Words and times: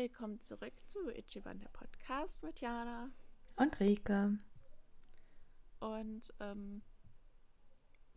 Willkommen 0.00 0.40
zurück 0.40 0.72
zu 0.86 1.10
Ichiban, 1.10 1.58
der 1.58 1.68
Podcast 1.68 2.42
mit 2.42 2.58
Jana. 2.62 3.10
Und 3.56 3.78
Rike. 3.80 4.38
Und 5.78 6.22
ähm, 6.40 6.80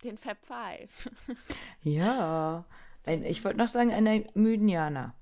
den 0.02 0.18
Fab 0.18 0.38
Five. 0.46 1.10
ja, 1.82 2.64
ein, 3.06 3.26
ich 3.26 3.44
wollte 3.44 3.58
noch 3.58 3.68
sagen, 3.68 3.92
einer 3.92 4.24
müden 4.34 4.70
Jana. 4.70 5.14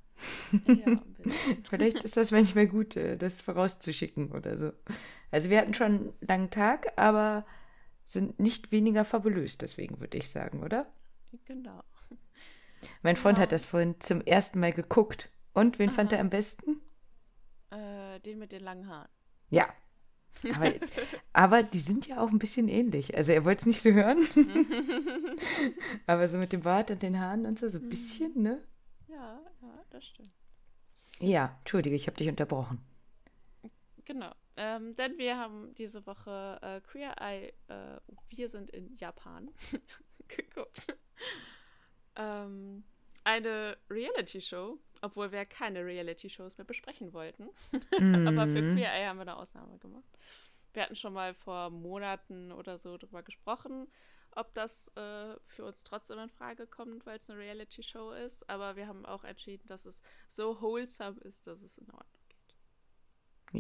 ja, 0.68 1.02
Vielleicht 1.68 2.04
ist 2.04 2.16
das 2.16 2.30
manchmal 2.30 2.68
gut, 2.68 2.96
äh, 2.96 3.18
das 3.18 3.42
vorauszuschicken 3.42 4.32
oder 4.32 4.60
so. 4.60 4.72
Also 5.32 5.50
wir 5.50 5.58
hatten 5.58 5.74
schon 5.74 5.86
einen 5.88 6.14
langen 6.22 6.52
Tag, 6.52 6.94
aber 6.96 7.44
sind 8.06 8.40
nicht 8.40 8.72
weniger 8.72 9.04
fabulös, 9.04 9.58
deswegen 9.58 10.00
würde 10.00 10.20
ich 10.20 10.30
sagen, 10.30 10.62
oder? 10.62 10.86
Genau. 11.46 11.84
Mein 13.02 13.16
Freund 13.16 13.40
Ja. 13.40 13.42
hat 13.42 13.52
das 13.52 13.66
vorhin 13.66 14.00
zum 14.00 14.22
ersten 14.22 14.60
Mal 14.60 14.74
geguckt. 14.74 15.32
Und 15.54 15.80
wen 15.80 15.90
fand 15.90 16.12
Aha. 16.12 16.18
er 16.18 16.22
am 16.22 16.30
besten? 16.30 16.82
Äh, 17.72 18.20
den 18.22 18.40
mit 18.40 18.52
den 18.52 18.64
langen 18.64 18.88
Haaren. 18.88 19.10
Ja. 19.50 19.74
Aber, 20.56 20.74
aber 21.34 21.62
die 21.62 21.80
sind 21.80 22.08
ja 22.08 22.24
auch 22.24 22.30
ein 22.30 22.40
bisschen 22.40 22.70
ähnlich. 22.70 23.18
Also 23.18 23.34
er 23.34 23.44
wollte 23.44 23.62
es 23.62 23.66
nicht 23.66 23.82
so 23.82 23.92
hören. 23.92 24.26
aber 26.08 26.26
so 26.26 26.38
mit 26.38 26.54
dem 26.54 26.62
Bart 26.62 26.90
und 26.90 27.02
den 27.02 27.20
Haaren 27.20 27.46
und 27.46 27.60
so, 27.60 27.68
so 27.68 27.80
ein 27.80 27.90
bisschen, 27.90 28.42
ne? 28.42 28.64
Ja, 29.10 29.42
ja, 29.62 29.84
das 29.90 30.06
stimmt. 30.06 30.32
Ja, 31.20 31.58
entschuldige, 31.60 31.98
ich 31.98 32.08
habe 32.08 32.16
dich 32.16 32.30
unterbrochen. 32.30 32.80
Genau. 34.06 34.32
Ähm, 34.58 34.96
denn 34.96 35.18
wir 35.18 35.38
haben 35.38 35.74
diese 35.76 36.06
Woche 36.06 36.60
äh, 36.62 36.82
Queer 36.82 37.16
Eye, 37.20 37.54
äh, 37.68 38.00
wir 38.30 38.50
sind 38.50 38.70
in 38.70 38.96
Japan 38.96 39.50
geguckt. 40.28 40.96
ähm, 42.16 42.84
eine 43.24 43.78
Reality-Show, 43.90 44.80
obwohl 45.02 45.32
wir 45.32 45.46
keine 45.46 45.86
Reality-Shows 45.86 46.58
mehr 46.58 46.66
besprechen 46.66 47.14
wollten. 47.14 47.50
Aber 48.28 48.48
für. 48.48 48.62
Queer 48.74 48.94
Eye 48.94 49.08
haben 49.08 49.18
wir 49.18 49.24
eine 49.24 49.38
Ausnahme 49.38 49.78
gemacht. 49.80 50.18
Wir 50.74 50.84
hatten 50.84 50.96
schon 50.96 51.14
mal 51.14 51.34
vor 51.34 51.70
Monaten 51.70 52.52
oder 52.52 52.78
so 52.78 52.98
drüber 52.98 53.24
gesprochen, 53.24 53.88
ob 54.36 54.54
das 54.54 54.88
äh, 54.96 55.36
für 55.48 55.66
uns 55.66 55.84
trotzdem 55.84 56.20
in 56.20 56.30
Frage 56.30 56.66
kommt, 56.66 57.06
weil 57.06 57.18
es 57.18 57.30
eine 57.30 57.40
Reality-Show 57.40 58.12
ist. 58.12 58.50
Aber 58.50 58.76
wir 58.76 58.88
haben 58.88 59.06
auch 59.06 59.24
entschieden, 59.24 59.68
dass 59.68 59.86
es 59.86 60.02
so 60.28 60.62
wholesome 60.62 61.20
ist, 61.22 61.48
dass 61.48 61.62
es 61.62 61.78
in 61.78 61.88
Ordnung 61.88 62.22
geht. 62.30 62.56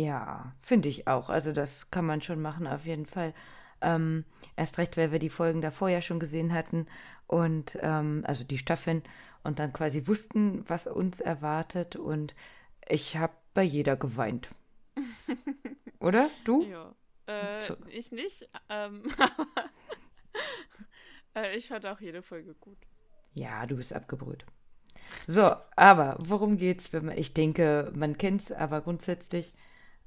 Ja, 0.01 0.55
finde 0.61 0.87
ich 0.87 1.07
auch. 1.07 1.29
Also 1.29 1.51
das 1.51 1.91
kann 1.91 2.05
man 2.05 2.21
schon 2.21 2.41
machen, 2.41 2.67
auf 2.67 2.85
jeden 2.85 3.05
Fall. 3.05 3.33
Ähm, 3.81 4.25
erst 4.55 4.77
recht, 4.77 4.95
weil 4.95 5.11
wir 5.11 5.19
die 5.19 5.29
Folgen 5.29 5.61
davor 5.61 5.89
ja 5.89 6.01
schon 6.01 6.19
gesehen 6.19 6.53
hatten 6.53 6.85
und 7.27 7.77
ähm, 7.81 8.23
also 8.27 8.43
die 8.43 8.59
Staffeln 8.59 9.03
und 9.43 9.59
dann 9.59 9.73
quasi 9.73 10.07
wussten, 10.07 10.67
was 10.69 10.87
uns 10.87 11.19
erwartet 11.19 11.95
und 11.95 12.35
ich 12.87 13.17
habe 13.17 13.33
bei 13.53 13.63
jeder 13.63 13.95
geweint. 13.95 14.49
Oder? 15.99 16.29
Du? 16.45 16.63
Ja. 16.63 16.93
Äh, 17.27 17.61
So. 17.61 17.75
ich 17.89 18.11
nicht, 18.11 18.49
ähm, 18.69 19.03
aber 19.17 19.47
äh, 21.35 21.55
ich 21.55 21.67
fand 21.67 21.85
auch 21.85 21.99
jede 21.99 22.21
Folge 22.21 22.53
gut. 22.55 22.77
Ja, 23.33 23.65
du 23.65 23.77
bist 23.77 23.93
abgebrüht. 23.93 24.45
So, 25.27 25.55
aber 25.75 26.17
worum 26.19 26.57
geht's? 26.57 26.91
Wenn 26.93 27.05
man, 27.05 27.17
ich 27.17 27.33
denke, 27.33 27.91
man 27.95 28.17
kennt's, 28.17 28.51
aber 28.51 28.81
grundsätzlich 28.81 29.53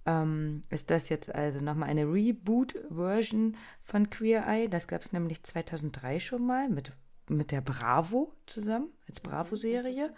ähm, 0.07 0.63
ist 0.71 0.91
das 0.91 1.09
jetzt 1.09 1.35
also 1.35 1.61
nochmal 1.61 1.89
eine 1.89 2.05
Reboot-Version 2.05 3.57
von 3.83 4.11
Queer 4.11 4.47
Eye. 4.47 4.69
Das 4.69 4.89
gab 4.89 5.03
es 5.03 5.13
nämlich 5.13 5.43
2003 5.43 6.21
schon 6.21 6.47
mal 6.47 6.69
mit, 6.69 6.93
mit 7.29 7.51
der 7.51 7.61
Bravo 7.61 8.33
zusammen, 8.47 8.89
als 9.09 9.21
Bravo-Serie. 9.21 10.13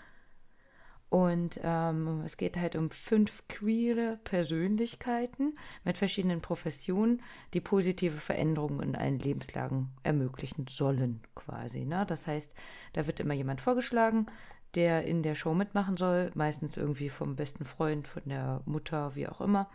Und 1.08 1.60
ähm, 1.62 2.22
es 2.24 2.36
geht 2.36 2.56
halt 2.56 2.74
um 2.74 2.90
fünf 2.90 3.46
queere 3.48 4.18
Persönlichkeiten 4.24 5.56
mit 5.84 5.98
verschiedenen 5.98 6.40
Professionen, 6.40 7.22
die 7.54 7.60
positive 7.60 8.16
Veränderungen 8.16 8.80
in 8.80 8.96
allen 8.96 9.20
Lebenslagen 9.20 9.90
ermöglichen 10.02 10.66
sollen, 10.68 11.20
quasi. 11.36 11.84
Ne? 11.84 12.04
Das 12.06 12.26
heißt, 12.26 12.54
da 12.92 13.06
wird 13.06 13.20
immer 13.20 13.34
jemand 13.34 13.60
vorgeschlagen, 13.60 14.26
der 14.74 15.04
in 15.04 15.22
der 15.22 15.36
Show 15.36 15.54
mitmachen 15.54 15.96
soll, 15.96 16.32
meistens 16.34 16.76
irgendwie 16.76 17.08
vom 17.08 17.36
besten 17.36 17.64
Freund, 17.64 18.08
von 18.08 18.22
der 18.26 18.62
Mutter, 18.66 19.14
wie 19.14 19.28
auch 19.28 19.40
immer. 19.40 19.70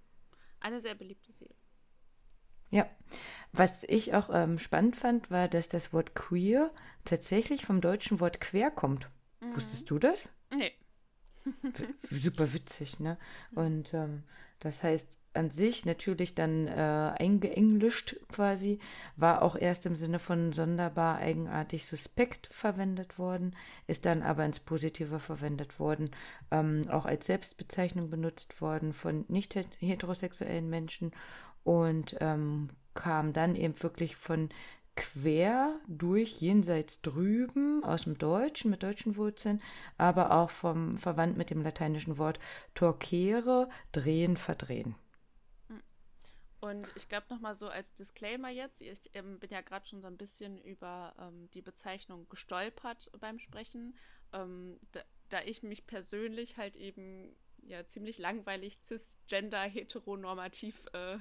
eine 0.62 0.80
sehr 0.80 0.94
beliebte 0.94 1.32
Serie. 1.32 1.54
Ja, 2.70 2.88
was 3.52 3.84
ich 3.84 4.14
auch 4.14 4.30
ähm, 4.32 4.58
spannend 4.58 4.96
fand, 4.96 5.30
war, 5.30 5.46
dass 5.48 5.68
das 5.68 5.92
Wort 5.92 6.14
queer 6.14 6.70
tatsächlich 7.04 7.66
vom 7.66 7.80
deutschen 7.82 8.18
Wort 8.20 8.40
quer 8.40 8.70
kommt. 8.70 9.10
Wusstest 9.54 9.90
du 9.90 9.98
das? 9.98 10.30
Nee. 10.54 10.72
Super 12.10 12.52
witzig, 12.52 13.00
ne? 13.00 13.18
Und 13.54 13.94
ähm, 13.94 14.22
das 14.60 14.82
heißt 14.82 15.18
an 15.34 15.50
sich 15.50 15.86
natürlich 15.86 16.34
dann 16.34 16.68
äh, 16.68 17.14
eingeenglischt 17.18 18.16
quasi, 18.30 18.78
war 19.16 19.40
auch 19.42 19.56
erst 19.56 19.86
im 19.86 19.96
Sinne 19.96 20.18
von 20.18 20.52
sonderbar, 20.52 21.16
eigenartig, 21.18 21.86
suspekt 21.86 22.48
verwendet 22.52 23.18
worden, 23.18 23.56
ist 23.86 24.04
dann 24.04 24.22
aber 24.22 24.44
ins 24.44 24.60
Positive 24.60 25.18
verwendet 25.18 25.80
worden, 25.80 26.10
ähm, 26.50 26.82
auch 26.90 27.06
als 27.06 27.26
Selbstbezeichnung 27.26 28.10
benutzt 28.10 28.60
worden 28.60 28.92
von 28.92 29.24
nicht 29.28 29.54
het- 29.54 29.74
heterosexuellen 29.78 30.68
Menschen 30.68 31.12
und 31.64 32.16
ähm, 32.20 32.68
kam 32.94 33.32
dann 33.32 33.54
eben 33.56 33.82
wirklich 33.82 34.16
von 34.16 34.50
quer 34.94 35.80
durch 35.88 36.40
jenseits 36.40 37.00
drüben 37.00 37.82
aus 37.84 38.04
dem 38.04 38.18
Deutschen 38.18 38.70
mit 38.70 38.82
deutschen 38.82 39.16
Wurzeln, 39.16 39.62
aber 39.96 40.32
auch 40.32 40.50
vom 40.50 40.96
verwandt 40.98 41.36
mit 41.36 41.50
dem 41.50 41.62
lateinischen 41.62 42.18
Wort 42.18 42.38
torquere, 42.74 43.68
drehen, 43.92 44.36
verdrehen. 44.36 44.94
Und 46.60 46.86
ich 46.94 47.08
glaube 47.08 47.26
nochmal 47.28 47.56
so 47.56 47.68
als 47.68 47.92
Disclaimer 47.94 48.48
jetzt, 48.48 48.80
ich 48.82 49.10
ähm, 49.14 49.40
bin 49.40 49.50
ja 49.50 49.62
gerade 49.62 49.84
schon 49.84 50.00
so 50.00 50.06
ein 50.06 50.16
bisschen 50.16 50.60
über 50.60 51.12
ähm, 51.18 51.50
die 51.54 51.62
Bezeichnung 51.62 52.28
gestolpert 52.28 53.10
beim 53.18 53.40
Sprechen, 53.40 53.96
ähm, 54.32 54.78
da, 54.92 55.00
da 55.28 55.42
ich 55.42 55.64
mich 55.64 55.88
persönlich 55.88 56.58
halt 56.58 56.76
eben 56.76 57.34
ja 57.62 57.84
ziemlich 57.86 58.18
langweilig 58.18 58.78
cisgender 58.80 59.62
heteronormativ 59.62 60.86
äh, 60.92 61.18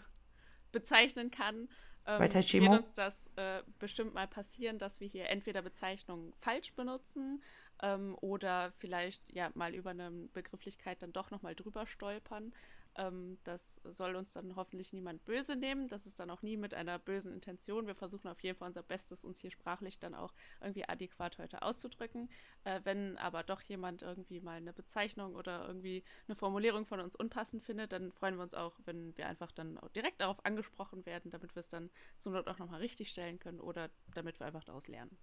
bezeichnen 0.72 1.32
kann, 1.32 1.70
ähm, 2.06 2.20
wird 2.20 2.70
uns 2.70 2.94
das 2.94 3.30
äh, 3.36 3.62
bestimmt 3.80 4.14
mal 4.14 4.28
passieren, 4.28 4.78
dass 4.78 5.00
wir 5.00 5.08
hier 5.08 5.30
entweder 5.30 5.62
Bezeichnungen 5.62 6.34
falsch 6.40 6.74
benutzen 6.74 7.42
ähm, 7.82 8.16
oder 8.22 8.72
vielleicht 8.78 9.32
ja 9.32 9.52
mal 9.54 9.74
über 9.76 9.92
eine 9.92 10.12
Begrifflichkeit 10.34 11.02
dann 11.02 11.14
doch 11.14 11.32
nochmal 11.32 11.56
drüber 11.56 11.86
stolpern. 11.86 12.54
Ähm, 12.98 13.38
das 13.44 13.82
soll 13.84 14.16
uns 14.16 14.34
dann 14.34 14.56
hoffentlich 14.56 14.94
niemand 14.94 15.24
böse 15.26 15.56
nehmen. 15.56 15.88
Das 15.88 16.06
ist 16.06 16.20
dann 16.20 16.30
auch 16.30 16.42
nie 16.42 16.58
mit 16.58 16.74
einer 16.74 17.00
bösen 17.00 17.34
Intention. 17.34 17.88
Wir 17.88 17.96
versuchen 17.96 18.28
auf 18.28 18.42
jeden 18.42 18.58
Fall 18.58 18.68
unser 18.68 18.84
Bestes, 18.84 19.24
uns 19.24 19.40
hier 19.40 19.52
sprachlich 19.52 20.00
dann 20.00 20.14
auch 20.14 20.34
irgendwie 20.60 20.88
adäquat 20.88 21.38
heute 21.38 21.62
auszudrücken. 21.62 22.30
Äh, 22.64 22.82
wenn 22.84 23.18
aber 23.18 23.44
doch 23.44 23.62
jemand 23.62 24.02
irgendwie 24.02 24.42
mal 24.42 24.58
eine 24.58 24.74
Bezeichnung 24.74 25.36
oder 25.36 25.66
irgendwie 25.68 26.04
eine 26.28 26.36
Formulierung 26.36 26.86
von 26.86 27.00
uns 27.00 27.16
unpassend 27.16 27.64
findet, 27.64 27.94
dann 27.94 28.12
freuen 28.12 28.36
wir 28.36 28.44
uns 28.44 28.54
auch, 28.54 28.78
wenn 28.86 29.16
wir 29.18 29.28
einfach 29.28 29.52
dann 29.52 29.80
direkt 29.96 30.22
darauf 30.22 30.46
angesprochen 30.46 31.06
werden, 31.06 31.32
damit 31.32 31.56
wir 31.56 31.62
es 31.62 31.70
dann 31.70 31.90
zur 32.18 32.34
Not 32.34 32.48
auch 32.48 32.60
nochmal 32.60 32.80
richtig 32.80 33.10
stellen 33.10 33.40
können 33.40 33.60
oder 33.60 33.90
damit 34.14 34.40
wir 34.40 34.48
einfach 34.48 34.64
daraus 34.64 34.88
lernen. 34.88 35.18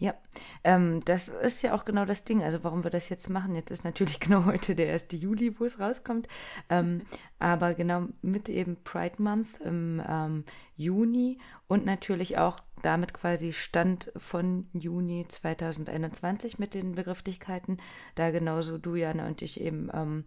Ja, 0.00 0.14
ähm, 0.62 1.04
das 1.04 1.28
ist 1.28 1.62
ja 1.62 1.74
auch 1.74 1.84
genau 1.84 2.04
das 2.04 2.22
Ding. 2.22 2.44
Also 2.44 2.62
warum 2.62 2.84
wir 2.84 2.90
das 2.90 3.08
jetzt 3.08 3.28
machen, 3.28 3.56
jetzt 3.56 3.72
ist 3.72 3.84
natürlich 3.84 4.20
genau 4.20 4.44
heute 4.44 4.76
der 4.76 4.92
1. 4.92 5.08
Juli, 5.12 5.58
wo 5.58 5.64
es 5.64 5.80
rauskommt. 5.80 6.28
Ähm, 6.68 7.02
aber 7.40 7.74
genau 7.74 8.06
mit 8.22 8.48
eben 8.48 8.76
Pride 8.84 9.20
Month 9.20 9.60
im 9.64 10.02
ähm, 10.08 10.44
Juni 10.76 11.38
und 11.66 11.84
natürlich 11.84 12.38
auch 12.38 12.60
damit 12.82 13.12
quasi 13.12 13.52
Stand 13.52 14.12
von 14.16 14.68
Juni 14.72 15.26
2021 15.28 16.60
mit 16.60 16.74
den 16.74 16.94
Begrifflichkeiten, 16.94 17.78
da 18.14 18.30
genauso 18.30 18.78
du, 18.78 18.94
Jana 18.94 19.26
und 19.26 19.42
ich 19.42 19.60
eben 19.60 19.90
ähm, 19.92 20.24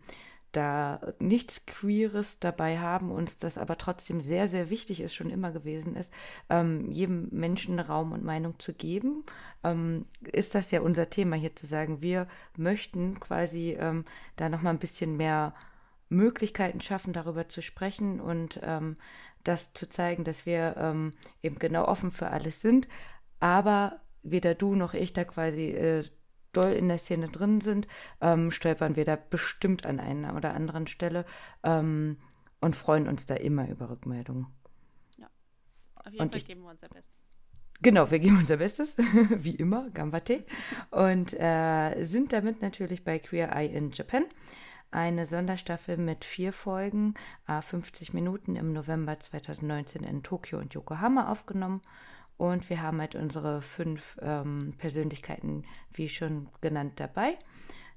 da 0.51 1.13
nichts 1.19 1.65
Queeres 1.65 2.39
dabei 2.39 2.80
haben, 2.80 3.12
uns 3.12 3.38
das 3.38 3.57
aber 3.57 3.77
trotzdem 3.77 4.21
sehr, 4.21 4.48
sehr 4.48 4.69
wichtig 4.69 5.01
ist, 5.01 5.13
schon 5.13 5.30
immer 5.30 5.51
gewesen 5.51 5.95
ist, 5.95 6.13
ähm, 6.50 6.92
jedem 6.92 7.30
Menschen 7.31 7.80
Raum 7.80 8.12
und 8.12 8.24
Meinung 8.24 8.59
zu 8.59 8.74
geben, 8.74 9.24
ähm, 9.63 10.06
ist 10.31 10.56
das 10.56 10.71
ja 10.71 10.81
unser 10.81 11.09
Thema 11.09 11.36
hier 11.36 11.56
zu 11.56 11.65
sagen, 11.65 12.01
wir 12.01 12.27
möchten 12.57 13.19
quasi 13.19 13.77
ähm, 13.80 14.06
da 14.36 14.50
nochmal 14.50 14.74
ein 14.74 14.80
bisschen 14.80 15.18
mehr 15.18 15.53
Möglichkeiten 16.09 16.81
schaffen, 16.81 17.13
darüber 17.13 17.47
zu 17.47 17.62
sprechen 17.62 18.19
und 18.19 18.59
ähm, 18.63 18.97
das 19.44 19.74
zu 19.74 19.88
zeigen, 19.88 20.24
dass 20.24 20.45
wir 20.45 20.75
ähm, 20.77 21.13
eben 21.42 21.57
genau 21.57 21.86
offen 21.86 22.12
für 22.12 22.30
alles 22.30 22.62
sind, 22.62 22.88
aber 23.39 24.01
weder 24.24 24.54
du 24.54 24.75
noch 24.75 24.94
ich 24.94 25.13
da 25.13 25.24
quasi 25.24 25.69
äh, 25.69 26.04
doll 26.51 26.71
in 26.71 26.88
der 26.88 26.98
Szene 26.98 27.27
drin 27.27 27.62
sind, 27.62 27.88
ähm, 28.19 28.51
stolpern 28.51 28.95
wir 28.95 29.06
da 29.06 29.15
bestimmt 29.15 29.86
an 29.86 30.00
einer 30.00 30.36
oder 30.36 30.53
anderen 30.53 30.88
Stelle 30.88 31.25
ähm, 31.63 32.18
und 32.59 32.75
freuen 32.75 33.07
uns 33.07 33.25
da 33.25 33.36
immer 33.36 33.68
über 33.69 33.89
Rückmeldungen. 33.89 34.48
Ja, 35.18 35.27
auf 35.95 36.12
jeden 36.12 36.21
und 36.21 36.30
Fall 36.30 36.38
ich, 36.38 36.45
geben 36.45 36.62
wir 36.62 36.69
unser 36.69 36.89
Bestes. 36.89 37.38
Genau, 37.81 38.12
wir 38.12 38.19
geben 38.19 38.38
unser 38.38 38.57
Bestes, 38.57 38.95
wie 39.30 39.56
immer, 39.56 39.89
Gambate. 39.89 40.45
Und 40.92 41.33
äh, 41.33 42.03
sind 42.03 42.31
damit 42.31 42.62
natürlich 42.62 43.04
bei 43.04 43.18
Queer 43.18 43.56
Eye 43.56 43.74
in 43.74 43.92
Japan. 43.92 44.25
Eine 44.92 45.25
Sonderstaffel 45.25 45.97
mit 45.97 46.25
vier 46.25 46.54
Folgen, 46.54 47.15
äh, 47.47 47.62
50 47.62 48.13
Minuten 48.13 48.56
im 48.56 48.74
November 48.74 49.19
2019 49.19 50.04
in 50.04 50.21
Tokio 50.21 50.59
und 50.59 50.74
Yokohama 50.74 51.31
aufgenommen 51.31 51.81
und 52.42 52.72
wir 52.72 52.82
haben 52.82 53.00
halt 53.00 53.14
unsere 53.14 53.62
fünf 53.62 54.18
ähm, 54.20 54.74
Persönlichkeiten, 54.80 55.64
wie 55.94 56.10
schon 56.10 56.50
genannt, 56.60 56.94
dabei. 56.96 57.38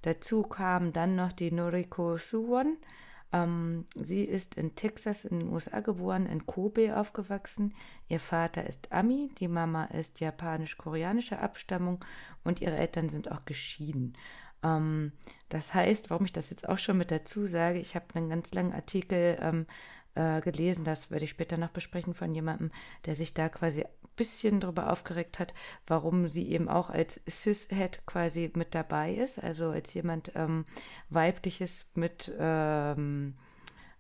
Dazu 0.03 0.43
kam 0.43 0.93
dann 0.93 1.17
noch 1.17 1.33
die 1.33 1.51
Noriko 1.51 2.19
Suwon. 2.19 2.77
Ähm, 3.33 3.87
sie 3.95 4.23
ist 4.23 4.57
in 4.57 4.75
Texas 4.75 5.25
in 5.25 5.41
den 5.41 5.49
USA 5.49 5.81
geboren, 5.81 6.27
in 6.27 6.45
Kobe 6.45 6.95
aufgewachsen. 6.95 7.75
Ihr 8.07 8.21
Vater 8.21 8.67
ist 8.67 8.93
Ami, 8.93 9.31
die 9.41 9.49
Mama 9.49 9.85
ist 9.87 10.21
japanisch-koreanischer 10.21 11.41
Abstammung 11.41 12.05
und 12.45 12.61
ihre 12.61 12.77
Eltern 12.77 13.09
sind 13.09 13.33
auch 13.33 13.47
geschieden. 13.47 14.13
Ähm, 14.63 15.13
das 15.49 15.73
heißt, 15.73 16.11
warum 16.11 16.27
ich 16.27 16.33
das 16.33 16.51
jetzt 16.51 16.69
auch 16.69 16.79
schon 16.79 16.99
mit 16.99 17.11
dazu 17.11 17.47
sage, 17.47 17.79
ich 17.79 17.95
habe 17.95 18.05
einen 18.13 18.29
ganz 18.29 18.53
langen 18.53 18.75
Artikel 18.75 19.39
ähm, 19.41 19.67
äh, 20.15 20.43
gelesen, 20.43 20.85
das 20.85 21.11
werde 21.11 21.25
ich 21.25 21.31
später 21.31 21.57
noch 21.57 21.71
besprechen 21.71 22.13
von 22.13 22.35
jemandem, 22.35 22.73
der 23.07 23.15
sich 23.15 23.33
da 23.33 23.49
quasi 23.49 23.87
bisschen 24.17 24.61
darüber 24.61 24.91
aufgeregt 24.93 25.39
hat, 25.39 25.55
warum 25.87 26.29
sie 26.29 26.49
eben 26.49 26.69
auch 26.69 26.91
als 26.91 27.23
Cis-Head 27.29 28.07
quasi 28.07 28.51
mit 28.55 28.75
dabei 28.75 29.15
ist, 29.15 29.43
also 29.43 29.71
als 29.71 29.93
jemand 29.95 30.33
ähm, 30.35 30.65
weibliches 31.11 31.87
mit 31.95 32.33
ähm, 32.39 33.37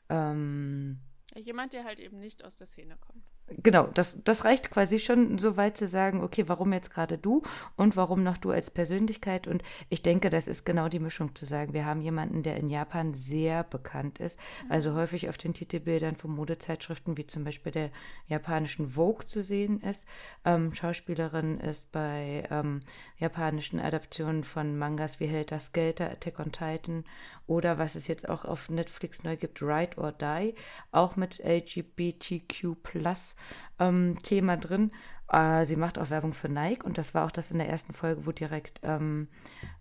ähm, 0.08 1.00
jemand, 1.36 1.72
der 1.72 1.84
halt 1.84 1.98
eben 1.98 2.20
nicht 2.20 2.44
aus 2.44 2.56
der 2.56 2.66
Szene 2.66 2.96
kommt 2.96 3.33
genau, 3.62 3.88
das, 3.92 4.22
das 4.24 4.44
reicht 4.44 4.70
quasi 4.70 4.98
schon 4.98 5.38
so 5.38 5.56
weit 5.56 5.76
zu 5.76 5.86
sagen, 5.86 6.22
okay, 6.22 6.44
warum 6.46 6.72
jetzt 6.72 6.92
gerade 6.92 7.18
du 7.18 7.42
und 7.76 7.96
warum 7.96 8.22
noch 8.22 8.38
du 8.38 8.50
als 8.50 8.70
Persönlichkeit? 8.70 9.46
Und 9.46 9.62
ich 9.88 10.02
denke, 10.02 10.30
das 10.30 10.48
ist 10.48 10.64
genau 10.64 10.88
die 10.88 10.98
Mischung 10.98 11.34
zu 11.34 11.44
sagen. 11.44 11.72
Wir 11.72 11.84
haben 11.84 12.00
jemanden, 12.00 12.42
der 12.42 12.56
in 12.56 12.68
Japan 12.68 13.14
sehr 13.14 13.64
bekannt 13.64 14.18
ist, 14.18 14.38
also 14.68 14.92
mhm. 14.92 14.96
häufig 14.96 15.28
auf 15.28 15.36
den 15.36 15.54
Titelbildern 15.54 16.16
von 16.16 16.34
Modezeitschriften, 16.34 17.16
wie 17.16 17.26
zum 17.26 17.44
Beispiel 17.44 17.72
der 17.72 17.90
japanischen 18.28 18.90
Vogue 18.90 19.26
zu 19.26 19.42
sehen 19.42 19.80
ist. 19.80 20.04
Ähm, 20.44 20.74
Schauspielerin 20.74 21.60
ist 21.60 21.92
bei 21.92 22.44
ähm, 22.50 22.80
japanischen 23.18 23.78
Adaptionen 23.78 24.44
von 24.44 24.78
Mangas 24.78 25.20
wie 25.20 25.26
Helter 25.26 25.58
Skelter, 25.58 26.10
Attack 26.10 26.38
on 26.38 26.52
Titan 26.52 27.04
oder 27.46 27.78
was 27.78 27.94
es 27.94 28.06
jetzt 28.06 28.28
auch 28.28 28.44
auf 28.44 28.68
Netflix 28.68 29.22
neu 29.22 29.36
gibt, 29.36 29.62
Ride 29.62 29.96
or 29.96 30.12
Die, 30.12 30.54
auch 30.92 31.16
mit 31.16 31.40
LGBTQ 31.44 32.82
Plus 32.82 33.36
ähm, 33.78 34.16
Thema 34.22 34.56
drin. 34.56 34.90
Äh, 35.30 35.64
sie 35.64 35.76
macht 35.76 35.98
auch 35.98 36.10
Werbung 36.10 36.32
für 36.32 36.48
Nike 36.48 36.84
und 36.84 36.98
das 36.98 37.14
war 37.14 37.24
auch 37.24 37.30
das 37.30 37.50
in 37.50 37.58
der 37.58 37.68
ersten 37.68 37.94
Folge, 37.94 38.26
wo 38.26 38.32
direkt 38.32 38.80
ähm, 38.82 39.28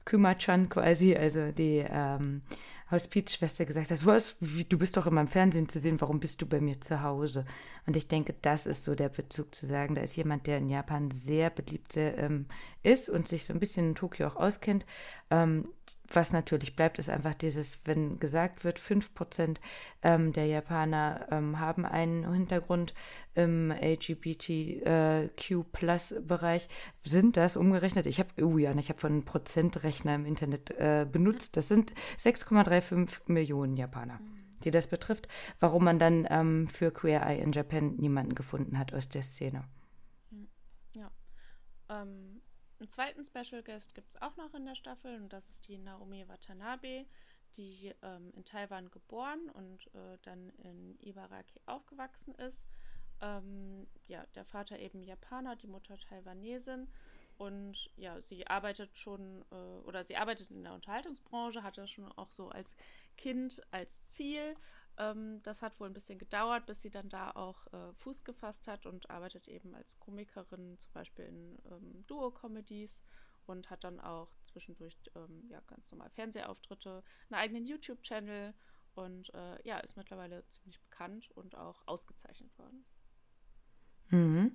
Kümmer-chan 0.06 0.69
quasi, 0.69 1.15
also 1.15 1.51
die 1.51 1.86
ähm, 1.88 2.42
Hospizschwester 2.92 3.65
gesagt 3.65 3.92
hat, 3.92 4.06
was, 4.06 4.36
du 4.39 4.77
bist 4.77 4.95
doch 4.95 5.07
immer 5.07 5.21
im 5.21 5.27
Fernsehen 5.27 5.68
zu 5.68 5.80
sehen, 5.80 6.00
warum 6.00 6.19
bist 6.19 6.42
du 6.42 6.45
bei 6.45 6.62
mir 6.62 6.80
zu 6.80 7.01
Hause? 7.01 7.45
Und 7.86 7.95
ich 7.95 8.07
denke, 8.07 8.36
das 8.42 8.65
ist 8.65 8.83
so 8.83 8.95
der 8.95 9.10
Bezug 9.10 9.54
zu 9.54 9.65
sagen, 9.65 9.95
da 9.95 10.01
ist 10.01 10.15
jemand, 10.15 10.48
der 10.48 10.60
in 10.60 10.69
Japan 10.69 11.12
sehr 11.12 11.50
beliebt 11.50 11.98
ähm, 11.98 12.45
ist 12.83 13.09
und 13.09 13.27
sich 13.27 13.45
so 13.45 13.53
ein 13.53 13.59
bisschen 13.59 13.89
in 13.89 13.95
Tokio 13.95 14.27
auch 14.27 14.35
auskennt. 14.35 14.85
Ähm, 15.31 15.69
was 16.12 16.33
natürlich 16.33 16.75
bleibt, 16.75 17.00
ist 17.00 17.09
einfach 17.09 17.33
dieses, 17.33 17.80
wenn 17.85 18.19
gesagt 18.19 18.63
wird, 18.63 18.80
5% 18.80 19.57
ähm, 20.03 20.31
der 20.33 20.45
Japaner 20.45 21.27
ähm, 21.31 21.59
haben 21.59 21.85
einen 21.85 22.31
Hintergrund 22.31 22.94
im 23.35 23.71
LGBTQ-Plus-Bereich. 23.71 26.68
Sind 27.03 27.38
das 27.38 27.57
umgerechnet? 27.57 28.06
Ich 28.06 28.19
habe, 28.19 28.30
oh 28.44 28.57
ja, 28.57 28.75
ich 28.75 28.89
habe 28.89 29.00
von 29.00 29.13
einem 29.13 29.25
Prozentrechner 29.25 30.13
im 30.15 30.25
Internet 30.25 30.71
äh, 30.71 31.07
benutzt. 31.09 31.56
Das 31.57 31.69
sind 31.69 31.94
6,35 32.18 33.21
Millionen 33.27 33.77
Japaner. 33.77 34.19
die 34.63 34.71
das 34.71 34.88
betrifft, 34.88 35.27
warum 35.59 35.83
man 35.83 36.00
dann 36.00 36.25
ähm, 36.29 36.68
für 36.68 36.91
Queer 36.91 37.21
Eye 37.24 37.41
in 37.41 37.51
Japan 37.51 37.95
niemanden 37.97 38.36
gefunden 38.36 38.79
hat 38.79 38.94
aus 38.94 39.09
der 39.09 39.24
Szene. 39.24 39.65
Ja. 40.95 41.12
Ähm, 41.89 42.32
einen 42.83 42.89
zweiten 42.89 43.24
Special 43.24 43.63
Guest 43.63 43.95
gibt 43.95 44.09
es 44.09 44.21
auch 44.21 44.35
noch 44.35 44.53
in 44.53 44.65
der 44.65 44.75
Staffel 44.75 45.15
und 45.15 45.31
das 45.31 45.47
ist 45.47 45.69
die 45.69 45.77
Naomi 45.77 46.27
Watanabe, 46.27 47.06
die 47.56 47.94
ähm, 48.01 48.33
in 48.35 48.44
Taiwan 48.44 48.91
geboren 48.91 49.50
und 49.53 49.88
äh, 49.95 50.18
dann 50.24 50.50
in 50.57 51.00
Ibaraki 51.00 51.62
aufgewachsen 51.65 52.35
ist. 52.35 52.68
Ähm, 53.21 53.88
ja, 54.07 54.25
der 54.35 54.44
Vater 54.44 54.80
eben 54.80 55.01
Japaner, 55.01 55.56
die 55.56 55.68
Mutter 55.68 55.97
Taiwanesin. 55.97 56.89
Und 57.38 57.89
ja, 57.95 58.21
sie 58.21 58.47
arbeitet 58.47 58.97
schon 58.97 59.45
äh, 59.50 59.56
oder 59.86 60.03
sie 60.03 60.18
arbeitet 60.18 60.51
in 60.51 60.65
der 60.65 60.74
Unterhaltungsbranche, 60.74 61.63
hatte 61.63 61.88
schon 61.88 62.12
auch 62.12 62.31
so 62.31 62.50
als 62.50 62.75
Kind 63.15 63.62
als 63.71 64.06
Ziel 64.07 64.57
ähm, 64.97 65.41
das 65.43 65.61
hat 65.61 65.79
wohl 65.79 65.87
ein 65.87 65.93
bisschen 65.93 66.19
gedauert, 66.19 66.65
bis 66.65 66.81
sie 66.81 66.91
dann 66.91 67.09
da 67.09 67.31
auch 67.31 67.65
äh, 67.73 67.93
Fuß 67.93 68.23
gefasst 68.23 68.67
hat 68.67 68.85
und 68.85 69.09
arbeitet 69.09 69.47
eben 69.47 69.73
als 69.75 70.00
Komikerin, 70.00 70.77
zum 70.79 70.91
Beispiel 70.93 71.25
in 71.25 71.57
ähm, 71.71 72.05
Duo-Comedies 72.07 73.03
und 73.45 73.69
hat 73.69 73.83
dann 73.83 74.00
auch 74.00 74.29
zwischendurch 74.43 74.97
ähm, 75.15 75.45
ja, 75.50 75.62
ganz 75.67 75.91
normal 75.91 76.09
Fernsehauftritte, 76.12 77.03
einen 77.29 77.41
eigenen 77.41 77.65
YouTube-Channel 77.65 78.53
und 78.95 79.33
äh, 79.33 79.67
ja, 79.67 79.79
ist 79.79 79.97
mittlerweile 79.97 80.47
ziemlich 80.50 80.79
bekannt 80.79 81.29
und 81.31 81.55
auch 81.55 81.81
ausgezeichnet 81.88 82.57
worden. 82.57 82.85
Mhm. 84.10 84.51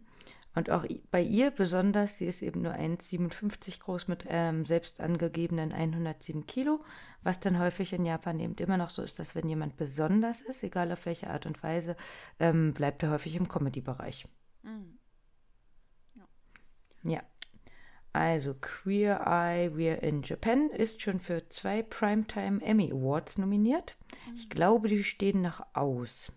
Und 0.54 0.70
auch 0.70 0.84
bei 1.12 1.22
ihr 1.22 1.52
besonders, 1.52 2.18
sie 2.18 2.24
ist 2.26 2.42
eben 2.42 2.62
nur 2.62 2.72
1,57 2.72 3.78
groß 3.78 4.08
mit 4.08 4.24
ähm, 4.28 4.66
selbst 4.66 5.00
angegebenen 5.00 5.72
107 5.72 6.46
Kilo, 6.46 6.84
was 7.22 7.38
dann 7.38 7.60
häufig 7.60 7.92
in 7.92 8.04
Japan 8.04 8.40
eben 8.40 8.54
immer 8.54 8.76
noch 8.76 8.90
so 8.90 9.02
ist, 9.02 9.20
dass 9.20 9.36
wenn 9.36 9.48
jemand 9.48 9.76
besonders 9.76 10.42
ist, 10.42 10.64
egal 10.64 10.90
auf 10.90 11.06
welche 11.06 11.30
Art 11.30 11.46
und 11.46 11.62
Weise, 11.62 11.96
ähm, 12.40 12.74
bleibt 12.74 13.04
er 13.04 13.10
häufig 13.10 13.36
im 13.36 13.46
Comedy-Bereich. 13.46 14.26
Mhm. 14.64 14.98
Ja. 16.16 16.28
ja. 17.04 17.22
Also 18.12 18.54
Queer 18.54 19.20
Eye 19.26 19.68
We're 19.68 20.00
in 20.00 20.22
Japan 20.22 20.70
ist 20.70 21.02
schon 21.02 21.20
für 21.20 21.48
zwei 21.50 21.84
Primetime 21.84 22.60
Emmy 22.62 22.90
Awards 22.90 23.38
nominiert. 23.38 23.96
Mhm. 24.26 24.34
Ich 24.34 24.50
glaube, 24.50 24.88
die 24.88 25.04
stehen 25.04 25.42
noch 25.42 25.64
aus. 25.74 26.32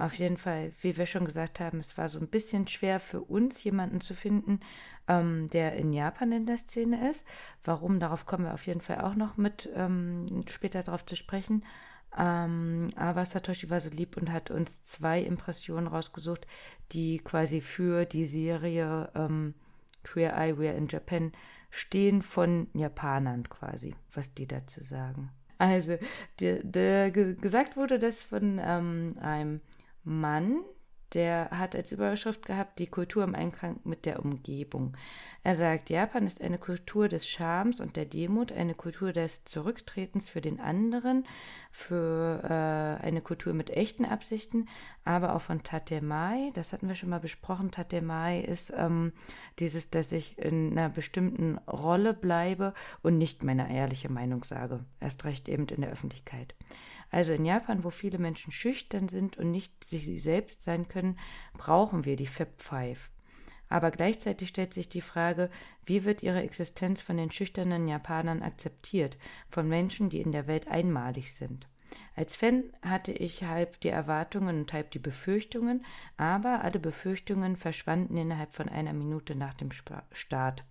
Auf 0.00 0.14
jeden 0.14 0.38
Fall, 0.38 0.72
wie 0.80 0.96
wir 0.96 1.04
schon 1.04 1.26
gesagt 1.26 1.60
haben, 1.60 1.78
es 1.78 1.98
war 1.98 2.08
so 2.08 2.18
ein 2.18 2.28
bisschen 2.28 2.66
schwer 2.66 3.00
für 3.00 3.20
uns, 3.20 3.62
jemanden 3.62 4.00
zu 4.00 4.14
finden, 4.14 4.60
ähm, 5.08 5.50
der 5.50 5.74
in 5.74 5.92
Japan 5.92 6.32
in 6.32 6.46
der 6.46 6.56
Szene 6.56 7.10
ist. 7.10 7.26
Warum, 7.64 8.00
darauf 8.00 8.24
kommen 8.24 8.44
wir 8.44 8.54
auf 8.54 8.66
jeden 8.66 8.80
Fall 8.80 9.02
auch 9.02 9.14
noch 9.14 9.36
mit 9.36 9.68
ähm, 9.74 10.44
später 10.48 10.82
darauf 10.82 11.04
zu 11.04 11.16
sprechen. 11.16 11.64
Ähm, 12.16 12.88
aber 12.96 13.26
Satoshi 13.26 13.68
war 13.68 13.80
so 13.80 13.90
lieb 13.90 14.16
und 14.16 14.32
hat 14.32 14.50
uns 14.50 14.82
zwei 14.82 15.20
Impressionen 15.20 15.86
rausgesucht, 15.86 16.46
die 16.92 17.18
quasi 17.18 17.60
für 17.60 18.06
die 18.06 18.24
Serie 18.24 19.10
ähm, 19.14 19.54
Queer 20.02 20.34
Eye 20.34 20.54
We're 20.54 20.76
in 20.76 20.88
Japan 20.88 21.32
stehen 21.68 22.22
von 22.22 22.68
Japanern 22.72 23.48
quasi, 23.50 23.94
was 24.14 24.32
die 24.32 24.46
dazu 24.46 24.82
sagen. 24.82 25.30
Also, 25.58 25.98
der, 26.40 26.64
der 26.64 27.10
gesagt 27.10 27.76
wurde, 27.76 27.98
dass 27.98 28.22
von 28.22 28.58
ähm, 28.64 29.14
einem 29.20 29.60
Mann, 30.04 30.62
der 31.14 31.50
hat 31.50 31.74
als 31.74 31.90
Überschrift 31.90 32.46
gehabt, 32.46 32.78
die 32.78 32.86
Kultur 32.86 33.24
im 33.24 33.34
Einklang 33.34 33.80
mit 33.84 34.06
der 34.06 34.20
Umgebung. 34.24 34.96
Er 35.42 35.54
sagt, 35.54 35.90
Japan 35.90 36.26
ist 36.26 36.40
eine 36.40 36.58
Kultur 36.58 37.08
des 37.08 37.26
Charmes 37.26 37.80
und 37.80 37.96
der 37.96 38.04
Demut, 38.04 38.52
eine 38.52 38.74
Kultur 38.74 39.12
des 39.12 39.44
Zurücktretens 39.44 40.28
für 40.28 40.40
den 40.40 40.60
anderen, 40.60 41.26
für 41.72 42.42
äh, 42.44 43.04
eine 43.04 43.22
Kultur 43.22 43.54
mit 43.54 43.70
echten 43.70 44.04
Absichten, 44.04 44.68
aber 45.04 45.34
auch 45.34 45.40
von 45.40 45.62
Tatemai. 45.62 46.50
Das 46.54 46.72
hatten 46.72 46.88
wir 46.88 46.94
schon 46.94 47.08
mal 47.08 47.20
besprochen. 47.20 47.70
Tatemai 47.70 48.40
ist 48.40 48.72
ähm, 48.76 49.12
dieses, 49.58 49.90
dass 49.90 50.12
ich 50.12 50.38
in 50.38 50.72
einer 50.72 50.90
bestimmten 50.90 51.58
Rolle 51.66 52.14
bleibe 52.14 52.74
und 53.02 53.18
nicht 53.18 53.42
meine 53.42 53.74
ehrliche 53.74 54.12
Meinung 54.12 54.44
sage. 54.44 54.84
Erst 55.00 55.24
recht 55.24 55.48
eben 55.48 55.66
in 55.66 55.80
der 55.80 55.90
Öffentlichkeit. 55.90 56.54
Also 57.10 57.32
in 57.32 57.44
Japan, 57.44 57.84
wo 57.84 57.90
viele 57.90 58.18
Menschen 58.18 58.52
schüchtern 58.52 59.08
sind 59.08 59.36
und 59.36 59.50
nicht 59.50 59.84
sich 59.84 60.22
selbst 60.22 60.62
sein 60.62 60.88
können, 60.88 61.18
brauchen 61.54 62.04
wir 62.04 62.16
die 62.16 62.26
Fab 62.26 62.60
Five. 62.60 63.10
Aber 63.68 63.90
gleichzeitig 63.90 64.48
stellt 64.48 64.74
sich 64.74 64.88
die 64.88 65.00
Frage, 65.00 65.48
wie 65.86 66.04
wird 66.04 66.22
ihre 66.22 66.42
Existenz 66.42 67.00
von 67.00 67.16
den 67.16 67.30
schüchternen 67.30 67.86
Japanern 67.86 68.42
akzeptiert, 68.42 69.16
von 69.48 69.68
Menschen, 69.68 70.10
die 70.10 70.20
in 70.20 70.32
der 70.32 70.46
Welt 70.46 70.68
einmalig 70.68 71.32
sind. 71.32 71.68
Als 72.16 72.36
Fan 72.36 72.64
hatte 72.82 73.12
ich 73.12 73.44
halb 73.44 73.80
die 73.80 73.88
Erwartungen 73.88 74.60
und 74.60 74.72
halb 74.72 74.90
die 74.90 74.98
Befürchtungen, 74.98 75.84
aber 76.16 76.62
alle 76.62 76.78
Befürchtungen 76.78 77.56
verschwanden 77.56 78.16
innerhalb 78.16 78.54
von 78.54 78.68
einer 78.68 78.92
Minute 78.92 79.34
nach 79.34 79.54
dem 79.54 79.70
Start. 79.72 80.64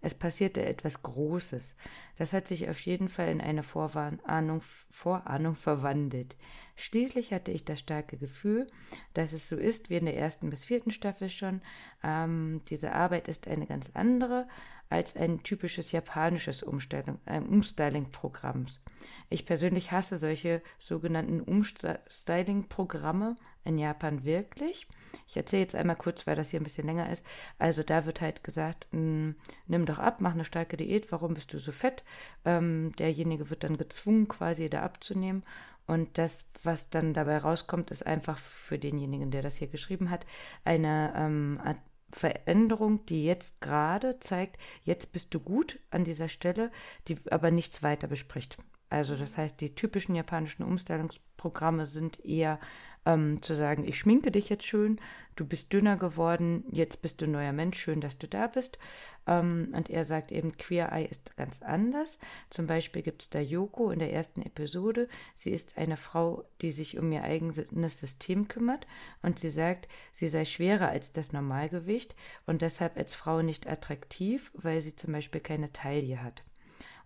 Es 0.00 0.14
passierte 0.14 0.64
etwas 0.64 1.02
Großes. 1.02 1.74
Das 2.16 2.32
hat 2.32 2.46
sich 2.46 2.68
auf 2.68 2.78
jeden 2.80 3.08
Fall 3.08 3.28
in 3.28 3.40
eine 3.40 3.62
Vorahnung, 3.62 4.62
Vorahnung 4.90 5.54
verwandelt. 5.56 6.36
Schließlich 6.76 7.32
hatte 7.32 7.50
ich 7.50 7.64
das 7.64 7.80
starke 7.80 8.16
Gefühl, 8.16 8.68
dass 9.14 9.32
es 9.32 9.48
so 9.48 9.56
ist 9.56 9.90
wie 9.90 9.96
in 9.96 10.04
der 10.06 10.16
ersten 10.16 10.50
bis 10.50 10.64
vierten 10.64 10.92
Staffel 10.92 11.28
schon. 11.28 11.60
Ähm, 12.04 12.62
diese 12.70 12.92
Arbeit 12.92 13.26
ist 13.28 13.48
eine 13.48 13.66
ganz 13.66 13.90
andere 13.94 14.46
als 14.90 15.16
ein 15.16 15.42
typisches 15.42 15.92
japanisches 15.92 16.62
Umstellung, 16.62 17.18
äh, 17.26 17.40
Umstyling-Programms. 17.40 18.80
Ich 19.28 19.44
persönlich 19.44 19.92
hasse 19.92 20.16
solche 20.16 20.62
sogenannten 20.78 21.40
Umstyling-Programme 21.40 23.36
in 23.64 23.78
Japan 23.78 24.24
wirklich. 24.24 24.88
Ich 25.26 25.36
erzähle 25.36 25.62
jetzt 25.62 25.74
einmal 25.74 25.96
kurz, 25.96 26.26
weil 26.26 26.36
das 26.36 26.50
hier 26.50 26.60
ein 26.60 26.64
bisschen 26.64 26.86
länger 26.86 27.10
ist. 27.10 27.24
Also 27.58 27.82
da 27.82 28.06
wird 28.06 28.20
halt 28.20 28.44
gesagt, 28.44 28.88
hm, 28.90 29.34
nimm 29.66 29.86
doch 29.86 29.98
ab, 29.98 30.20
mach 30.20 30.34
eine 30.34 30.44
starke 30.44 30.76
Diät, 30.76 31.12
warum 31.12 31.34
bist 31.34 31.52
du 31.52 31.58
so 31.58 31.72
fett? 31.72 32.04
Ähm, 32.44 32.92
derjenige 32.98 33.50
wird 33.50 33.64
dann 33.64 33.76
gezwungen, 33.78 34.28
quasi 34.28 34.68
da 34.70 34.82
abzunehmen. 34.82 35.42
Und 35.86 36.18
das, 36.18 36.44
was 36.62 36.90
dann 36.90 37.14
dabei 37.14 37.38
rauskommt, 37.38 37.90
ist 37.90 38.06
einfach 38.06 38.38
für 38.38 38.78
denjenigen, 38.78 39.30
der 39.30 39.42
das 39.42 39.56
hier 39.56 39.68
geschrieben 39.68 40.10
hat, 40.10 40.26
eine 40.64 41.14
ähm, 41.16 41.58
Veränderung, 42.10 43.04
die 43.06 43.24
jetzt 43.24 43.60
gerade 43.60 44.20
zeigt, 44.20 44.58
jetzt 44.84 45.12
bist 45.12 45.32
du 45.34 45.40
gut 45.40 45.78
an 45.90 46.04
dieser 46.04 46.28
Stelle, 46.28 46.70
die 47.06 47.18
aber 47.30 47.50
nichts 47.50 47.82
weiter 47.82 48.06
bespricht. 48.06 48.58
Also 48.90 49.16
das 49.16 49.36
heißt, 49.36 49.60
die 49.60 49.74
typischen 49.74 50.14
japanischen 50.14 50.62
Umstellungsprogramme 50.62 51.86
sind 51.86 52.24
eher 52.24 52.58
ähm, 53.08 53.42
zu 53.42 53.54
sagen, 53.54 53.84
ich 53.84 53.98
schminke 53.98 54.30
dich 54.30 54.48
jetzt 54.48 54.66
schön, 54.66 55.00
du 55.36 55.46
bist 55.46 55.72
dünner 55.72 55.96
geworden, 55.96 56.64
jetzt 56.70 57.00
bist 57.00 57.20
du 57.20 57.24
ein 57.24 57.32
neuer 57.32 57.52
Mensch, 57.52 57.78
schön, 57.78 58.00
dass 58.00 58.18
du 58.18 58.28
da 58.28 58.46
bist. 58.46 58.78
Ähm, 59.26 59.72
und 59.74 59.88
er 59.88 60.04
sagt 60.04 60.32
eben, 60.32 60.56
Queer 60.56 60.92
Eye 60.92 61.06
ist 61.06 61.36
ganz 61.36 61.62
anders. 61.62 62.18
Zum 62.50 62.66
Beispiel 62.66 63.02
gibt 63.02 63.22
es 63.22 63.30
da 63.30 63.40
Yoko 63.40 63.90
in 63.90 63.98
der 63.98 64.12
ersten 64.12 64.42
Episode. 64.42 65.08
Sie 65.34 65.50
ist 65.50 65.78
eine 65.78 65.96
Frau, 65.96 66.44
die 66.60 66.70
sich 66.70 66.98
um 66.98 67.10
ihr 67.12 67.22
eigenes 67.22 68.00
System 68.00 68.48
kümmert 68.48 68.86
und 69.22 69.38
sie 69.38 69.50
sagt, 69.50 69.88
sie 70.12 70.28
sei 70.28 70.44
schwerer 70.44 70.88
als 70.88 71.12
das 71.12 71.32
Normalgewicht 71.32 72.16
und 72.46 72.62
deshalb 72.62 72.96
als 72.96 73.14
Frau 73.14 73.42
nicht 73.42 73.66
attraktiv, 73.66 74.50
weil 74.54 74.80
sie 74.80 74.96
zum 74.96 75.12
Beispiel 75.12 75.40
keine 75.40 75.72
Taille 75.72 76.22
hat. 76.22 76.42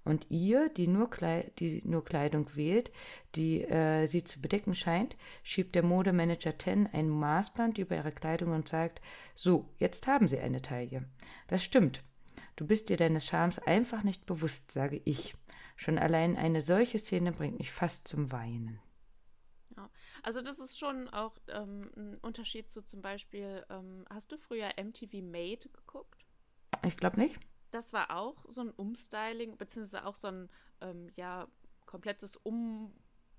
Und 0.04 0.26
ihr, 0.30 0.68
die 0.68 0.88
nur, 0.88 1.10
Kleid 1.10 1.60
die 1.60 1.80
nur 1.84 2.04
Kleidung 2.04 2.54
wählt, 2.56 2.90
die 3.36 3.62
äh, 3.62 4.06
sie 4.06 4.24
zu 4.24 4.40
bedecken 4.40 4.74
scheint, 4.74 5.16
schiebt 5.44 5.74
der 5.74 5.84
Modemanager 5.84 6.58
Ten 6.58 6.88
ein 6.92 7.08
Maßband 7.08 7.78
über 7.78 7.96
ihre 7.96 8.12
Kleidung 8.12 8.52
und 8.52 8.68
sagt, 8.68 9.00
so, 9.34 9.68
jetzt 9.78 10.06
haben 10.08 10.26
sie 10.26 10.40
eine 10.40 10.60
Taille. 10.60 11.08
Das 11.46 11.62
stimmt. 11.62 12.02
Du 12.56 12.66
bist 12.66 12.88
dir 12.88 12.96
deines 12.96 13.26
Charmes 13.26 13.58
einfach 13.60 14.02
nicht 14.02 14.26
bewusst, 14.26 14.72
sage 14.72 15.00
ich. 15.04 15.34
Schon 15.76 15.98
allein 15.98 16.36
eine 16.36 16.60
solche 16.60 16.98
Szene 16.98 17.32
bringt 17.32 17.58
mich 17.58 17.70
fast 17.70 18.06
zum 18.06 18.32
Weinen. 18.32 18.80
Ja, 19.76 19.88
also 20.22 20.42
das 20.42 20.58
ist 20.58 20.78
schon 20.78 21.08
auch 21.10 21.34
ähm, 21.48 21.90
ein 21.96 22.18
Unterschied 22.18 22.68
zu 22.68 22.82
zum 22.82 23.02
Beispiel, 23.02 23.64
ähm, 23.70 24.04
hast 24.10 24.32
du 24.32 24.36
früher 24.36 24.70
MTV 24.76 25.22
Made 25.22 25.68
geguckt? 25.70 26.24
Ich 26.84 26.96
glaube 26.96 27.20
nicht 27.20 27.38
das 27.72 27.92
war 27.92 28.16
auch 28.16 28.36
so 28.46 28.60
ein 28.60 28.70
Umstyling, 28.70 29.56
beziehungsweise 29.56 30.06
auch 30.06 30.14
so 30.14 30.28
ein, 30.28 30.48
ähm, 30.80 31.10
ja, 31.16 31.48
komplettes 31.86 32.36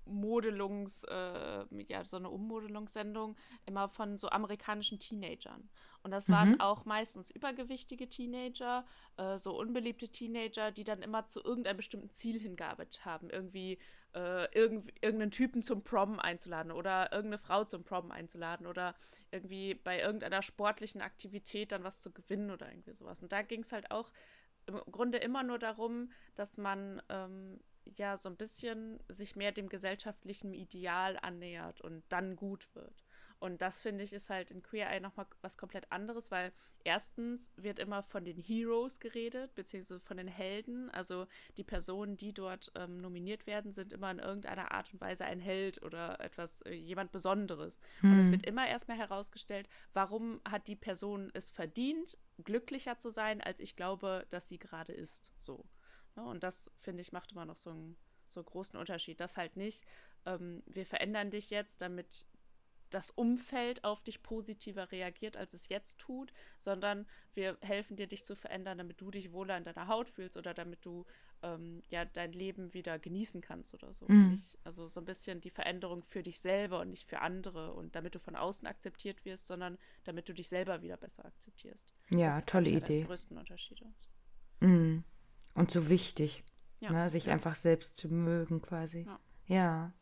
Ummodelungs, 0.06 1.04
äh, 1.04 1.64
ja, 1.88 2.04
so 2.04 2.16
eine 2.16 2.28
Ummodelungssendung 2.30 3.36
immer 3.64 3.88
von 3.88 4.18
so 4.18 4.28
amerikanischen 4.28 4.98
Teenagern. 4.98 5.68
Und 6.02 6.10
das 6.10 6.28
waren 6.28 6.50
mhm. 6.50 6.60
auch 6.60 6.84
meistens 6.84 7.30
übergewichtige 7.30 8.08
Teenager, 8.08 8.84
äh, 9.16 9.38
so 9.38 9.58
unbeliebte 9.58 10.08
Teenager, 10.08 10.70
die 10.70 10.84
dann 10.84 11.00
immer 11.00 11.26
zu 11.26 11.42
irgendeinem 11.42 11.78
bestimmten 11.78 12.10
Ziel 12.10 12.38
hingearbeitet 12.38 13.06
haben. 13.06 13.30
Irgendwie 13.30 13.78
äh, 14.14 14.46
irgend, 14.56 14.92
irgendeinen 15.02 15.30
Typen 15.30 15.62
zum 15.62 15.82
Prom 15.82 16.20
einzuladen 16.20 16.72
oder 16.72 17.12
irgendeine 17.12 17.38
Frau 17.38 17.64
zum 17.64 17.84
Prom 17.84 18.10
einzuladen 18.10 18.66
oder 18.66 18.94
irgendwie 19.30 19.74
bei 19.74 20.00
irgendeiner 20.00 20.42
sportlichen 20.42 21.00
Aktivität 21.00 21.72
dann 21.72 21.84
was 21.84 22.00
zu 22.00 22.12
gewinnen 22.12 22.50
oder 22.50 22.70
irgendwie 22.70 22.94
sowas. 22.94 23.20
Und 23.22 23.32
da 23.32 23.42
ging 23.42 23.60
es 23.60 23.72
halt 23.72 23.90
auch 23.90 24.10
im 24.66 24.76
Grunde 24.90 25.18
immer 25.18 25.42
nur 25.42 25.58
darum, 25.58 26.10
dass 26.36 26.56
man 26.56 27.02
ähm, 27.08 27.60
ja 27.84 28.16
so 28.16 28.28
ein 28.28 28.36
bisschen 28.36 28.98
sich 29.08 29.36
mehr 29.36 29.52
dem 29.52 29.68
gesellschaftlichen 29.68 30.54
Ideal 30.54 31.18
annähert 31.20 31.80
und 31.80 32.02
dann 32.08 32.36
gut 32.36 32.74
wird. 32.74 33.03
Und 33.38 33.62
das 33.62 33.80
finde 33.80 34.04
ich 34.04 34.12
ist 34.12 34.30
halt 34.30 34.50
in 34.50 34.62
Queer 34.62 34.90
Eye 34.90 35.00
nochmal 35.00 35.26
was 35.42 35.58
komplett 35.58 35.90
anderes, 35.92 36.30
weil 36.30 36.52
erstens 36.84 37.52
wird 37.56 37.78
immer 37.78 38.02
von 38.02 38.24
den 38.24 38.38
Heroes 38.38 39.00
geredet, 39.00 39.54
beziehungsweise 39.54 40.00
von 40.00 40.16
den 40.16 40.28
Helden. 40.28 40.90
Also 40.90 41.26
die 41.56 41.64
Personen, 41.64 42.16
die 42.16 42.32
dort 42.32 42.72
ähm, 42.74 43.00
nominiert 43.00 43.46
werden, 43.46 43.72
sind 43.72 43.92
immer 43.92 44.10
in 44.10 44.18
irgendeiner 44.18 44.72
Art 44.72 44.92
und 44.92 45.00
Weise 45.00 45.24
ein 45.24 45.40
Held 45.40 45.82
oder 45.82 46.20
etwas, 46.20 46.62
äh, 46.62 46.72
jemand 46.72 47.12
Besonderes. 47.12 47.80
Hm. 48.00 48.12
Und 48.12 48.18
es 48.18 48.26
hm. 48.26 48.32
wird 48.32 48.46
immer 48.46 48.66
erstmal 48.66 48.98
herausgestellt, 48.98 49.68
warum 49.92 50.40
hat 50.48 50.68
die 50.68 50.76
Person 50.76 51.30
es 51.34 51.48
verdient, 51.48 52.18
glücklicher 52.42 52.98
zu 52.98 53.10
sein, 53.10 53.40
als 53.40 53.60
ich 53.60 53.76
glaube, 53.76 54.26
dass 54.30 54.48
sie 54.48 54.58
gerade 54.58 54.92
ist. 54.92 55.34
So. 55.38 55.64
Ne? 56.16 56.24
und 56.24 56.42
das, 56.42 56.70
finde 56.76 57.00
ich, 57.00 57.12
macht 57.12 57.32
immer 57.32 57.44
noch 57.44 57.56
so 57.56 57.70
einen, 57.70 57.96
so 58.26 58.42
großen 58.42 58.78
Unterschied. 58.78 59.20
Das 59.20 59.36
halt 59.36 59.56
nicht, 59.56 59.84
ähm, 60.26 60.62
wir 60.66 60.86
verändern 60.86 61.30
dich 61.30 61.50
jetzt, 61.50 61.82
damit 61.82 62.26
das 62.90 63.10
Umfeld 63.10 63.84
auf 63.84 64.02
dich 64.02 64.22
positiver 64.22 64.92
reagiert, 64.92 65.36
als 65.36 65.54
es 65.54 65.68
jetzt 65.68 65.98
tut, 65.98 66.32
sondern 66.56 67.06
wir 67.34 67.58
helfen 67.60 67.96
dir, 67.96 68.06
dich 68.06 68.24
zu 68.24 68.36
verändern, 68.36 68.78
damit 68.78 69.00
du 69.00 69.10
dich 69.10 69.32
wohler 69.32 69.56
in 69.56 69.64
deiner 69.64 69.88
Haut 69.88 70.08
fühlst 70.08 70.36
oder 70.36 70.54
damit 70.54 70.84
du 70.84 71.04
ähm, 71.42 71.82
ja 71.88 72.04
dein 72.04 72.32
Leben 72.32 72.72
wieder 72.72 72.98
genießen 72.98 73.40
kannst 73.40 73.74
oder 73.74 73.92
so. 73.92 74.06
Mhm. 74.08 74.30
Nicht, 74.30 74.58
also 74.64 74.86
so 74.88 75.00
ein 75.00 75.06
bisschen 75.06 75.40
die 75.40 75.50
Veränderung 75.50 76.02
für 76.02 76.22
dich 76.22 76.40
selber 76.40 76.80
und 76.80 76.90
nicht 76.90 77.08
für 77.08 77.20
andere 77.20 77.72
und 77.74 77.94
damit 77.96 78.14
du 78.14 78.18
von 78.18 78.36
außen 78.36 78.66
akzeptiert 78.66 79.24
wirst, 79.24 79.46
sondern 79.46 79.78
damit 80.04 80.28
du 80.28 80.32
dich 80.32 80.48
selber 80.48 80.82
wieder 80.82 80.96
besser 80.96 81.24
akzeptierst. 81.24 81.92
Ja, 82.10 82.36
das 82.36 82.46
tolle 82.46 82.70
Idee. 82.70 83.00
Die 83.00 83.06
größten 83.06 83.36
Unterschiede. 83.36 83.86
Mhm. 84.60 85.04
Und 85.54 85.70
so 85.70 85.88
wichtig, 85.88 86.44
ja. 86.80 86.90
ne, 86.90 87.08
sich 87.08 87.26
ja. 87.26 87.32
einfach 87.32 87.54
selbst 87.54 87.96
zu 87.96 88.08
mögen 88.08 88.62
quasi. 88.62 89.02
ja. 89.02 89.20
ja. 89.46 89.92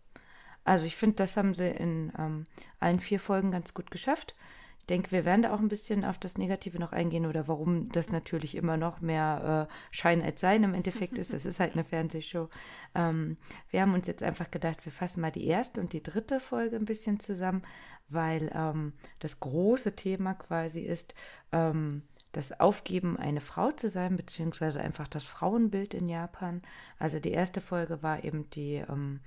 Also 0.65 0.87
ich 0.87 0.97
finde, 0.97 1.17
das 1.17 1.37
haben 1.37 1.55
sie 1.55 1.69
in 1.69 2.13
ähm, 2.19 2.45
allen 2.79 3.01
vier 3.01 3.21
Folgen 3.21 3.51
ganz 3.51 3.75
gut 3.75 3.91
geschafft. 3.91 4.35
Ich 4.83 4.87
denke, 4.87 5.13
wir 5.13 5.25
werden 5.25 5.43
da 5.43 5.55
auch 5.55 5.61
ein 5.61 5.69
bisschen 5.69 6.05
auf 6.05 6.19
das 6.19 6.39
Negative 6.39 6.77
noch 6.81 6.91
eingehen 6.91 7.27
oder 7.27 7.47
warum 7.47 7.89
das 7.91 8.11
natürlich 8.11 8.57
immer 8.57 8.77
noch 8.77 9.01
mehr 9.01 9.69
äh, 9.71 9.75
Schein 9.95 10.21
als 10.21 10.41
Sein 10.41 10.65
im 10.65 10.75
Endeffekt 10.75 11.19
ist. 11.19 11.33
Es 11.33 11.47
ist 11.47 11.61
halt 11.61 11.75
eine 11.75 11.85
Fernsehshow. 11.85 12.49
Ähm, 12.97 13.37
wir 13.71 13.81
haben 13.81 13.95
uns 13.95 14.09
jetzt 14.09 14.25
einfach 14.25 14.51
gedacht, 14.51 14.85
wir 14.85 14.91
fassen 14.91 15.21
mal 15.21 15.31
die 15.31 15.47
erste 15.47 15.81
und 15.81 15.93
die 15.93 16.03
dritte 16.03 16.41
Folge 16.41 16.75
ein 16.75 16.85
bisschen 16.85 17.21
zusammen, 17.21 17.63
weil 18.09 18.51
ähm, 18.55 18.93
das 19.21 19.39
große 19.39 19.95
Thema 19.95 20.35
quasi 20.35 20.81
ist, 20.81 21.15
ähm, 21.53 22.03
das 22.33 22.59
Aufgeben, 22.59 23.17
eine 23.17 23.41
Frau 23.41 23.71
zu 23.71 23.89
sein, 23.89 24.17
beziehungsweise 24.17 24.81
einfach 24.81 25.07
das 25.07 25.23
Frauenbild 25.23 25.95
in 25.95 26.09
Japan. 26.09 26.63
Also 26.99 27.21
die 27.21 27.31
erste 27.31 27.61
Folge 27.61 28.03
war 28.03 28.25
eben 28.25 28.51
die 28.51 28.83
ähm, 28.89 29.21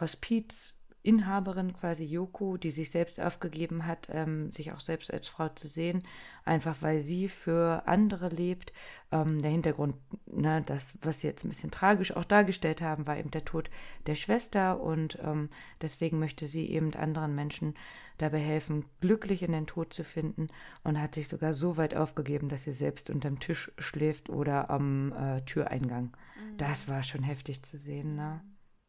Hospizinhaberin 0.00 1.72
quasi 1.72 2.04
Yoko, 2.04 2.56
die 2.56 2.70
sich 2.70 2.90
selbst 2.90 3.20
aufgegeben 3.20 3.86
hat, 3.86 4.08
ähm, 4.10 4.50
sich 4.50 4.72
auch 4.72 4.80
selbst 4.80 5.12
als 5.12 5.28
Frau 5.28 5.48
zu 5.50 5.66
sehen, 5.66 6.02
einfach 6.44 6.82
weil 6.82 7.00
sie 7.00 7.28
für 7.28 7.86
andere 7.86 8.28
lebt. 8.28 8.72
Ähm, 9.12 9.40
der 9.40 9.50
Hintergrund, 9.50 9.96
ne, 10.26 10.62
das, 10.66 10.94
was 11.02 11.20
sie 11.20 11.28
jetzt 11.28 11.44
ein 11.44 11.50
bisschen 11.50 11.70
tragisch 11.70 12.16
auch 12.16 12.24
dargestellt 12.24 12.82
haben, 12.82 13.06
war 13.06 13.18
eben 13.18 13.30
der 13.30 13.44
Tod 13.44 13.70
der 14.06 14.14
Schwester 14.14 14.80
und 14.80 15.18
ähm, 15.22 15.50
deswegen 15.80 16.18
möchte 16.18 16.46
sie 16.46 16.68
eben 16.70 16.94
anderen 16.94 17.34
Menschen 17.34 17.74
dabei 18.18 18.38
helfen, 18.38 18.84
glücklich 19.00 19.42
in 19.42 19.52
den 19.52 19.66
Tod 19.66 19.92
zu 19.92 20.04
finden 20.04 20.48
und 20.84 21.00
hat 21.00 21.14
sich 21.14 21.28
sogar 21.28 21.52
so 21.52 21.76
weit 21.76 21.94
aufgegeben, 21.94 22.48
dass 22.48 22.64
sie 22.64 22.72
selbst 22.72 23.10
unterm 23.10 23.40
Tisch 23.40 23.72
schläft 23.78 24.30
oder 24.30 24.70
am 24.70 25.12
äh, 25.12 25.42
Türeingang. 25.42 26.04
Mhm. 26.36 26.56
Das 26.56 26.88
war 26.88 27.02
schon 27.02 27.22
heftig 27.22 27.62
zu 27.62 27.78
sehen, 27.78 28.14
ne? 28.14 28.40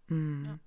Mhm. 0.08 0.44
Ja. 0.46 0.60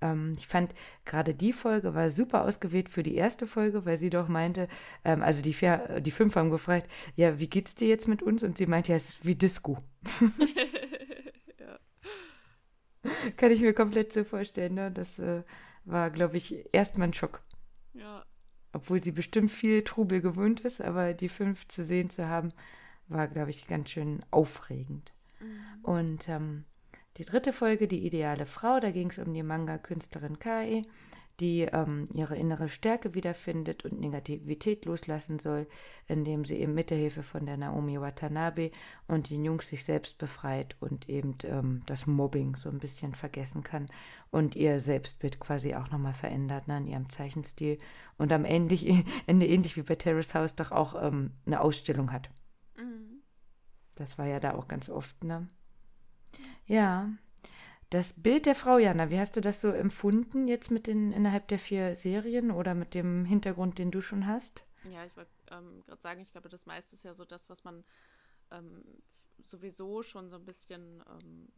Ähm, 0.00 0.32
ich 0.38 0.46
fand 0.46 0.74
gerade 1.04 1.34
die 1.34 1.52
Folge 1.52 1.94
war 1.94 2.10
super 2.10 2.44
ausgewählt 2.44 2.88
für 2.88 3.02
die 3.02 3.14
erste 3.14 3.46
Folge, 3.46 3.84
weil 3.84 3.96
sie 3.96 4.10
doch 4.10 4.28
meinte, 4.28 4.68
ähm, 5.04 5.22
also 5.22 5.42
die, 5.42 5.54
vier, 5.54 6.00
die 6.00 6.10
fünf 6.10 6.36
haben 6.36 6.50
gefragt, 6.50 6.90
ja, 7.16 7.38
wie 7.38 7.48
geht's 7.48 7.74
dir 7.74 7.88
jetzt 7.88 8.08
mit 8.08 8.22
uns? 8.22 8.42
Und 8.42 8.58
sie 8.58 8.66
meinte, 8.66 8.92
ja, 8.92 8.96
es 8.96 9.10
ist 9.10 9.26
wie 9.26 9.34
Disco. 9.34 9.78
ja. 11.58 11.78
Kann 13.36 13.50
ich 13.50 13.60
mir 13.60 13.74
komplett 13.74 14.12
so 14.12 14.24
vorstellen. 14.24 14.74
Ne? 14.74 14.90
Das 14.90 15.18
äh, 15.18 15.42
war, 15.84 16.10
glaube 16.10 16.36
ich, 16.36 16.72
erstmal 16.72 17.08
ein 17.08 17.14
Schock. 17.14 17.42
Ja. 17.94 18.24
Obwohl 18.72 19.02
sie 19.02 19.12
bestimmt 19.12 19.50
viel 19.50 19.82
Trubel 19.82 20.20
gewöhnt 20.20 20.60
ist, 20.60 20.80
aber 20.80 21.14
die 21.14 21.28
fünf 21.28 21.66
zu 21.68 21.84
sehen 21.84 22.10
zu 22.10 22.28
haben, 22.28 22.52
war, 23.08 23.26
glaube 23.26 23.50
ich, 23.50 23.66
ganz 23.66 23.90
schön 23.90 24.22
aufregend. 24.30 25.12
Mhm. 25.40 25.84
Und 25.84 26.28
ähm, 26.28 26.64
die 27.16 27.24
dritte 27.24 27.52
Folge, 27.52 27.88
die 27.88 28.06
ideale 28.06 28.46
Frau, 28.46 28.78
da 28.80 28.90
ging 28.90 29.10
es 29.10 29.18
um 29.18 29.32
die 29.32 29.42
Manga-Künstlerin 29.42 30.38
Kai 30.38 30.84
die 31.40 31.62
ähm, 31.62 32.04
ihre 32.12 32.36
innere 32.36 32.68
Stärke 32.68 33.14
wiederfindet 33.14 33.84
und 33.84 34.00
Negativität 34.00 34.84
loslassen 34.86 35.38
soll, 35.38 35.68
indem 36.08 36.44
sie 36.44 36.56
eben 36.56 36.74
mit 36.74 36.90
der 36.90 36.98
Hilfe 36.98 37.22
von 37.22 37.46
der 37.46 37.56
Naomi 37.56 38.00
Watanabe 38.00 38.72
und 39.06 39.30
den 39.30 39.44
Jungs 39.44 39.68
sich 39.68 39.84
selbst 39.84 40.18
befreit 40.18 40.76
und 40.80 41.08
eben 41.08 41.36
ähm, 41.44 41.82
das 41.86 42.06
Mobbing 42.06 42.56
so 42.56 42.68
ein 42.68 42.78
bisschen 42.78 43.14
vergessen 43.14 43.62
kann 43.62 43.86
und 44.30 44.56
ihr 44.56 44.80
Selbstbild 44.80 45.38
quasi 45.38 45.74
auch 45.74 45.90
nochmal 45.90 46.14
verändert 46.14 46.66
ne, 46.66 46.78
in 46.78 46.86
ihrem 46.88 47.08
Zeichenstil 47.08 47.78
und 48.16 48.32
am 48.32 48.44
Ende, 48.44 48.76
Ende 49.26 49.46
ähnlich 49.46 49.76
wie 49.76 49.82
bei 49.82 49.94
Terrace 49.94 50.34
House 50.34 50.56
doch 50.56 50.72
auch 50.72 51.00
ähm, 51.00 51.34
eine 51.46 51.60
Ausstellung 51.60 52.10
hat. 52.10 52.30
Mhm. 52.76 53.22
Das 53.94 54.18
war 54.18 54.26
ja 54.26 54.40
da 54.40 54.54
auch 54.54 54.66
ganz 54.66 54.88
oft, 54.88 55.22
ne? 55.22 55.48
Ja, 56.66 57.10
das 57.90 58.12
Bild 58.12 58.46
der 58.46 58.54
Frau, 58.54 58.78
Jana, 58.78 59.10
wie 59.10 59.18
hast 59.18 59.36
du 59.36 59.40
das 59.40 59.60
so 59.60 59.70
empfunden 59.70 60.46
jetzt 60.46 60.70
mit 60.70 60.86
den 60.86 61.12
innerhalb 61.12 61.48
der 61.48 61.58
vier 61.58 61.94
Serien 61.94 62.50
oder 62.50 62.74
mit 62.74 62.94
dem 62.94 63.24
Hintergrund, 63.24 63.78
den 63.78 63.90
du 63.90 64.00
schon 64.02 64.26
hast? 64.26 64.64
Ja, 64.90 65.04
ich 65.04 65.16
wollte 65.16 65.30
ähm, 65.50 65.82
gerade 65.86 66.02
sagen, 66.02 66.20
ich 66.20 66.30
glaube, 66.30 66.48
das 66.48 66.66
meiste 66.66 66.94
ist 66.94 67.04
ja 67.04 67.14
so 67.14 67.24
das, 67.24 67.48
was 67.48 67.64
man 67.64 67.84
ähm, 68.50 68.84
sowieso 69.38 70.02
schon 70.02 70.28
so 70.28 70.36
ein 70.36 70.44
bisschen 70.44 71.02
ähm, 71.08 71.48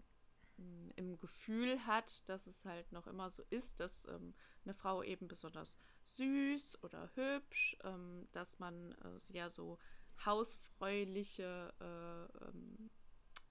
im 0.96 1.18
Gefühl 1.18 1.86
hat, 1.86 2.28
dass 2.28 2.46
es 2.46 2.64
halt 2.64 2.92
noch 2.92 3.06
immer 3.06 3.30
so 3.30 3.42
ist, 3.50 3.80
dass 3.80 4.06
ähm, 4.06 4.34
eine 4.64 4.74
Frau 4.74 5.02
eben 5.02 5.28
besonders 5.28 5.78
süß 6.04 6.82
oder 6.82 7.10
hübsch, 7.14 7.76
ähm, 7.84 8.28
dass 8.32 8.58
man 8.58 8.92
äh, 8.92 9.32
ja 9.32 9.48
so 9.48 9.78
hausfräuliche 10.24 11.72
äh, 11.80 12.44
ähm, 12.44 12.90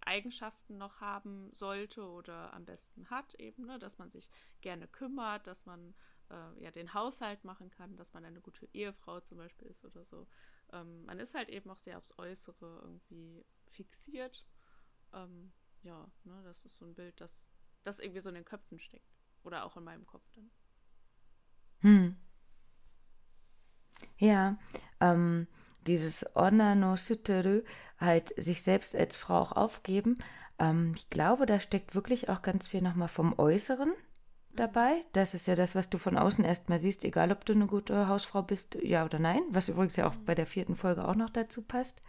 Eigenschaften 0.02 0.78
noch 0.78 1.02
haben 1.02 1.52
sollte 1.54 2.08
oder 2.08 2.54
am 2.54 2.66
besten 2.66 3.10
hat, 3.10 3.34
eben, 3.36 3.66
ne, 3.66 3.80
dass 3.80 3.98
man 3.98 4.10
sich 4.10 4.30
gerne 4.62 4.88
kümmert, 4.88 5.48
dass 5.48 5.66
man 5.66 5.94
äh, 6.30 6.64
ja 6.64 6.72
den 6.72 6.94
Haushalt 6.94 7.44
machen 7.44 7.70
kann, 7.70 7.96
dass 7.96 8.14
man 8.14 8.26
eine 8.26 8.42
gute 8.42 8.68
Ehefrau 8.74 9.20
zum 9.20 9.38
Beispiel 9.38 9.68
ist 9.68 9.86
oder 9.86 10.06
so. 10.06 10.28
Ähm, 10.72 11.06
man 11.06 11.20
ist 11.20 11.36
halt 11.36 11.50
eben 11.50 11.70
auch 11.70 11.78
sehr 11.78 11.98
aufs 11.98 12.18
Äußere 12.18 12.82
irgendwie 12.84 13.46
fixiert. 13.68 14.46
Ähm, 15.14 15.52
ja, 15.84 16.10
ne, 16.24 16.42
das 16.44 16.66
ist 16.66 16.78
so 16.78 16.86
ein 16.86 16.96
Bild, 16.96 17.20
das, 17.22 17.48
das 17.84 18.00
irgendwie 18.00 18.22
so 18.22 18.30
in 18.30 18.36
den 18.36 18.46
Köpfen 18.46 18.80
steckt. 18.80 19.18
Oder 19.44 19.66
auch 19.66 19.78
in 19.78 19.84
meinem 19.84 20.06
Kopf 20.06 20.30
dann. 20.34 20.52
Hm. 21.82 22.18
Ja, 24.18 24.58
ähm, 25.00 25.48
dieses 25.90 26.36
Onna 26.36 26.76
no 26.76 26.96
Suteru, 26.96 27.62
halt 28.00 28.34
sich 28.42 28.62
selbst 28.62 28.96
als 28.96 29.16
Frau 29.16 29.40
auch 29.40 29.52
aufgeben. 29.52 30.18
Ähm, 30.60 30.94
ich 30.96 31.10
glaube, 31.10 31.46
da 31.46 31.60
steckt 31.60 31.96
wirklich 31.96 32.30
auch 32.30 32.42
ganz 32.42 32.68
viel 32.68 32.82
nochmal 32.82 33.08
vom 33.08 33.38
Äußeren 33.38 33.92
dabei. 34.54 35.04
Das 35.14 35.34
ist 35.34 35.48
ja 35.48 35.56
das, 35.56 35.76
was 35.76 35.90
du 35.90 35.98
von 35.98 36.18
außen 36.18 36.46
erstmal 36.46 36.80
siehst, 36.80 37.04
egal 37.04 37.32
ob 37.32 37.44
du 37.46 37.54
eine 37.54 37.68
gute 37.68 38.08
Hausfrau 38.08 38.44
bist, 38.44 38.78
ja 38.82 39.04
oder 39.06 39.20
nein, 39.20 39.42
was 39.50 39.70
übrigens 39.70 39.96
ja 39.96 40.08
auch 40.08 40.16
bei 40.16 40.36
der 40.36 40.46
vierten 40.46 40.76
Folge 40.76 41.08
auch 41.08 41.16
noch 41.16 41.30
dazu 41.30 41.62
passt. 41.62 42.02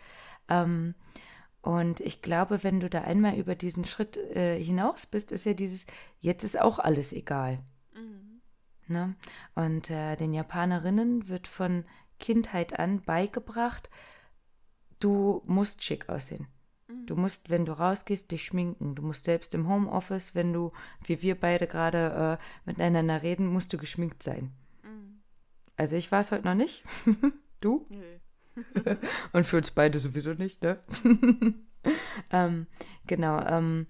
Ähm, 0.49 0.95
und 1.63 2.01
ich 2.01 2.23
glaube, 2.23 2.63
wenn 2.65 2.81
du 2.81 2.89
da 2.89 3.03
einmal 3.03 3.37
über 3.37 3.55
diesen 3.55 3.85
Schritt 3.85 4.17
äh, 4.17 4.59
hinaus 4.63 5.07
bist, 5.07 5.31
ist 5.33 5.45
ja 5.45 5.55
dieses, 5.55 5.87
jetzt 6.21 6.43
ist 6.43 6.61
auch 6.61 6.79
alles 6.79 7.13
egal. 7.13 7.61
Mhm. 7.95 8.41
Ne? 8.89 9.15
Und 9.55 9.91
äh, 9.91 10.17
den 10.17 10.33
Japanerinnen 10.33 11.29
wird 11.29 11.47
von 11.47 11.85
Kindheit 12.21 12.79
an 12.79 13.03
beigebracht, 13.03 13.91
du 15.01 15.43
musst 15.47 15.83
schick 15.83 16.09
aussehen. 16.09 16.47
Mhm. 16.87 17.07
Du 17.07 17.17
musst, 17.17 17.51
wenn 17.51 17.65
du 17.65 17.73
rausgehst, 17.73 18.31
dich 18.31 18.45
schminken. 18.45 18.95
Du 18.95 19.03
musst 19.03 19.25
selbst 19.25 19.55
im 19.55 19.69
Homeoffice, 19.69 20.35
wenn 20.37 20.53
du, 20.53 20.73
wie 21.05 21.23
wir 21.23 21.35
beide 21.35 21.67
gerade 21.67 22.39
äh, 22.39 22.69
miteinander 22.69 23.23
reden, 23.23 23.47
musst 23.47 23.73
du 23.73 23.79
geschminkt 23.79 24.23
sein. 24.23 24.53
Mhm. 24.85 25.21
Also 25.77 25.97
ich 25.97 26.13
war 26.13 26.21
es 26.21 26.31
heute 26.31 26.47
noch 26.47 26.55
nicht. 26.55 26.85
du? 27.61 27.87
Nö. 27.89 28.19
Und 29.33 29.47
für 29.47 29.57
uns 29.57 29.71
beide 29.71 29.99
sowieso 29.99 30.35
nicht, 30.35 30.63
ne? 30.63 30.79
ähm, 32.33 32.67
genau. 33.07 33.41
Ähm, 33.41 33.87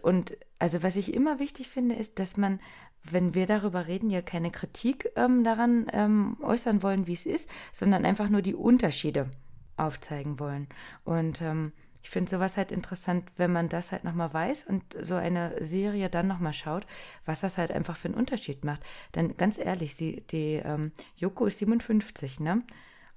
und 0.00 0.38
also 0.58 0.82
was 0.82 0.96
ich 0.96 1.12
immer 1.12 1.38
wichtig 1.38 1.68
finde, 1.68 1.96
ist, 1.96 2.18
dass 2.18 2.38
man 2.38 2.60
wenn 3.04 3.34
wir 3.34 3.46
darüber 3.46 3.86
reden, 3.86 4.10
ja 4.10 4.22
keine 4.22 4.50
Kritik 4.50 5.10
ähm, 5.16 5.44
daran 5.44 5.86
ähm, 5.92 6.36
äußern 6.42 6.82
wollen, 6.82 7.06
wie 7.06 7.14
es 7.14 7.26
ist, 7.26 7.50
sondern 7.72 8.04
einfach 8.04 8.28
nur 8.28 8.42
die 8.42 8.54
Unterschiede 8.54 9.30
aufzeigen 9.76 10.38
wollen. 10.38 10.68
Und 11.04 11.40
ähm, 11.42 11.72
ich 12.02 12.10
finde 12.10 12.30
sowas 12.30 12.56
halt 12.56 12.72
interessant, 12.72 13.30
wenn 13.36 13.52
man 13.52 13.68
das 13.68 13.92
halt 13.92 14.04
nochmal 14.04 14.34
weiß 14.34 14.64
und 14.64 14.82
so 15.00 15.14
eine 15.14 15.62
Serie 15.62 16.10
dann 16.10 16.26
nochmal 16.26 16.52
schaut, 16.52 16.86
was 17.24 17.40
das 17.40 17.58
halt 17.58 17.70
einfach 17.70 17.96
für 17.96 18.08
einen 18.08 18.16
Unterschied 18.16 18.64
macht. 18.64 18.82
Denn 19.14 19.36
ganz 19.36 19.58
ehrlich, 19.58 19.94
sie, 19.94 20.24
die 20.30 20.60
ähm, 20.64 20.92
Yoko 21.16 21.46
ist 21.46 21.58
57, 21.58 22.40
ne? 22.40 22.62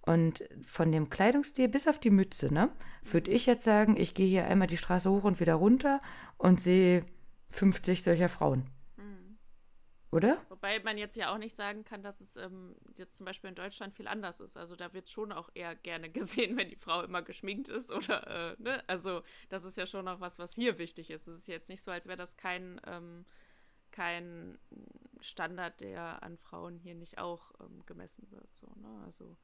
Und 0.02 0.48
von 0.64 0.92
dem 0.92 1.10
Kleidungsstil 1.10 1.68
bis 1.68 1.88
auf 1.88 1.98
die 1.98 2.12
Mütze, 2.12 2.54
ne, 2.54 2.70
würde 3.04 3.32
ich 3.32 3.48
jetzt 3.48 3.64
sagen, 3.64 3.98
ich 3.98 4.14
gehe 4.14 4.28
hier 4.28 4.46
einmal 4.46 4.68
die 4.68 4.78
Straße 4.78 5.10
hoch 5.10 5.24
und 5.24 5.40
wieder 5.40 5.56
runter 5.56 6.00
und 6.38 6.62
sehe 6.62 7.04
50 7.50 8.04
solcher 8.04 8.30
Frauen. 8.30 8.70
Oder? 10.12 10.42
Wobei 10.50 10.80
man 10.80 10.98
jetzt 10.98 11.16
ja 11.16 11.34
auch 11.34 11.38
nicht 11.38 11.56
sagen 11.56 11.84
kann, 11.84 12.02
dass 12.02 12.22
es 12.22 12.38
ähm, 12.38 12.76
jetzt 12.98 13.18
zum 13.18 13.26
Beispiel 13.26 13.50
in 13.50 13.56
Deutschland 13.56 13.94
viel 13.94 14.08
anders 14.08 14.40
ist. 14.40 14.56
Also 14.56 14.76
da 14.76 14.94
wird 14.94 15.10
schon 15.10 15.32
auch 15.32 15.50
eher 15.54 15.76
gerne 15.76 16.10
gesehen, 16.12 16.58
wenn 16.58 16.70
die 16.70 16.76
Frau 16.76 17.02
immer 17.02 17.22
geschminkt 17.22 17.70
ist 17.70 17.92
oder, 17.92 18.54
äh, 18.54 18.56
ne? 18.62 18.84
Also 18.88 19.24
das 19.50 19.64
ist 19.66 19.78
ja 19.78 19.86
schon 19.86 20.08
auch 20.08 20.20
was, 20.20 20.40
was 20.40 20.54
hier 20.54 20.78
wichtig 20.78 21.10
ist. 21.10 21.28
Es 21.28 21.40
ist 21.40 21.48
jetzt 21.48 21.70
nicht 21.70 21.84
so, 21.84 21.92
als 21.92 22.08
wäre 22.08 22.18
das 22.18 22.38
kein, 22.38 22.80
ähm, 22.88 23.26
kein 23.92 24.58
Standard, 25.20 25.82
der 25.82 26.22
an 26.24 26.38
Frauen 26.38 26.78
hier 26.78 26.96
nicht 26.96 27.18
auch 27.18 27.52
ähm, 27.60 27.86
gemessen 27.86 28.30
wird. 28.32 28.54
So, 28.56 28.68
ne? 28.76 29.02
Also 29.06 29.36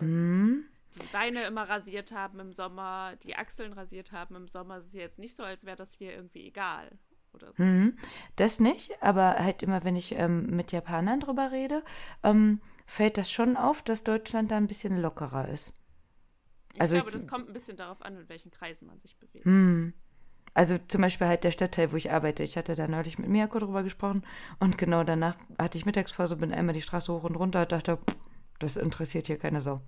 mhm. 0.00 0.64
die 0.94 1.06
Beine 1.12 1.44
immer 1.44 1.68
rasiert 1.68 2.12
haben 2.12 2.40
im 2.40 2.52
Sommer, 2.52 3.16
die 3.22 3.36
Achseln 3.36 3.72
rasiert 3.72 4.12
haben 4.12 4.34
im 4.34 4.48
Sommer. 4.48 4.78
Es 4.78 4.86
ist 4.86 4.94
jetzt 4.94 5.18
nicht 5.18 5.36
so, 5.36 5.42
als 5.42 5.64
wäre 5.64 5.76
das 5.76 5.94
hier 5.94 6.12
irgendwie 6.12 6.46
egal 6.46 6.98
oder 7.42 7.52
so. 7.52 7.62
Mhm. 7.62 7.96
Das 8.36 8.60
nicht, 8.60 9.02
aber 9.02 9.36
halt 9.38 9.62
immer, 9.62 9.84
wenn 9.84 9.96
ich 9.96 10.14
ähm, 10.16 10.46
mit 10.46 10.72
Japanern 10.72 11.20
drüber 11.20 11.50
rede, 11.50 11.82
ähm, 12.22 12.60
fällt 12.86 13.18
das 13.18 13.30
schon 13.30 13.56
auf, 13.56 13.82
dass 13.82 14.04
Deutschland 14.04 14.50
da 14.50 14.56
ein 14.56 14.66
bisschen 14.66 15.00
lockerer 15.00 15.48
ist. 15.48 15.72
Ich 16.74 16.80
also 16.80 16.94
glaube, 16.96 17.10
ich, 17.10 17.16
das 17.16 17.26
kommt 17.26 17.48
ein 17.48 17.52
bisschen 17.52 17.76
darauf 17.76 18.02
an, 18.02 18.16
in 18.16 18.28
welchen 18.28 18.50
Kreisen 18.50 18.86
man 18.86 18.98
sich 18.98 19.16
bewegt. 19.16 19.46
Mhm. 19.46 19.94
Also 20.54 20.76
zum 20.88 21.02
Beispiel 21.02 21.26
halt 21.26 21.44
der 21.44 21.50
Stadtteil, 21.50 21.92
wo 21.92 21.96
ich 21.96 22.10
arbeite. 22.10 22.42
Ich 22.42 22.56
hatte 22.56 22.74
da 22.74 22.88
neulich 22.88 23.18
mit 23.18 23.28
Miyako 23.28 23.58
drüber 23.58 23.82
gesprochen 23.82 24.24
und 24.58 24.78
genau 24.78 25.04
danach 25.04 25.36
hatte 25.58 25.78
ich 25.78 25.86
Mittagspause, 25.86 26.36
bin 26.36 26.52
einmal 26.52 26.74
die 26.74 26.82
Straße 26.82 27.12
hoch 27.12 27.24
und 27.24 27.36
runter 27.36 27.62
und 27.62 27.72
dachte, 27.72 27.98
das 28.58 28.76
interessiert 28.76 29.26
hier 29.26 29.38
keine 29.38 29.60
Sau. 29.60 29.80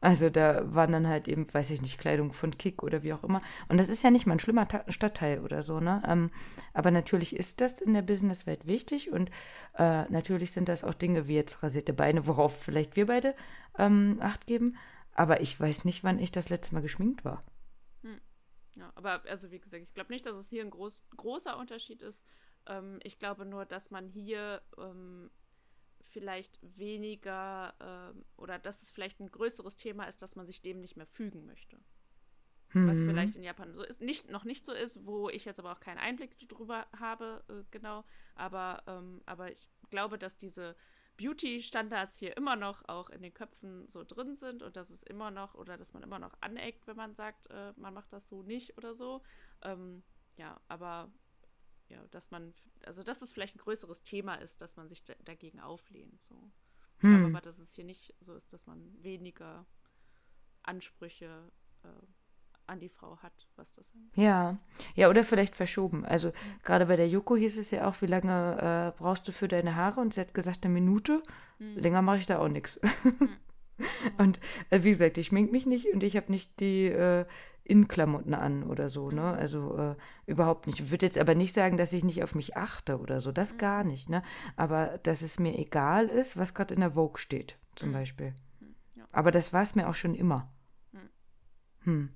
Also 0.00 0.30
da 0.30 0.74
waren 0.74 0.92
dann 0.92 1.06
halt 1.06 1.28
eben, 1.28 1.52
weiß 1.52 1.70
ich 1.70 1.82
nicht, 1.82 1.98
Kleidung 1.98 2.32
von 2.32 2.56
Kick 2.56 2.82
oder 2.82 3.02
wie 3.02 3.12
auch 3.12 3.22
immer. 3.22 3.42
Und 3.68 3.78
das 3.78 3.88
ist 3.88 4.02
ja 4.02 4.10
nicht 4.10 4.26
mal 4.26 4.34
ein 4.34 4.40
schlimmer 4.40 4.66
Ta 4.66 4.84
Stadtteil 4.88 5.40
oder 5.40 5.62
so, 5.62 5.80
ne? 5.80 6.02
Ähm, 6.06 6.30
aber 6.72 6.90
natürlich 6.90 7.36
ist 7.36 7.60
das 7.60 7.80
in 7.80 7.92
der 7.92 8.02
Businesswelt 8.02 8.66
wichtig 8.66 9.10
und 9.10 9.30
äh, 9.76 10.04
natürlich 10.10 10.52
sind 10.52 10.68
das 10.68 10.84
auch 10.84 10.94
Dinge 10.94 11.28
wie 11.28 11.34
jetzt 11.34 11.62
rasierte 11.62 11.92
Beine, 11.92 12.26
worauf 12.26 12.62
vielleicht 12.62 12.96
wir 12.96 13.06
beide 13.06 13.34
ähm, 13.78 14.18
Acht 14.20 14.46
geben. 14.46 14.76
Aber 15.14 15.40
ich 15.40 15.58
weiß 15.58 15.84
nicht, 15.84 16.02
wann 16.02 16.18
ich 16.18 16.32
das 16.32 16.48
letzte 16.48 16.74
Mal 16.74 16.82
geschminkt 16.82 17.24
war. 17.24 17.44
Hm. 18.02 18.20
Ja, 18.76 18.92
aber 18.94 19.22
also 19.28 19.50
wie 19.50 19.60
gesagt, 19.60 19.82
ich 19.82 19.92
glaube 19.92 20.12
nicht, 20.12 20.24
dass 20.24 20.36
es 20.36 20.48
hier 20.48 20.62
ein 20.62 20.70
groß, 20.70 21.02
großer 21.16 21.58
Unterschied 21.58 22.02
ist. 22.02 22.24
Ähm, 22.66 23.00
ich 23.02 23.18
glaube 23.18 23.44
nur, 23.44 23.66
dass 23.66 23.90
man 23.90 24.08
hier 24.08 24.62
ähm, 24.78 25.30
vielleicht 26.10 26.58
weniger 26.62 27.74
äh, 28.14 28.40
oder 28.40 28.58
dass 28.58 28.82
es 28.82 28.90
vielleicht 28.90 29.20
ein 29.20 29.30
größeres 29.30 29.76
Thema 29.76 30.04
ist, 30.04 30.22
dass 30.22 30.36
man 30.36 30.46
sich 30.46 30.62
dem 30.62 30.80
nicht 30.80 30.96
mehr 30.96 31.06
fügen 31.06 31.46
möchte. 31.46 31.78
Mhm. 32.72 32.88
Was 32.88 32.98
vielleicht 32.98 33.36
in 33.36 33.42
Japan 33.42 33.72
so 33.72 33.82
ist, 33.82 34.00
nicht, 34.00 34.30
noch 34.30 34.44
nicht 34.44 34.64
so 34.64 34.72
ist, 34.72 35.04
wo 35.04 35.28
ich 35.28 35.44
jetzt 35.44 35.58
aber 35.58 35.72
auch 35.72 35.80
keinen 35.80 35.98
Einblick 35.98 36.38
drüber 36.48 36.86
habe, 36.98 37.44
äh, 37.48 37.64
genau. 37.70 38.04
Aber, 38.34 38.82
ähm, 38.86 39.22
aber 39.26 39.50
ich 39.50 39.68
glaube, 39.90 40.18
dass 40.18 40.36
diese 40.36 40.76
Beauty-Standards 41.16 42.16
hier 42.16 42.36
immer 42.36 42.56
noch 42.56 42.88
auch 42.88 43.10
in 43.10 43.22
den 43.22 43.34
Köpfen 43.34 43.88
so 43.88 44.04
drin 44.04 44.34
sind 44.34 44.62
und 44.62 44.76
dass 44.76 44.90
es 44.90 45.02
immer 45.02 45.30
noch 45.30 45.54
oder 45.54 45.76
dass 45.76 45.92
man 45.92 46.02
immer 46.02 46.18
noch 46.18 46.34
aneckt, 46.40 46.86
wenn 46.86 46.96
man 46.96 47.14
sagt, 47.14 47.48
äh, 47.50 47.72
man 47.76 47.92
macht 47.92 48.12
das 48.12 48.28
so 48.28 48.42
nicht 48.42 48.78
oder 48.78 48.94
so. 48.94 49.22
Ähm, 49.62 50.02
ja, 50.36 50.58
aber 50.68 51.12
ja, 51.90 52.02
dass 52.10 52.30
man, 52.30 52.54
also 52.86 53.02
dass 53.02 53.20
es 53.22 53.32
vielleicht 53.32 53.56
ein 53.56 53.60
größeres 53.60 54.02
Thema 54.02 54.36
ist, 54.36 54.62
dass 54.62 54.76
man 54.76 54.88
sich 54.88 55.04
dagegen 55.24 55.60
auflehnt. 55.60 56.22
So. 56.22 56.34
Ich 56.98 57.02
hm. 57.02 57.18
glaube 57.18 57.36
aber, 57.36 57.40
dass 57.40 57.58
es 57.58 57.72
hier 57.72 57.84
nicht 57.84 58.14
so 58.20 58.34
ist, 58.34 58.52
dass 58.52 58.66
man 58.66 58.90
weniger 59.02 59.66
Ansprüche 60.62 61.50
äh, 61.82 61.88
an 62.66 62.78
die 62.78 62.88
Frau 62.88 63.18
hat, 63.18 63.48
was 63.56 63.72
das 63.72 63.92
angeht. 63.92 64.16
Ja, 64.16 64.56
ja, 64.94 65.10
oder 65.10 65.24
vielleicht 65.24 65.56
verschoben. 65.56 66.04
Also 66.04 66.28
mhm. 66.28 66.32
gerade 66.62 66.86
bei 66.86 66.96
der 66.96 67.08
Joko 67.08 67.34
hieß 67.34 67.58
es 67.58 67.72
ja 67.72 67.88
auch, 67.88 68.00
wie 68.00 68.06
lange 68.06 68.94
äh, 68.96 68.98
brauchst 68.98 69.26
du 69.26 69.32
für 69.32 69.48
deine 69.48 69.74
Haare? 69.74 70.00
Und 70.00 70.14
sie 70.14 70.20
hat 70.20 70.34
gesagt, 70.34 70.64
eine 70.64 70.72
Minute. 70.72 71.22
Mhm. 71.58 71.76
Länger 71.76 72.02
mache 72.02 72.18
ich 72.18 72.26
da 72.26 72.38
auch 72.38 72.48
nichts. 72.48 72.80
Mhm. 73.02 73.28
Und 74.18 74.40
äh, 74.68 74.82
wie 74.82 74.90
gesagt, 74.90 75.18
ich 75.18 75.28
schmink 75.28 75.52
mich 75.52 75.64
nicht 75.64 75.86
und 75.94 76.02
ich 76.02 76.14
habe 76.16 76.30
nicht 76.30 76.60
die 76.60 76.84
äh, 76.84 77.24
Innenklamotten 77.64 78.34
an 78.34 78.64
oder 78.64 78.88
so, 78.88 79.10
ne? 79.10 79.20
Mhm. 79.20 79.38
Also 79.38 79.76
äh, 79.76 79.96
überhaupt 80.26 80.66
nicht. 80.66 80.80
Ich 80.80 80.90
würde 80.90 81.06
jetzt 81.06 81.18
aber 81.18 81.34
nicht 81.34 81.54
sagen, 81.54 81.76
dass 81.76 81.92
ich 81.92 82.04
nicht 82.04 82.22
auf 82.22 82.34
mich 82.34 82.56
achte 82.56 82.98
oder 82.98 83.20
so. 83.20 83.32
Das 83.32 83.54
mhm. 83.54 83.58
gar 83.58 83.84
nicht, 83.84 84.08
ne? 84.08 84.22
Aber 84.56 84.98
dass 85.02 85.22
es 85.22 85.38
mir 85.38 85.58
egal 85.58 86.06
ist, 86.06 86.36
was 86.36 86.54
gerade 86.54 86.74
in 86.74 86.80
der 86.80 86.92
Vogue 86.92 87.18
steht, 87.18 87.58
zum 87.76 87.90
mhm. 87.90 87.94
Beispiel. 87.94 88.34
Ja. 88.96 89.04
Aber 89.12 89.30
das 89.30 89.52
war 89.52 89.62
es 89.62 89.74
mir 89.74 89.88
auch 89.88 89.94
schon 89.94 90.14
immer. 90.14 90.52
Hm. 91.84 92.14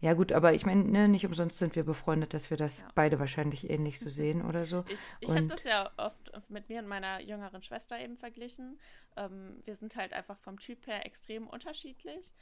Ja, 0.00 0.14
gut, 0.14 0.32
aber 0.32 0.54
ich 0.54 0.66
meine, 0.66 0.84
ne, 0.84 1.08
nicht 1.08 1.26
umsonst 1.26 1.58
sind 1.58 1.76
wir 1.76 1.84
befreundet, 1.84 2.34
dass 2.34 2.50
wir 2.50 2.56
das 2.56 2.80
ja. 2.80 2.88
beide 2.94 3.18
wahrscheinlich 3.18 3.68
ähnlich 3.68 3.98
so 3.98 4.08
sehen 4.08 4.44
oder 4.44 4.64
so. 4.64 4.84
Ich, 4.88 5.00
ich 5.20 5.30
habe 5.30 5.46
das 5.46 5.64
ja 5.64 5.90
oft 5.96 6.32
mit 6.48 6.68
mir 6.68 6.80
und 6.80 6.88
meiner 6.88 7.20
jüngeren 7.20 7.62
Schwester 7.62 7.98
eben 7.98 8.16
verglichen. 8.16 8.78
Ähm, 9.16 9.60
wir 9.64 9.74
sind 9.74 9.96
halt 9.96 10.12
einfach 10.12 10.38
vom 10.38 10.58
Typ 10.58 10.86
her 10.86 11.04
extrem 11.06 11.46
unterschiedlich 11.46 12.32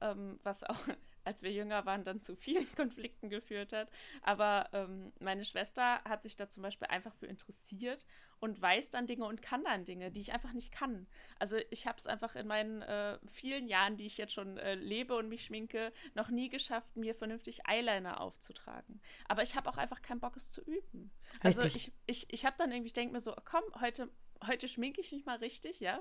ähm, 0.00 0.38
was 0.42 0.64
auch, 0.64 0.78
als 1.26 1.42
wir 1.42 1.50
jünger 1.50 1.84
waren, 1.86 2.04
dann 2.04 2.20
zu 2.20 2.36
vielen 2.36 2.66
Konflikten 2.76 3.28
geführt 3.28 3.72
hat. 3.72 3.90
Aber 4.22 4.68
ähm, 4.72 5.12
meine 5.18 5.44
Schwester 5.44 6.02
hat 6.04 6.22
sich 6.22 6.36
da 6.36 6.48
zum 6.48 6.62
Beispiel 6.62 6.88
einfach 6.88 7.14
für 7.14 7.26
interessiert 7.26 8.06
und 8.38 8.60
weiß 8.60 8.90
dann 8.90 9.06
Dinge 9.06 9.24
und 9.26 9.42
kann 9.42 9.64
dann 9.64 9.84
Dinge, 9.84 10.10
die 10.10 10.20
ich 10.20 10.32
einfach 10.32 10.52
nicht 10.52 10.72
kann. 10.72 11.06
Also 11.38 11.56
ich 11.70 11.86
habe 11.86 11.98
es 11.98 12.06
einfach 12.06 12.36
in 12.36 12.46
meinen 12.46 12.82
äh, 12.82 13.18
vielen 13.28 13.66
Jahren, 13.66 13.96
die 13.96 14.06
ich 14.06 14.18
jetzt 14.18 14.34
schon 14.34 14.58
äh, 14.58 14.74
lebe 14.74 15.16
und 15.16 15.28
mich 15.28 15.44
schminke, 15.44 15.92
noch 16.14 16.28
nie 16.28 16.48
geschafft, 16.48 16.96
mir 16.96 17.14
vernünftig 17.14 17.66
Eyeliner 17.66 18.20
aufzutragen. 18.20 19.00
Aber 19.26 19.42
ich 19.42 19.56
habe 19.56 19.68
auch 19.68 19.78
einfach 19.78 20.02
keinen 20.02 20.20
Bock, 20.20 20.36
es 20.36 20.52
zu 20.52 20.62
üben. 20.62 21.10
Also 21.40 21.62
richtig. 21.62 21.92
ich, 22.06 22.24
ich, 22.24 22.32
ich 22.32 22.46
habe 22.46 22.56
dann 22.58 22.70
irgendwie, 22.70 22.88
ich 22.88 22.92
denke 22.92 23.12
mir 23.12 23.20
so, 23.20 23.34
komm, 23.44 23.64
heute, 23.80 24.10
heute 24.46 24.68
schminke 24.68 25.00
ich 25.00 25.12
mich 25.12 25.24
mal 25.24 25.38
richtig, 25.38 25.80
ja. 25.80 26.00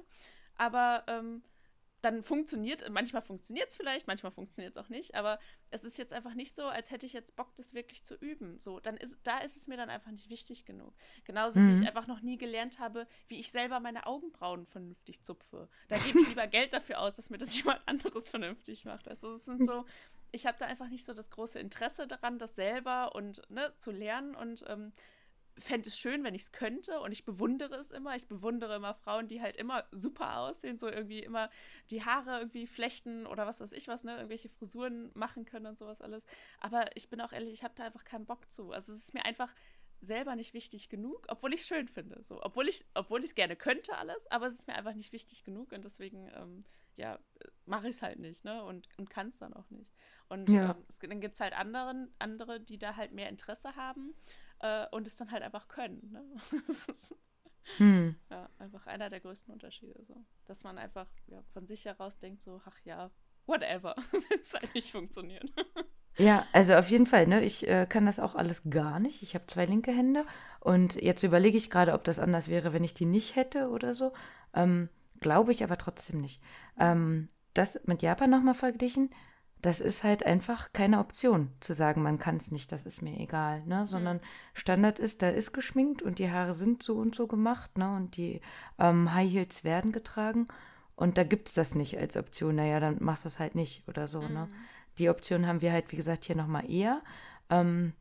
Aber 0.57 1.03
ähm, 1.07 1.43
dann 2.06 2.22
funktioniert, 2.24 2.88
manchmal 2.91 3.24
funktioniert 3.24 3.72
es 3.72 3.78
vielleicht, 3.78 4.06
manchmal 4.06 4.32
funktioniert 4.32 4.76
es 4.76 4.82
auch 4.82 4.89
nicht, 4.89 5.15
aber 5.15 5.39
es 5.72 5.84
ist 5.84 5.98
jetzt 5.98 6.13
einfach 6.13 6.36
nicht 6.36 6.54
so, 6.54 6.68
als 6.68 6.91
hätte 6.91 7.08
ich 7.08 7.13
jetzt 7.13 7.36
Bock, 7.36 7.56
das 7.56 7.74
wirklich 7.74 8.04
zu 8.04 8.13
üben. 8.15 8.60
So, 8.60 8.80
dann 8.80 8.96
ist, 8.96 9.18
da 9.24 9.39
ist 9.39 9.58
es 9.58 9.68
mir 9.68 9.76
dann 9.76 9.89
einfach 9.89 10.12
nicht 10.12 10.30
wichtig 10.30 10.65
genug. 10.65 10.94
Genauso 11.24 11.60
mhm. 11.60 11.72
wie 11.72 11.82
ich 11.82 11.88
einfach 11.88 12.06
noch 12.06 12.22
nie 12.22 12.38
gelernt 12.38 12.78
habe, 12.78 13.08
wie 13.28 13.39
ich 13.39 13.50
selber 13.50 13.80
meine 13.80 14.06
Augenbrauen 14.06 14.68
vernünftig 14.68 15.24
zupfe. 15.24 15.68
Da 15.88 15.98
gebe 15.98 16.20
ich 16.20 16.28
lieber 16.30 16.46
Geld 16.46 16.74
dafür 16.74 17.00
aus, 17.00 17.15
dass 17.15 17.32
mir 17.32 17.39
das 17.39 17.56
jemand 17.58 17.82
anderes 17.88 18.30
vernünftig 18.30 18.86
macht. 18.86 19.08
Also 19.08 19.32
es 19.32 19.46
sind 19.46 19.65
so, 19.65 19.84
ich 20.32 20.46
habe 20.46 20.60
da 20.60 20.68
einfach 20.68 20.89
nicht 20.89 21.06
so 21.06 21.13
das 21.15 21.32
große 21.32 21.58
Interesse 21.58 22.08
daran, 22.08 22.38
das 22.38 22.56
selber 22.56 23.15
und 23.15 23.41
ne, 23.50 23.74
zu 23.78 23.89
lernen 23.89 24.36
und 24.36 24.63
ähm, 24.68 24.94
fände 25.58 25.89
es 25.89 25.98
schön, 25.98 26.24
wenn 26.24 26.36
ich 26.36 26.44
es 26.44 26.52
könnte 26.52 27.00
und 27.00 27.12
ich 27.12 27.24
bewundere 27.26 27.76
es 27.76 27.91
immer. 27.91 28.15
Ich 28.15 28.28
bewundere 28.28 28.76
immer 28.76 28.94
Frauen, 28.94 29.28
die 29.28 29.41
halt 29.41 29.56
immer 29.56 29.86
super 29.91 30.39
aussehen, 30.39 30.78
so 30.78 30.88
irgendwie 30.88 31.20
immer 31.20 31.50
die 31.89 32.04
Haare 32.04 32.39
irgendwie 32.39 32.68
flechten 32.68 33.26
oder 33.26 33.48
was 33.48 33.62
weiß 33.62 33.72
ich 33.72 33.88
was, 33.88 34.04
ne, 34.04 34.15
irgendwelche 34.15 34.50
Frisuren 34.50 35.12
machen 35.13 35.46
können 35.46 35.68
und 35.68 35.78
sowas 35.78 36.02
alles. 36.02 36.26
Aber 36.60 36.96
ich 36.96 37.10
bin 37.10 37.22
auch 37.22 37.32
ehrlich, 37.32 37.54
ich 37.54 37.63
habe 37.63 37.74
da 37.76 37.86
einfach 37.86 38.04
keinen 38.04 38.26
Bock 38.26 38.50
zu. 38.52 38.72
Also 38.72 38.91
es 38.91 39.00
ist 39.00 39.13
mir 39.13 39.24
einfach 39.24 39.54
selber 40.02 40.36
nicht 40.36 40.54
wichtig 40.54 40.89
genug, 40.89 41.26
obwohl 41.30 41.54
ich 41.54 41.62
es 41.62 41.68
schön 41.68 41.88
finde. 41.88 42.22
So, 42.24 42.44
obwohl 42.44 42.68
ich 42.68 42.86
obwohl 42.94 43.22
ich 43.22 43.28
es 43.28 43.36
gerne 43.36 43.56
könnte 43.56 43.98
alles, 43.98 44.30
aber 44.32 44.48
es 44.48 44.56
ist 44.56 44.68
mir 44.68 44.76
einfach 44.76 44.94
nicht 44.94 45.13
wichtig 45.13 45.44
genug 45.44 45.72
und 45.72 45.86
deswegen 45.86 46.30
ähm, 46.36 46.65
ja, 46.98 47.20
mache 47.65 47.89
ich 47.89 47.96
es 47.96 48.02
halt 48.02 48.20
nicht, 48.20 48.46
ne? 48.46 48.63
Und, 48.63 48.88
und 48.98 49.10
kann 49.10 49.30
es 49.30 49.39
dann 49.39 49.54
auch 49.54 49.70
nicht. 49.70 49.94
Und 50.30 50.50
ja. 50.50 50.72
ähm, 50.72 50.86
es, 50.88 51.00
dann 51.00 51.22
gibt 51.22 51.36
es 51.36 51.41
halt 51.41 51.54
anderen, 51.54 52.13
andere, 52.20 52.60
die 52.60 52.78
da 52.78 52.96
halt 52.96 53.12
mehr 53.12 53.30
Interesse 53.30 53.76
haben 53.76 54.15
äh, 54.60 54.86
und 54.91 55.08
es 55.08 55.15
dann 55.15 55.32
halt 55.32 55.44
einfach 55.44 55.68
können. 55.68 56.10
Ne? 56.12 56.24
das 56.68 56.88
ist 56.88 57.15
hm. 57.78 58.15
ja, 58.30 58.50
einfach 58.60 58.86
einer 58.88 59.10
der 59.10 59.20
größten 59.20 59.52
Unterschiede. 59.54 60.04
So. 60.08 60.24
Dass 60.46 60.63
man 60.63 60.78
einfach 60.78 61.08
ja, 61.28 61.41
von 61.54 61.65
sich 61.65 61.86
heraus 61.86 62.20
denkt, 62.20 62.41
so, 62.41 62.62
ach 62.65 62.78
ja, 62.84 63.12
whatever, 63.46 63.96
wenn 64.12 64.39
es 64.39 64.54
halt 64.54 64.74
nicht 64.76 64.91
funktioniert. 64.91 65.52
Ja, 66.18 66.48
also 66.54 66.76
auf 66.76 66.89
jeden 66.89 67.06
Fall, 67.06 67.28
ne? 67.28 67.44
Ich 67.44 67.68
äh, 67.68 67.86
kann 67.88 68.06
das 68.06 68.20
auch 68.20 68.36
alles 68.36 68.70
gar 68.70 69.00
nicht. 69.00 69.22
Ich 69.22 69.36
habe 69.36 69.48
zwei 69.48 69.65
linke 69.65 69.91
Hände 69.91 70.26
und 70.62 70.96
jetzt 70.96 71.24
überlege 71.24 71.58
ich 71.58 71.70
gerade, 71.70 71.94
ob 71.94 72.04
das 72.04 72.20
anders 72.20 72.48
wäre, 72.48 72.72
wenn 72.72 72.84
ich 72.84 72.94
die 72.94 73.06
nicht 73.06 73.36
hätte 73.36 73.70
oder 73.70 73.94
so. 73.94 74.13
Ähm, 74.54 74.89
Glaube 75.20 75.52
ich 75.52 75.63
aber 75.63 75.78
trotzdem 75.78 76.22
nicht. 76.22 76.41
Ähm, 76.80 77.30
das 77.54 77.80
mit 77.86 78.02
Japan 78.02 78.30
nochmal 78.30 78.54
verglichen, 78.54 79.10
das 79.65 79.82
ist 79.82 80.04
halt 80.04 80.25
einfach 80.25 80.71
keine 80.73 80.99
Option 80.99 81.49
zu 81.60 81.73
sagen, 81.73 82.04
man 82.04 82.19
kann 82.19 82.38
es 82.38 82.51
nicht, 82.51 82.71
das 82.71 82.86
ist 82.86 83.01
mir 83.01 83.19
egal, 83.19 83.65
ne? 83.65 83.88
Sondern 83.88 84.19
Standard 84.54 84.99
ist, 84.99 85.23
da 85.23 85.30
ist 85.30 85.54
geschminkt 85.54 86.04
und 86.04 86.19
die 86.19 86.30
Haare 86.30 86.54
sind 86.54 86.84
so 86.84 86.95
und 86.95 87.15
so 87.15 87.25
gemacht, 87.25 87.75
ne? 87.75 87.95
Und 87.95 88.15
die 88.15 88.41
ähm, 88.78 89.12
High 89.12 89.32
Heels 89.32 89.63
werden 89.63 89.91
getragen. 89.91 90.47
Und 90.95 91.17
da 91.17 91.23
gibt 91.23 91.47
es 91.47 91.56
das 91.56 91.73
nicht 91.73 91.97
als 91.97 92.15
Option. 92.15 92.56
Naja, 92.56 92.80
dann 92.80 92.97
machst 92.99 93.25
du 93.25 93.30
es 93.30 93.39
halt 93.39 93.56
nicht 93.56 93.88
oder 93.88 94.08
so, 94.08 94.21
ne? 94.21 94.28
mhm. 94.28 94.34
ne? 94.34 94.47
Die 94.99 95.10
Option 95.10 95.47
haben 95.47 95.62
wir 95.62 95.73
halt, 95.73 95.91
wie 95.91 95.97
gesagt, 95.97 96.25
hier 96.25 96.36
nochmal 96.36 96.69
eher. 96.69 97.01
Ähm, 97.49 97.93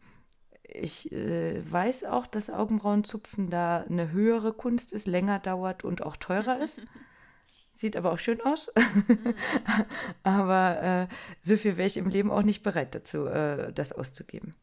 ich 0.63 1.11
äh, 1.13 1.63
weiß 1.71 2.05
auch, 2.05 2.27
dass 2.27 2.51
Augenbrauenzupfen 2.51 3.49
da 3.49 3.79
eine 3.89 4.13
höhere 4.13 4.53
Kunst 4.53 4.93
ist, 4.93 5.07
länger 5.07 5.39
dauert 5.39 5.83
und 5.83 6.03
auch 6.03 6.17
teurer 6.17 6.59
ist. 6.63 6.83
Sieht 7.75 7.97
aber 7.97 8.13
auch 8.13 8.21
schön 8.21 8.41
aus. 8.41 8.73
Mhm. 8.77 9.35
aber 10.23 10.83
äh, 10.83 11.15
so 11.41 11.57
viel 11.57 11.77
wäre 11.77 11.89
ich 11.89 11.97
im 11.97 12.09
Leben 12.09 12.31
auch 12.31 12.43
nicht 12.43 12.63
bereit 12.63 12.95
dazu, 12.95 13.27
äh, 13.27 13.73
das 13.73 13.93
auszugeben. 13.93 14.55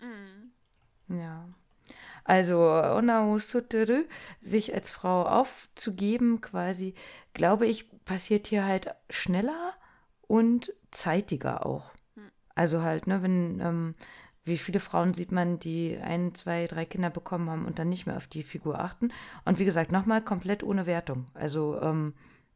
Mhm. 0.00 1.18
Ja. 1.18 1.48
Also, 2.24 2.56
Onao 2.56 3.40
Suteru, 3.40 4.04
sich 4.40 4.72
als 4.74 4.90
Frau 4.90 5.24
aufzugeben, 5.24 6.40
quasi, 6.40 6.94
glaube 7.34 7.66
ich, 7.66 7.90
passiert 8.04 8.46
hier 8.46 8.64
halt 8.64 8.94
schneller 9.10 9.74
und 10.28 10.72
zeitiger 10.92 11.66
auch. 11.66 11.90
Mhm. 12.14 12.30
Also 12.54 12.82
halt, 12.82 13.08
ne, 13.08 13.24
wenn, 13.24 13.58
ähm, 13.58 13.94
wie 14.44 14.56
viele 14.56 14.78
Frauen 14.78 15.14
sieht 15.14 15.32
man, 15.32 15.58
die 15.58 15.98
ein, 16.00 16.32
zwei, 16.36 16.68
drei 16.68 16.84
Kinder 16.84 17.10
bekommen 17.10 17.50
haben 17.50 17.66
und 17.66 17.80
dann 17.80 17.88
nicht 17.88 18.06
mehr 18.06 18.16
auf 18.16 18.28
die 18.28 18.44
Figur 18.44 18.78
achten. 18.78 19.12
Und 19.44 19.58
wie 19.58 19.64
gesagt, 19.64 19.90
nochmal 19.90 20.22
komplett 20.22 20.62
ohne 20.62 20.86
Wertung. 20.86 21.26
Also, 21.34 21.80
ähm, 21.80 22.14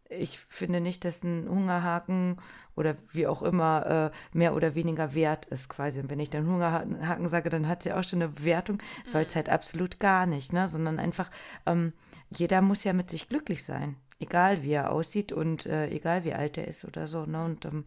ich 0.08 0.38
finde 0.38 0.80
nicht, 0.80 1.04
dass 1.04 1.22
ein 1.22 1.48
Hungerhaken 1.48 2.38
oder 2.74 2.96
wie 3.12 3.26
auch 3.26 3.42
immer 3.42 4.12
äh, 4.12 4.36
mehr 4.36 4.54
oder 4.54 4.74
weniger 4.74 5.14
wert 5.14 5.46
ist 5.46 5.68
quasi. 5.68 6.00
Und 6.00 6.10
wenn 6.10 6.20
ich 6.20 6.30
dann 6.30 6.46
Hungerhaken 6.46 7.26
sage, 7.26 7.48
dann 7.48 7.66
hat 7.66 7.82
sie 7.82 7.92
auch 7.92 8.04
schon 8.04 8.22
eine 8.22 8.44
Wertung. 8.44 8.76
Mhm. 8.76 9.08
Soll 9.08 9.22
es 9.22 9.34
halt 9.34 9.48
absolut 9.48 9.98
gar 9.98 10.26
nicht, 10.26 10.52
ne? 10.52 10.68
Sondern 10.68 10.98
einfach, 10.98 11.30
ähm, 11.64 11.92
jeder 12.30 12.60
muss 12.60 12.84
ja 12.84 12.92
mit 12.92 13.10
sich 13.10 13.28
glücklich 13.28 13.64
sein. 13.64 13.96
Egal 14.18 14.62
wie 14.62 14.72
er 14.72 14.92
aussieht 14.92 15.32
und 15.32 15.66
äh, 15.66 15.88
egal 15.88 16.24
wie 16.24 16.34
alt 16.34 16.58
er 16.58 16.68
ist 16.68 16.84
oder 16.84 17.06
so, 17.06 17.24
ne? 17.24 17.44
Und 17.44 17.64
ähm, 17.64 17.84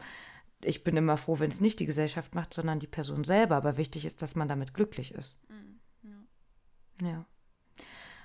ich 0.61 0.83
bin 0.83 0.97
immer 0.97 1.17
froh, 1.17 1.39
wenn 1.39 1.49
es 1.49 1.61
nicht 1.61 1.79
die 1.79 1.85
Gesellschaft 1.85 2.35
macht, 2.35 2.53
sondern 2.53 2.79
die 2.79 2.87
Person 2.87 3.23
selber. 3.23 3.55
Aber 3.55 3.77
wichtig 3.77 4.05
ist, 4.05 4.21
dass 4.21 4.35
man 4.35 4.47
damit 4.47 4.73
glücklich 4.73 5.13
ist. 5.13 5.37
Mhm. 5.49 5.79
Ja. 7.01 7.07
ja. 7.09 7.25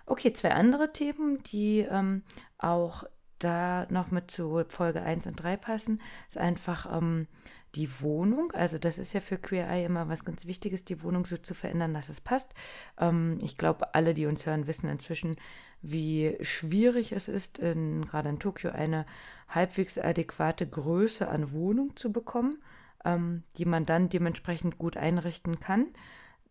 Okay, 0.07 0.33
zwei 0.33 0.52
andere 0.52 0.92
Themen, 0.92 1.42
die 1.44 1.80
ähm, 1.80 2.22
auch 2.59 3.04
da 3.38 3.87
noch 3.90 4.11
mit 4.11 4.31
zu 4.31 4.64
Folge 4.68 5.03
1 5.03 5.27
und 5.27 5.37
3 5.37 5.57
passen, 5.57 6.01
ist 6.29 6.38
einfach 6.38 6.94
ähm, 6.97 7.27
die 7.75 8.01
Wohnung. 8.01 8.53
Also 8.53 8.79
das 8.79 8.99
ist 8.99 9.12
ja 9.12 9.20
für 9.20 9.38
Queer 9.38 9.68
Eye 9.68 9.85
immer 9.85 10.09
was 10.09 10.25
ganz 10.25 10.47
Wichtiges, 10.47 10.85
die 10.85 11.03
Wohnung 11.03 11.25
so 11.27 11.37
zu 11.37 11.55
verändern, 11.55 11.94
dass 11.94 12.09
es 12.09 12.20
passt. 12.20 12.55
Ähm, 12.99 13.38
ich 13.42 13.59
glaube, 13.59 13.94
alle, 13.94 14.14
die 14.14 14.27
uns 14.27 14.47
hören, 14.47 14.66
wissen 14.66 14.88
inzwischen, 14.88 15.37
wie 15.83 16.37
schwierig 16.40 17.12
es 17.12 17.29
ist, 17.29 17.59
in, 17.59 18.07
gerade 18.07 18.29
in 18.29 18.38
Tokio 18.38 18.70
eine 18.70 19.05
halbwegs 19.49 19.99
adäquate 19.99 20.66
Größe 20.66 21.29
an 21.29 21.53
Wohnung 21.53 21.97
zu 21.97 22.12
bekommen, 22.12 22.62
ähm, 23.05 23.42
die 23.59 23.66
man 23.66 23.85
dann 23.85 24.09
dementsprechend 24.09 24.79
gut 24.79 24.97
einrichten 24.97 25.61
kann. 25.61 25.88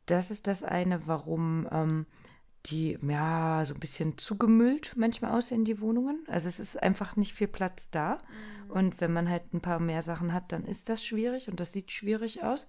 Das 0.05 0.31
ist 0.31 0.47
das 0.47 0.63
eine, 0.63 1.07
warum 1.07 1.67
ähm, 1.71 2.05
die 2.67 2.97
ja 3.01 3.63
so 3.65 3.73
ein 3.73 3.79
bisschen 3.79 4.17
zugemüllt 4.17 4.93
manchmal 4.95 5.31
aussehen, 5.31 5.65
die 5.65 5.81
Wohnungen. 5.81 6.23
Also 6.27 6.47
es 6.47 6.59
ist 6.59 6.81
einfach 6.81 7.15
nicht 7.15 7.33
viel 7.33 7.47
Platz 7.47 7.91
da. 7.91 8.19
Mhm. 8.67 8.71
Und 8.71 9.01
wenn 9.01 9.11
man 9.11 9.29
halt 9.29 9.53
ein 9.53 9.61
paar 9.61 9.79
mehr 9.79 10.01
Sachen 10.01 10.33
hat, 10.33 10.51
dann 10.51 10.63
ist 10.63 10.89
das 10.89 11.03
schwierig 11.03 11.49
und 11.49 11.59
das 11.59 11.73
sieht 11.73 11.91
schwierig 11.91 12.43
aus. 12.43 12.67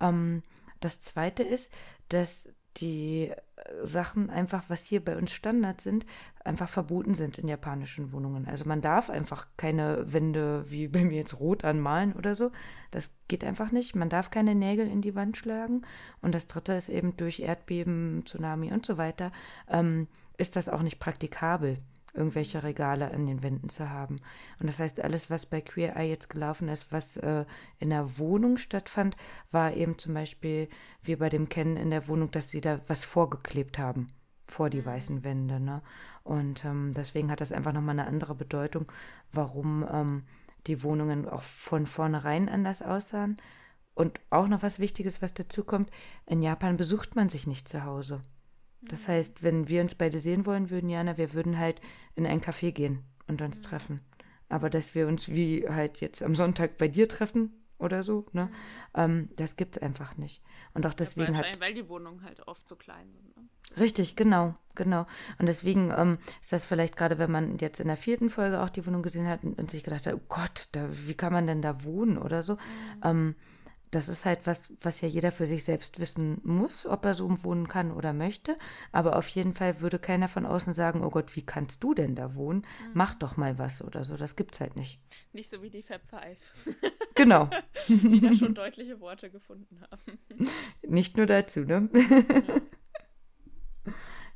Ähm, 0.00 0.42
das 0.80 1.00
zweite 1.00 1.42
ist, 1.42 1.72
dass 2.08 2.48
die 2.76 3.32
Sachen 3.82 4.30
einfach, 4.30 4.64
was 4.68 4.84
hier 4.84 5.04
bei 5.04 5.16
uns 5.16 5.32
Standard 5.32 5.80
sind, 5.80 6.06
einfach 6.44 6.68
verboten 6.68 7.14
sind 7.14 7.38
in 7.38 7.48
japanischen 7.48 8.12
Wohnungen. 8.12 8.46
Also 8.46 8.64
man 8.66 8.80
darf 8.80 9.10
einfach 9.10 9.46
keine 9.56 10.12
Wände 10.12 10.64
wie 10.70 10.88
bei 10.88 11.04
mir 11.04 11.16
jetzt 11.16 11.40
rot 11.40 11.64
anmalen 11.64 12.12
oder 12.12 12.34
so. 12.34 12.50
Das 12.90 13.12
geht 13.28 13.44
einfach 13.44 13.70
nicht. 13.70 13.96
Man 13.96 14.08
darf 14.08 14.30
keine 14.30 14.54
Nägel 14.54 14.86
in 14.86 15.02
die 15.02 15.14
Wand 15.14 15.36
schlagen. 15.36 15.82
Und 16.22 16.34
das 16.34 16.46
dritte 16.46 16.72
ist 16.72 16.88
eben 16.88 17.16
durch 17.16 17.40
Erdbeben, 17.40 18.22
Tsunami 18.24 18.72
und 18.72 18.86
so 18.86 18.96
weiter, 18.96 19.32
ähm, 19.68 20.08
ist 20.36 20.56
das 20.56 20.68
auch 20.68 20.82
nicht 20.82 20.98
praktikabel. 20.98 21.78
Irgendwelche 22.14 22.62
Regale 22.62 23.12
an 23.12 23.26
den 23.26 23.42
Wänden 23.42 23.68
zu 23.68 23.90
haben. 23.90 24.20
Und 24.58 24.66
das 24.66 24.80
heißt, 24.80 25.00
alles, 25.00 25.30
was 25.30 25.46
bei 25.46 25.60
Queer 25.60 25.96
Eye 25.96 26.08
jetzt 26.08 26.28
gelaufen 26.28 26.68
ist, 26.68 26.90
was 26.92 27.16
äh, 27.18 27.44
in 27.78 27.90
der 27.90 28.18
Wohnung 28.18 28.56
stattfand, 28.56 29.16
war 29.50 29.74
eben 29.74 29.98
zum 29.98 30.14
Beispiel 30.14 30.68
wie 31.02 31.16
bei 31.16 31.28
dem 31.28 31.48
Kennen 31.48 31.76
in 31.76 31.90
der 31.90 32.08
Wohnung, 32.08 32.30
dass 32.30 32.50
sie 32.50 32.60
da 32.60 32.80
was 32.86 33.04
vorgeklebt 33.04 33.78
haben 33.78 34.08
vor 34.46 34.70
die 34.70 34.80
mhm. 34.80 34.86
weißen 34.86 35.24
Wände. 35.24 35.60
Ne? 35.60 35.82
Und 36.24 36.64
ähm, 36.64 36.92
deswegen 36.94 37.30
hat 37.30 37.40
das 37.40 37.52
einfach 37.52 37.72
nochmal 37.72 37.98
eine 37.98 38.08
andere 38.08 38.34
Bedeutung, 38.34 38.90
warum 39.32 39.86
ähm, 39.90 40.22
die 40.66 40.82
Wohnungen 40.82 41.28
auch 41.28 41.42
von 41.42 41.86
vornherein 41.86 42.48
anders 42.48 42.82
aussahen. 42.82 43.36
Und 43.94 44.20
auch 44.30 44.46
noch 44.48 44.62
was 44.62 44.78
Wichtiges, 44.78 45.22
was 45.22 45.34
dazu 45.34 45.64
kommt, 45.64 45.90
in 46.26 46.40
Japan 46.40 46.76
besucht 46.76 47.16
man 47.16 47.28
sich 47.28 47.46
nicht 47.46 47.68
zu 47.68 47.84
Hause. 47.84 48.20
Das 48.82 49.08
heißt, 49.08 49.42
wenn 49.42 49.68
wir 49.68 49.80
uns 49.80 49.94
beide 49.94 50.18
sehen 50.18 50.46
wollen 50.46 50.70
würden, 50.70 50.88
Jana, 50.88 51.16
wir 51.18 51.32
würden 51.32 51.58
halt 51.58 51.80
in 52.14 52.26
ein 52.26 52.40
Café 52.40 52.72
gehen 52.72 53.02
und 53.26 53.42
uns 53.42 53.60
treffen. 53.60 54.00
Aber 54.48 54.70
dass 54.70 54.94
wir 54.94 55.08
uns 55.08 55.28
wie 55.28 55.68
halt 55.68 56.00
jetzt 56.00 56.22
am 56.22 56.34
Sonntag 56.34 56.78
bei 56.78 56.88
dir 56.88 57.08
treffen 57.08 57.52
oder 57.78 58.02
so, 58.02 58.26
ne, 58.32 58.48
ähm, 58.94 59.28
das 59.36 59.56
gibt 59.56 59.76
es 59.76 59.82
einfach 59.82 60.16
nicht. 60.16 60.42
Und 60.74 60.86
auch 60.86 60.94
deswegen 60.94 61.34
ja, 61.34 61.40
hat. 61.40 61.60
Weil 61.60 61.74
die 61.74 61.88
Wohnungen 61.88 62.22
halt 62.24 62.46
oft 62.46 62.68
so 62.68 62.76
klein 62.76 63.10
sind. 63.12 63.36
Ne? 63.36 63.48
Richtig, 63.76 64.16
genau, 64.16 64.54
genau. 64.74 65.06
Und 65.38 65.46
deswegen 65.46 65.92
ähm, 65.96 66.18
ist 66.40 66.52
das 66.52 66.64
vielleicht 66.64 66.96
gerade, 66.96 67.18
wenn 67.18 67.30
man 67.30 67.58
jetzt 67.58 67.80
in 67.80 67.88
der 67.88 67.96
vierten 67.96 68.30
Folge 68.30 68.62
auch 68.62 68.70
die 68.70 68.86
Wohnung 68.86 69.02
gesehen 69.02 69.26
hat 69.26 69.44
und, 69.44 69.58
und 69.58 69.70
sich 69.70 69.84
gedacht 69.84 70.06
hat, 70.06 70.14
oh 70.14 70.20
Gott, 70.28 70.68
da, 70.72 70.88
wie 70.90 71.14
kann 71.14 71.32
man 71.32 71.46
denn 71.46 71.62
da 71.62 71.84
wohnen 71.84 72.18
oder 72.18 72.42
so, 72.42 72.54
mhm. 72.54 72.58
ähm, 73.04 73.34
das 73.90 74.08
ist 74.08 74.24
halt 74.24 74.46
was, 74.46 74.72
was 74.80 75.00
ja 75.00 75.08
jeder 75.08 75.32
für 75.32 75.46
sich 75.46 75.64
selbst 75.64 75.98
wissen 75.98 76.40
muss, 76.44 76.86
ob 76.86 77.04
er 77.04 77.14
so 77.14 77.28
wohnen 77.44 77.68
kann 77.68 77.90
oder 77.92 78.12
möchte. 78.12 78.56
Aber 78.92 79.16
auf 79.16 79.28
jeden 79.28 79.54
Fall 79.54 79.80
würde 79.80 79.98
keiner 79.98 80.28
von 80.28 80.46
außen 80.46 80.74
sagen, 80.74 81.02
oh 81.02 81.10
Gott, 81.10 81.36
wie 81.36 81.42
kannst 81.42 81.82
du 81.82 81.94
denn 81.94 82.14
da 82.14 82.34
wohnen? 82.34 82.60
Mhm. 82.60 82.90
Mach 82.94 83.14
doch 83.14 83.36
mal 83.36 83.58
was 83.58 83.82
oder 83.82 84.04
so. 84.04 84.16
Das 84.16 84.36
gibt's 84.36 84.60
halt 84.60 84.76
nicht. 84.76 85.00
Nicht 85.32 85.50
so 85.50 85.62
wie 85.62 85.70
die 85.70 85.82
Fab 85.82 86.02
Five. 86.08 86.38
Genau. 87.14 87.50
die 87.88 88.20
da 88.20 88.34
schon 88.34 88.54
deutliche 88.54 89.00
Worte 89.00 89.30
gefunden 89.30 89.80
haben. 89.90 90.18
Nicht 90.86 91.16
nur 91.16 91.26
dazu, 91.26 91.60
ne? 91.60 91.88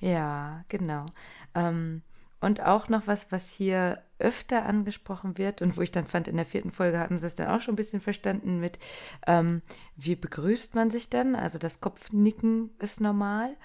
ja, 0.01 0.09
ja 0.09 0.65
genau. 0.69 1.07
Ähm, 1.55 2.03
und 2.43 2.61
auch 2.61 2.89
noch 2.89 3.07
was, 3.07 3.31
was 3.31 3.51
hier 3.51 4.03
öfter 4.19 4.67
angesprochen 4.67 5.39
wird 5.39 5.63
und 5.63 5.77
wo 5.77 5.81
ich 5.81 5.93
dann 5.93 6.07
fand, 6.07 6.27
in 6.27 6.37
der 6.37 6.47
vierten 6.47 6.73
Folge 6.73 6.99
haben 6.99 7.19
sie 7.19 7.27
es 7.27 7.37
dann 7.37 7.49
auch 7.49 7.61
schon 7.61 7.75
ein 7.75 7.77
bisschen 7.77 8.01
verstanden 8.01 8.59
mit, 8.59 8.79
ähm, 9.27 9.63
wie 9.97 10.17
begrüßt 10.17 10.75
man 10.75 10.91
sich 10.91 11.09
dann? 11.09 11.37
Also 11.37 11.59
das 11.59 11.81
Kopfnicken 11.81 12.71
ist 12.81 13.01
normal. 13.01 13.57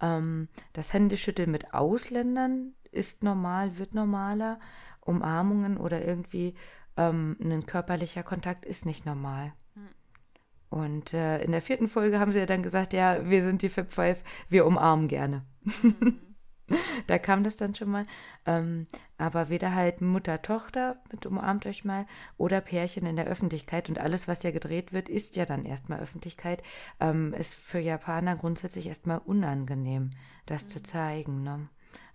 Ähm, 0.00 0.48
das 0.74 0.92
Händeschütteln 0.92 1.50
mit 1.50 1.72
Ausländern 1.72 2.74
ist 2.92 3.22
normal, 3.22 3.78
wird 3.78 3.94
normaler. 3.94 4.60
Umarmungen 5.00 5.78
oder 5.78 6.04
irgendwie 6.04 6.54
ähm, 6.96 7.36
ein 7.40 7.64
körperlicher 7.64 8.22
Kontakt 8.22 8.66
ist 8.66 8.84
nicht 8.84 9.06
normal. 9.06 9.52
Hm. 9.74 9.88
Und 10.68 11.14
äh, 11.14 11.42
in 11.42 11.52
der 11.52 11.62
vierten 11.62 11.88
Folge 11.88 12.18
haben 12.18 12.32
sie 12.32 12.40
ja 12.40 12.46
dann 12.46 12.62
gesagt, 12.62 12.92
ja, 12.92 13.24
wir 13.24 13.42
sind 13.42 13.62
die 13.62 13.68
Fib 13.68 13.92
Five, 13.92 14.18
wir 14.48 14.66
umarmen 14.66 15.08
gerne. 15.08 15.44
Mhm. 15.82 16.18
da 17.06 17.18
kam 17.18 17.44
das 17.44 17.56
dann 17.56 17.74
schon 17.74 17.90
mal. 17.90 18.06
Ähm, 18.44 18.86
aber 19.18 19.48
weder 19.48 19.74
halt 19.74 20.00
Mutter-Tochter 20.00 20.96
mit 21.10 21.26
umarmt 21.26 21.66
euch 21.66 21.84
mal 21.84 22.06
oder 22.36 22.60
Pärchen 22.60 23.06
in 23.06 23.16
der 23.16 23.26
Öffentlichkeit 23.26 23.88
und 23.88 23.98
alles, 23.98 24.28
was 24.28 24.42
ja 24.42 24.50
gedreht 24.50 24.92
wird, 24.92 25.08
ist 25.08 25.36
ja 25.36 25.46
dann 25.46 25.64
erstmal 25.64 26.00
Öffentlichkeit, 26.00 26.62
ähm, 27.00 27.32
ist 27.34 27.54
für 27.54 27.78
Japaner 27.78 28.36
grundsätzlich 28.36 28.86
erstmal 28.86 29.18
unangenehm, 29.18 30.10
das 30.46 30.64
mhm. 30.64 30.68
zu 30.68 30.82
zeigen. 30.82 31.42
Ne? 31.42 31.68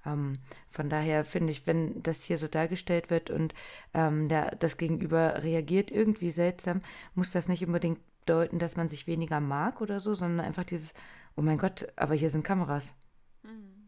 Ähm, 0.06 0.40
von 0.70 0.90
daher 0.90 1.26
finde 1.26 1.52
ich, 1.52 1.66
wenn 1.68 2.02
das 2.04 2.24
hier 2.24 2.38
so 2.38 2.48
dargestellt 2.48 3.10
wird 3.10 3.30
und 3.30 3.54
ähm, 3.94 4.28
der, 4.30 4.56
das 4.56 4.78
Gegenüber 4.78 5.44
reagiert 5.44 5.92
irgendwie 5.92 6.30
seltsam, 6.30 6.82
muss 7.16 7.32
das 7.32 7.48
nicht 7.48 7.66
unbedingt 7.66 8.00
bedeuten, 8.22 8.60
dass 8.60 8.78
man 8.78 8.88
sich 8.88 9.08
weniger 9.08 9.40
mag 9.40 9.82
oder 9.82 10.00
so, 10.00 10.14
sondern 10.14 10.46
einfach 10.46 10.64
dieses, 10.64 10.94
oh 11.36 11.42
mein 11.42 11.58
Gott, 11.58 11.88
aber 11.96 12.14
hier 12.16 12.30
sind 12.30 12.44
Kameras. 12.44 12.94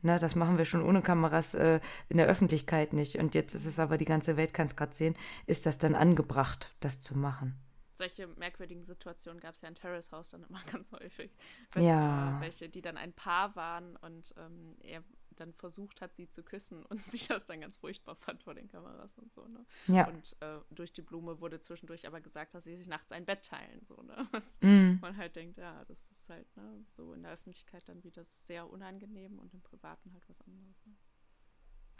Ne, 0.04 0.20
das 0.20 0.36
machen 0.36 0.58
wir 0.58 0.66
schon 0.66 0.84
ohne 0.84 1.02
Kameras 1.02 1.54
äh, 1.54 1.80
in 2.10 2.18
der 2.18 2.28
Öffentlichkeit 2.28 2.92
nicht. 2.92 3.18
Und 3.20 3.34
jetzt 3.36 3.54
ist 3.54 3.66
es 3.66 3.80
aber, 3.80 3.98
die 3.98 4.06
ganze 4.06 4.36
Welt 4.36 4.54
kann 4.54 4.68
es 4.68 4.76
gerade 4.76 4.94
sehen, 4.94 5.16
ist 5.46 5.66
das 5.66 5.78
dann 5.78 5.96
angebracht, 5.96 6.76
das 6.82 7.00
zu 7.00 7.18
machen. 7.18 7.58
Solche 7.94 8.28
merkwürdigen 8.28 8.84
Situationen 8.84 9.40
gab 9.40 9.54
es 9.56 9.62
ja 9.62 9.70
in 9.70 9.76
Terrace 9.76 10.12
House 10.12 10.30
dann 10.32 10.44
immer 10.44 10.62
ganz 10.72 10.92
häufig. 10.92 11.32
Wenn, 11.72 11.84
ja. 11.84 12.38
Äh, 12.38 12.42
welche, 12.42 12.68
die 12.68 12.82
dann 12.82 12.98
ein 12.98 13.14
Paar 13.14 13.56
waren 13.56 13.96
und 13.98 14.34
ähm, 14.38 14.76
er 14.82 15.04
dann 15.40 15.54
versucht 15.54 16.02
hat, 16.02 16.16
sie 16.16 16.28
zu 16.28 16.44
küssen 16.44 16.86
und 16.86 17.06
sie 17.06 17.26
das 17.28 17.46
dann 17.46 17.62
ganz 17.62 17.78
furchtbar 17.78 18.16
fand 18.16 18.44
vor 18.44 18.54
den 18.54 18.68
Kameras 18.68 19.18
und 19.18 19.32
so. 19.34 19.48
Ne? 19.48 19.66
Ja. 19.88 20.08
Und 20.08 20.36
äh, 20.40 20.60
durch 20.72 20.92
die 20.92 21.02
Blume 21.02 21.40
wurde 21.40 21.60
zwischendurch 21.60 22.08
aber 22.08 22.22
gesagt, 22.22 22.54
dass 22.54 22.64
sie 22.64 22.76
sich 22.76 22.88
nachts 22.88 23.12
ein 23.12 23.26
Bett 23.26 23.46
teilen. 23.46 23.84
So, 23.86 24.02
ne? 24.02 24.28
Was 24.32 24.60
mm. 24.62 25.00
man 25.02 25.18
halt 25.18 25.36
denkt, 25.36 25.58
ja, 25.58 25.84
das 25.86 26.06
ist 26.12 26.30
halt 26.30 26.58
ne, 26.58 26.86
so 26.96 27.14
in 27.14 27.24
der 27.24 27.34
Öffentlichkeit 27.34 27.88
dann 27.88 28.04
wieder 28.04 28.24
sehr 28.24 28.70
unangenehm 28.70 29.40
und 29.40 29.54
im 29.54 29.62
Privaten 29.62 30.12
halt 30.14 30.28
was 30.28 30.42
anderes. 30.42 30.86
Ne? 30.86 30.94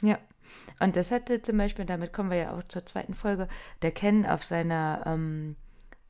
Ja, 0.02 0.20
und 0.80 0.98
das 0.98 1.12
hatte 1.12 1.42
zum 1.42 1.58
Beispiel, 1.58 1.86
damit 1.86 2.12
kommen 2.12 2.30
wir 2.30 2.38
ja 2.38 2.58
auch 2.58 2.64
zur 2.64 2.86
zweiten 2.86 3.14
Folge, 3.14 3.48
der 3.82 3.92
Ken 3.92 4.26
auf 4.26 4.44
seiner 4.44 5.04
ähm, 5.06 5.56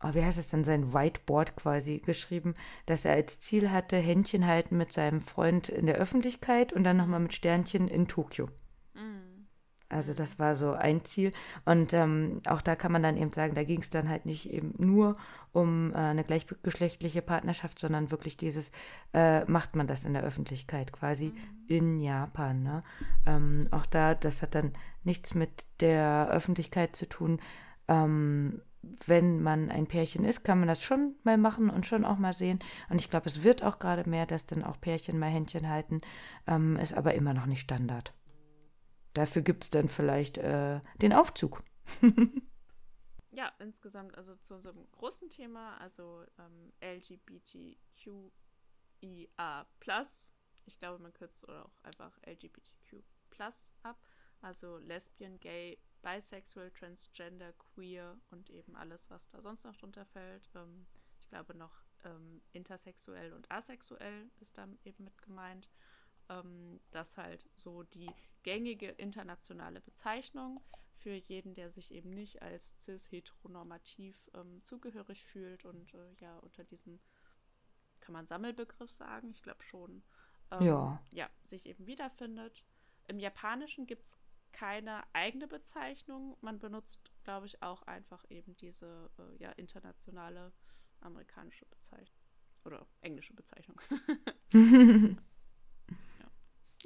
oh, 0.04 0.14
wie 0.14 0.24
heißt 0.24 0.38
es 0.38 0.50
denn, 0.50 0.64
sein 0.64 0.94
Whiteboard 0.94 1.56
quasi 1.56 2.00
geschrieben, 2.00 2.54
dass 2.86 3.06
er 3.06 3.14
als 3.14 3.40
Ziel 3.40 3.72
hatte, 3.72 3.98
Händchen 3.98 4.46
halten 4.46 4.78
mit 4.78 4.92
seinem 4.92 5.22
Freund 5.22 5.70
in 5.70 5.86
der 5.86 5.96
Öffentlichkeit 5.96 6.74
und 6.74 6.84
dann 6.84 6.98
nochmal 6.98 7.20
mit 7.20 7.34
Sternchen 7.34 7.88
in 7.88 8.08
Tokio. 8.08 8.50
Mhm. 8.94 9.48
Also 9.90 10.14
das 10.14 10.40
war 10.40 10.56
so 10.56 10.74
ein 10.74 11.06
Ziel. 11.06 11.32
Und 11.66 11.94
ähm, 11.94 12.42
auch 12.48 12.62
da 12.62 12.76
kann 12.76 12.92
man 12.92 13.04
dann 13.04 13.18
eben 13.18 13.32
sagen, 13.32 13.54
da 13.54 13.64
ging 13.64 13.82
es 13.82 13.90
dann 13.90 14.10
halt 14.10 14.26
nicht 14.26 14.50
eben 14.50 14.74
nur 14.78 15.16
um 15.52 15.94
äh, 15.94 15.98
eine 15.98 16.24
gleichgeschlechtliche 16.24 17.22
Partnerschaft, 17.22 17.78
sondern 17.78 18.10
wirklich 18.10 18.36
dieses, 18.36 18.72
äh, 19.14 19.46
macht 19.46 19.76
man 19.76 19.86
das 19.86 20.04
in 20.04 20.14
der 20.14 20.24
Öffentlichkeit 20.24 20.92
quasi 20.92 21.28
mhm. 21.28 21.66
in 21.68 22.00
Japan. 22.00 22.64
Ne? 22.64 22.84
Ähm, 23.26 23.68
auch 23.72 23.86
da, 23.86 24.16
das 24.16 24.42
hat 24.42 24.56
dann 24.56 24.74
nichts 25.04 25.36
mit 25.36 25.66
der 25.80 26.30
Öffentlichkeit 26.32 26.96
zu 26.96 27.08
tun. 27.08 27.40
Ähm, 27.88 28.62
wenn 29.06 29.42
man 29.42 29.70
ein 29.70 29.88
Pärchen 29.88 30.26
ist, 30.26 30.44
kann 30.44 30.60
man 30.60 30.68
das 30.68 30.84
schon 30.84 31.16
mal 31.24 31.38
machen 31.38 31.70
und 31.70 31.86
schon 31.86 32.06
auch 32.06 32.18
mal 32.18 32.34
sehen. 32.34 32.60
Und 32.90 33.00
ich 33.00 33.10
glaube, 33.10 33.28
es 33.28 33.44
wird 33.44 33.64
auch 33.64 33.80
gerade 33.80 34.10
mehr, 34.10 34.26
dass 34.26 34.46
dann 34.46 34.64
auch 34.64 34.80
Pärchen 34.80 35.20
mal 35.20 35.30
Händchen 35.30 35.70
halten, 35.70 36.02
ähm, 36.48 36.76
ist 36.78 36.94
aber 36.94 37.14
immer 37.14 37.34
noch 37.34 37.46
nicht 37.46 37.62
Standard. 37.62 38.14
Dafür 39.14 39.42
gibt 39.42 39.64
es 39.64 39.70
dann 39.70 39.90
vielleicht 39.90 40.38
äh, 40.38 40.82
den 41.02 41.14
Aufzug. 41.14 41.64
ja, 43.32 43.52
insgesamt, 43.60 44.18
also 44.18 44.36
zu 44.38 44.56
unserem 44.56 44.88
großen 44.92 45.30
Thema, 45.30 45.78
also 45.78 46.24
ähm, 46.40 46.74
LGBTQIA. 46.82 47.78
Ich 50.66 50.80
glaube, 50.80 51.02
man 51.02 51.14
kürzt 51.14 51.44
oder 51.44 51.66
auch 51.66 51.84
einfach 51.84 52.18
LGBTQ 52.26 53.04
ab. 53.84 53.98
Also 54.42 54.78
Lesbian, 54.78 55.40
Gay, 55.40 55.80
bisexual, 56.04 56.70
transgender, 56.72 57.54
queer 57.54 58.16
und 58.30 58.50
eben 58.50 58.76
alles, 58.76 59.10
was 59.10 59.28
da 59.28 59.42
sonst 59.42 59.64
noch 59.64 59.76
drunter 59.76 60.06
fällt. 60.06 60.50
Ähm, 60.54 60.86
ich 61.20 61.28
glaube 61.30 61.56
noch 61.56 61.74
ähm, 62.04 62.42
intersexuell 62.52 63.34
und 63.34 63.50
asexuell 63.52 64.30
ist 64.40 64.58
da 64.58 64.68
eben 64.84 65.06
mit 65.06 65.18
gemeint. 65.22 65.70
Ähm, 66.30 66.80
das 66.92 67.18
halt 67.18 67.50
so 67.56 67.84
die 67.84 68.12
gängige 68.44 68.90
internationale 68.90 69.82
Bezeichnung 69.82 70.60
für 70.98 71.14
jeden, 71.14 71.54
der 71.54 71.70
sich 71.70 71.94
eben 71.94 72.12
nicht 72.12 72.42
als 72.42 72.76
cis-heteronormativ 72.80 74.16
ähm, 74.36 74.64
zugehörig 74.64 75.26
fühlt 75.26 75.66
und 75.66 75.94
äh, 75.94 76.14
ja 76.20 76.38
unter 76.40 76.64
diesem, 76.64 77.00
kann 78.00 78.14
man 78.14 78.28
Sammelbegriff 78.28 78.92
sagen? 78.92 79.32
Ich 79.32 79.42
glaube 79.42 79.64
schon. 79.64 80.04
Ähm, 80.52 80.66
ja. 80.66 81.04
Ja, 81.12 81.30
sich 81.44 81.66
eben 81.66 81.88
wiederfindet. 81.88 82.64
Im 83.08 83.20
Japanischen 83.20 83.86
gibt 83.86 84.06
es 84.06 84.18
keine 84.54 85.04
eigene 85.14 85.48
Bezeichnung. 85.48 86.38
Man 86.42 86.60
benutzt, 86.60 87.12
glaube 87.24 87.48
ich, 87.48 87.62
auch 87.62 87.82
einfach 87.84 88.24
eben 88.30 88.56
diese 88.58 89.10
äh, 89.20 89.44
ja, 89.44 89.52
internationale 89.52 90.54
amerikanische 91.02 91.66
Bezeichnung 91.66 92.24
oder 92.64 92.88
englische 93.02 93.34
Bezeichnung. 93.34 93.78
ja. 94.54 95.16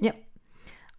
ja. 0.00 0.14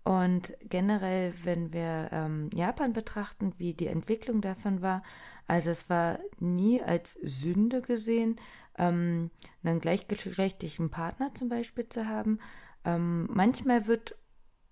Und 0.04 0.54
generell, 0.62 1.34
wenn 1.44 1.74
wir 1.74 2.10
ähm, 2.12 2.50
Japan 2.54 2.94
betrachten, 2.94 3.54
wie 3.58 3.74
die 3.74 3.88
Entwicklung 3.88 4.42
davon 4.42 4.82
war, 4.82 5.04
also 5.46 5.72
es 5.72 5.90
war 5.90 6.20
nie 6.40 6.82
als 6.82 7.14
Sünde 7.14 7.82
gesehen, 7.82 8.40
ähm, 8.78 9.30
einen 9.64 9.82
gleichgeschlechtlichen 9.82 10.90
Partner 10.90 11.34
zum 11.34 11.50
Beispiel 11.50 11.90
zu 11.90 12.08
haben. 12.08 12.40
Ähm, 12.86 13.28
manchmal 13.32 13.88
wird 13.88 14.16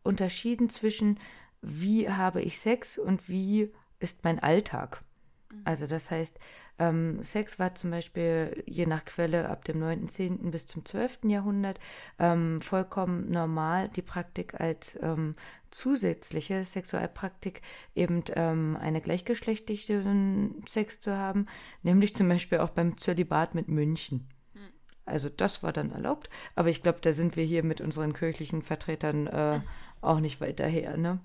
unterschieden 0.04 0.70
zwischen 0.70 1.20
wie 1.62 2.10
habe 2.10 2.42
ich 2.42 2.60
Sex 2.60 2.98
und 2.98 3.30
wie 3.30 3.74
ist 4.00 4.24
mein 4.24 4.40
Alltag. 4.40 5.04
Mhm. 5.52 5.62
Also 5.66 5.88
das 5.88 6.12
heißt, 6.12 6.40
Ähm, 6.80 7.24
Sex 7.24 7.58
war 7.58 7.74
zum 7.74 7.90
Beispiel 7.92 8.64
je 8.68 8.86
nach 8.86 9.04
Quelle 9.04 9.50
ab 9.50 9.66
dem 9.66 9.80
9., 9.80 10.08
10. 10.08 10.52
bis 10.52 10.68
zum 10.68 10.86
12. 10.86 11.20
Jahrhundert 11.24 11.80
ähm, 12.20 12.62
vollkommen 12.62 13.32
normal, 13.32 13.90
die 13.90 14.04
Praktik 14.04 14.60
als 14.60 14.98
ähm, 15.02 15.36
zusätzliche 15.72 16.64
Sexualpraktik 16.64 17.62
eben 17.96 18.24
ähm, 18.36 18.78
eine 18.80 19.02
gleichgeschlechtlichen 19.02 20.64
Sex 20.68 21.00
zu 21.00 21.18
haben, 21.18 21.48
nämlich 21.82 22.16
zum 22.16 22.30
Beispiel 22.30 22.60
auch 22.60 22.70
beim 22.70 22.98
Zölibat 22.98 23.56
mit 23.56 23.70
München. 23.70 24.28
Hm. 24.54 24.62
Also 25.06 25.30
das 25.30 25.64
war 25.64 25.74
dann 25.74 25.92
erlaubt, 25.92 26.30
aber 26.54 26.70
ich 26.70 26.84
glaube, 26.84 27.00
da 27.02 27.12
sind 27.12 27.36
wir 27.36 27.44
hier 27.44 27.64
mit 27.64 27.82
unseren 27.82 28.14
kirchlichen 28.14 28.62
Vertretern 28.62 29.26
äh, 29.26 29.62
auch 30.02 30.20
nicht 30.20 30.42
weiter 30.42 30.68
her. 30.68 30.96
Ne? 30.96 31.20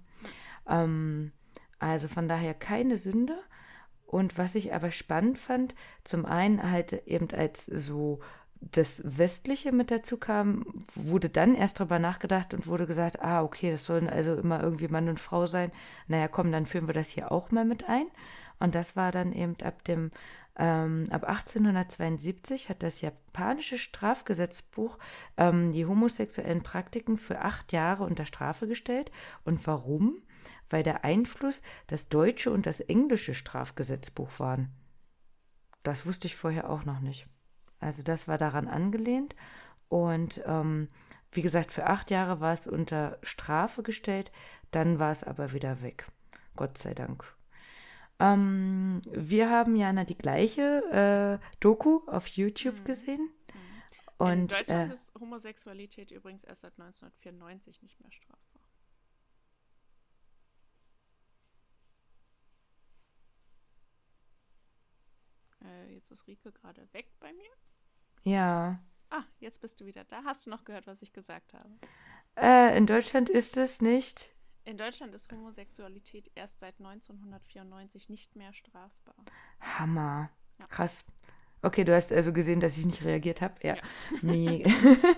Ähm, 0.68 1.32
also 1.78 2.08
von 2.08 2.28
daher 2.28 2.54
keine 2.54 2.96
Sünde. 2.96 3.38
Und 4.06 4.36
was 4.36 4.54
ich 4.54 4.74
aber 4.74 4.90
spannend 4.90 5.38
fand, 5.38 5.74
zum 6.04 6.26
einen 6.26 6.70
halt 6.70 7.06
eben 7.06 7.28
als 7.32 7.66
so 7.66 8.20
das 8.60 9.02
Westliche 9.04 9.72
mit 9.72 9.90
dazu 9.90 10.16
kam, 10.18 10.64
wurde 10.94 11.28
dann 11.28 11.54
erst 11.54 11.80
darüber 11.80 11.98
nachgedacht 11.98 12.54
und 12.54 12.66
wurde 12.66 12.86
gesagt, 12.86 13.20
ah, 13.22 13.42
okay, 13.42 13.70
das 13.70 13.86
sollen 13.86 14.08
also 14.08 14.34
immer 14.34 14.62
irgendwie 14.62 14.88
Mann 14.88 15.08
und 15.08 15.18
Frau 15.18 15.46
sein. 15.46 15.72
Naja, 16.06 16.28
komm, 16.28 16.52
dann 16.52 16.66
führen 16.66 16.86
wir 16.86 16.94
das 16.94 17.08
hier 17.08 17.32
auch 17.32 17.50
mal 17.50 17.64
mit 17.64 17.88
ein. 17.88 18.06
Und 18.60 18.74
das 18.74 18.94
war 18.94 19.10
dann 19.10 19.32
eben 19.32 19.56
ab 19.62 19.82
dem 19.84 20.12
ähm, 20.56 21.06
ab 21.10 21.24
1872 21.24 22.68
hat 22.68 22.82
das 22.82 23.00
japanische 23.00 23.78
Strafgesetzbuch 23.78 24.98
ähm, 25.38 25.72
die 25.72 25.86
homosexuellen 25.86 26.62
Praktiken 26.62 27.16
für 27.16 27.40
acht 27.40 27.72
Jahre 27.72 28.04
unter 28.04 28.26
Strafe 28.26 28.68
gestellt. 28.68 29.10
Und 29.44 29.66
warum? 29.66 30.16
Weil 30.72 30.82
der 30.82 31.04
Einfluss 31.04 31.62
das 31.86 32.08
deutsche 32.08 32.50
und 32.50 32.66
das 32.66 32.80
englische 32.80 33.34
Strafgesetzbuch 33.34 34.38
waren. 34.38 34.70
Das 35.82 36.06
wusste 36.06 36.26
ich 36.26 36.36
vorher 36.36 36.70
auch 36.70 36.84
noch 36.84 37.00
nicht. 37.00 37.26
Also 37.80 38.02
das 38.02 38.28
war 38.28 38.38
daran 38.38 38.68
angelehnt 38.68 39.34
und 39.88 40.40
ähm, 40.46 40.88
wie 41.32 41.42
gesagt, 41.42 41.72
für 41.72 41.86
acht 41.86 42.10
Jahre 42.10 42.40
war 42.40 42.52
es 42.52 42.66
unter 42.66 43.18
Strafe 43.22 43.82
gestellt, 43.82 44.30
dann 44.70 44.98
war 44.98 45.10
es 45.10 45.24
aber 45.24 45.52
wieder 45.52 45.82
weg. 45.82 46.06
Gott 46.56 46.78
sei 46.78 46.94
Dank. 46.94 47.24
Ähm, 48.20 49.00
wir 49.10 49.50
haben 49.50 49.74
Jana 49.74 50.04
die 50.04 50.16
gleiche 50.16 51.40
äh, 51.40 51.46
Doku 51.60 52.02
auf 52.06 52.26
YouTube 52.28 52.80
mhm. 52.80 52.84
gesehen. 52.84 53.20
Mhm. 53.20 53.52
Und, 54.18 54.32
In 54.32 54.48
Deutschland 54.48 54.90
äh, 54.90 54.94
ist 54.94 55.12
Homosexualität 55.18 56.10
übrigens 56.12 56.44
erst 56.44 56.60
seit 56.60 56.78
1994 56.78 57.82
nicht 57.82 58.00
mehr 58.00 58.12
strafbar. 58.12 58.51
Äh, 65.72 65.94
jetzt 65.94 66.10
ist 66.10 66.26
Rike 66.26 66.52
gerade 66.52 66.86
weg 66.92 67.12
bei 67.20 67.32
mir. 67.32 67.50
Ja. 68.24 68.80
Ah, 69.10 69.24
jetzt 69.40 69.60
bist 69.60 69.80
du 69.80 69.86
wieder 69.86 70.04
da. 70.04 70.24
Hast 70.24 70.46
du 70.46 70.50
noch 70.50 70.64
gehört, 70.64 70.86
was 70.86 71.02
ich 71.02 71.12
gesagt 71.12 71.52
habe? 71.54 71.70
Äh, 72.36 72.76
in 72.76 72.86
Deutschland 72.86 73.28
ist 73.28 73.56
es 73.56 73.82
nicht. 73.82 74.34
In 74.64 74.78
Deutschland 74.78 75.14
ist 75.14 75.30
Homosexualität 75.30 76.30
erst 76.34 76.60
seit 76.60 76.78
1994 76.78 78.08
nicht 78.08 78.36
mehr 78.36 78.52
strafbar. 78.52 79.16
Hammer. 79.60 80.30
Ja. 80.58 80.66
Krass. 80.66 81.04
Okay, 81.62 81.84
du 81.84 81.94
hast 81.94 82.12
also 82.12 82.32
gesehen, 82.32 82.60
dass 82.60 82.78
ich 82.78 82.86
nicht 82.86 83.04
reagiert 83.04 83.40
habe. 83.40 83.54
Ja. 83.62 83.76
ja. 83.76 83.82
Nee. 84.22 84.64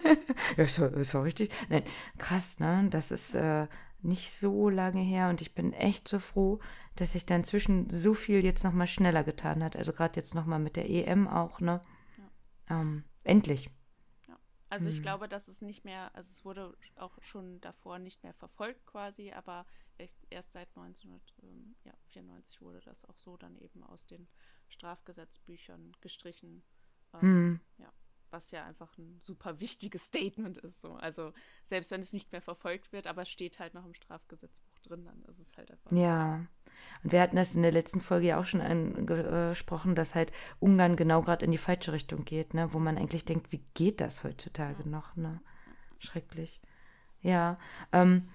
ja, 0.57 0.65
ist 0.65 1.15
auch 1.15 1.25
richtig. 1.25 1.51
Nein, 1.69 1.85
krass, 2.19 2.59
ne? 2.59 2.87
Das 2.91 3.11
ist 3.11 3.35
äh, 3.35 3.67
nicht 4.05 4.31
so 4.31 4.69
lange 4.69 5.01
her 5.01 5.29
und 5.29 5.41
ich 5.41 5.55
bin 5.55 5.73
echt 5.73 6.09
so 6.09 6.19
froh, 6.19 6.61
dass 6.97 7.13
sich 7.13 7.27
dann 7.27 7.45
zwischen 7.45 7.91
so 7.91 8.15
viel 8.15 8.45
jetzt 8.45 8.65
nochmal 8.65 8.87
schneller 8.87 9.25
getan 9.25 9.63
hat. 9.63 9.77
Also 9.77 9.93
gerade 9.93 10.17
jetzt 10.17 10.35
nochmal 10.35 10.59
mit 10.59 10.77
der 10.77 10.89
EM 10.89 11.27
auch, 11.27 11.61
ne? 11.61 11.81
Ja. 12.69 12.81
Ähm, 12.81 13.05
endlich. 13.25 13.71
Ja. 14.29 14.39
Also 14.69 14.89
ich 14.89 14.97
hm. 14.97 15.03
glaube, 15.03 15.29
dass 15.29 15.49
es 15.49 15.63
nicht 15.63 15.85
mehr, 15.85 16.15
also 16.15 16.29
es 16.29 16.45
wurde 16.45 16.77
auch 16.97 17.19
schon 17.23 17.61
davor 17.61 17.99
nicht 17.99 18.23
mehr 18.23 18.35
verfolgt 18.35 18.87
quasi, 18.87 19.33
aber 19.33 19.67
erst 20.31 20.53
seit 20.53 20.69
1994 20.77 22.61
wurde 22.61 22.81
das 22.81 23.05
auch 23.05 23.19
so 23.19 23.37
dann 23.37 23.57
eben 23.57 23.83
aus 23.83 24.07
den 24.07 24.29
Strafgesetzbüchern 24.69 25.93
gestrichen. 26.01 26.63
Ähm, 27.15 27.21
hm. 27.21 27.61
Ja 27.79 27.93
was 28.35 28.51
ja 28.51 28.65
einfach 28.65 28.99
ein 28.99 29.19
super 29.21 29.61
wichtiges 29.61 30.07
Statement 30.09 30.59
ist. 30.59 30.83
So. 30.83 30.95
Also 30.95 31.33
selbst 31.63 31.91
wenn 31.91 32.01
es 32.01 32.13
nicht 32.13 32.33
mehr 32.33 32.43
verfolgt 32.43 32.93
wird, 32.93 33.07
aber 33.07 33.25
steht 33.25 33.59
halt 33.59 33.73
noch 33.73 33.87
im 33.87 33.95
Strafgesetzbuch 33.95 34.79
drin, 34.81 35.05
dann 35.05 35.23
ist 35.31 35.39
es 35.39 35.57
halt 35.57 35.71
einfach. 35.71 35.93
Ja. 35.93 36.45
Und 37.03 37.13
wir 37.13 37.23
hatten 37.23 37.37
das 37.37 37.55
in 37.55 37.63
der 37.63 37.73
letzten 37.73 38.01
Folge 38.01 38.27
ja 38.27 38.41
auch 38.41 38.47
schon 38.47 38.61
angesprochen, 38.61 39.95
dass 39.95 40.15
halt 40.15 40.33
Ungarn 40.59 40.97
genau 40.97 41.23
gerade 41.23 41.45
in 41.45 41.53
die 41.53 41.59
falsche 41.59 41.93
Richtung 41.93 42.25
geht, 42.25 42.53
ne? 42.53 42.73
wo 42.73 42.79
man 42.79 42.99
eigentlich 42.99 43.25
denkt, 43.25 43.53
wie 43.53 43.65
geht 43.75 44.01
das 44.01 44.25
heutzutage 44.25 44.83
ja. 44.83 44.91
noch? 44.91 45.17
Ne? 45.17 45.41
Schrecklich. 45.99 46.61
Ja. 47.23 47.59
Ähm, 47.93 48.29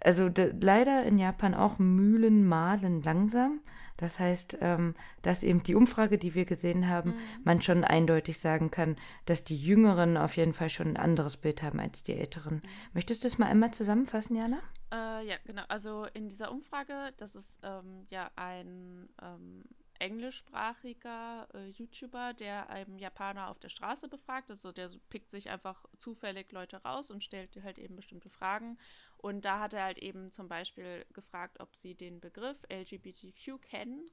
also 0.00 0.28
leider 0.60 1.04
in 1.04 1.18
Japan 1.18 1.54
auch 1.54 1.78
Mühlen 1.78 2.46
mahlen 2.46 3.02
langsam. 3.02 3.60
Das 3.98 4.18
heißt, 4.18 4.58
ähm, 4.62 4.94
dass 5.22 5.42
eben 5.42 5.62
die 5.62 5.74
Umfrage, 5.74 6.16
die 6.16 6.34
wir 6.34 6.46
gesehen 6.46 6.88
haben, 6.88 7.10
mhm. 7.10 7.42
man 7.44 7.60
schon 7.60 7.84
eindeutig 7.84 8.38
sagen 8.38 8.70
kann, 8.70 8.96
dass 9.26 9.44
die 9.44 9.56
Jüngeren 9.56 10.16
auf 10.16 10.36
jeden 10.36 10.54
Fall 10.54 10.70
schon 10.70 10.88
ein 10.88 10.96
anderes 10.96 11.36
Bild 11.36 11.62
haben 11.62 11.80
als 11.80 12.02
die 12.04 12.14
Älteren. 12.14 12.56
Mhm. 12.56 12.70
Möchtest 12.94 13.24
du 13.24 13.28
es 13.28 13.38
mal 13.38 13.46
einmal 13.46 13.72
zusammenfassen, 13.72 14.36
Jana? 14.36 14.60
Äh, 14.90 15.26
ja, 15.26 15.36
genau. 15.44 15.64
Also 15.68 16.06
in 16.14 16.28
dieser 16.28 16.50
Umfrage, 16.50 17.12
das 17.18 17.34
ist 17.34 17.60
ähm, 17.64 18.06
ja 18.08 18.30
ein 18.36 19.08
ähm, 19.20 19.64
englischsprachiger 19.98 21.48
äh, 21.54 21.68
YouTuber, 21.70 22.32
der 22.34 22.70
einem 22.70 22.98
Japaner 22.98 23.48
auf 23.48 23.58
der 23.58 23.68
Straße 23.68 24.08
befragt. 24.08 24.50
Also 24.50 24.72
der 24.72 24.90
pickt 25.10 25.30
sich 25.30 25.50
einfach 25.50 25.84
zufällig 25.98 26.52
Leute 26.52 26.82
raus 26.82 27.10
und 27.10 27.24
stellt 27.24 27.60
halt 27.62 27.78
eben 27.78 27.96
bestimmte 27.96 28.30
Fragen. 28.30 28.78
Und 29.18 29.44
da 29.44 29.60
hat 29.60 29.74
er 29.74 29.84
halt 29.84 29.98
eben 29.98 30.30
zum 30.30 30.48
Beispiel 30.48 31.04
gefragt, 31.12 31.60
ob 31.60 31.76
sie 31.76 31.94
den 31.94 32.20
Begriff 32.20 32.56
LGBTQ 32.70 33.60
kennen. 33.60 34.08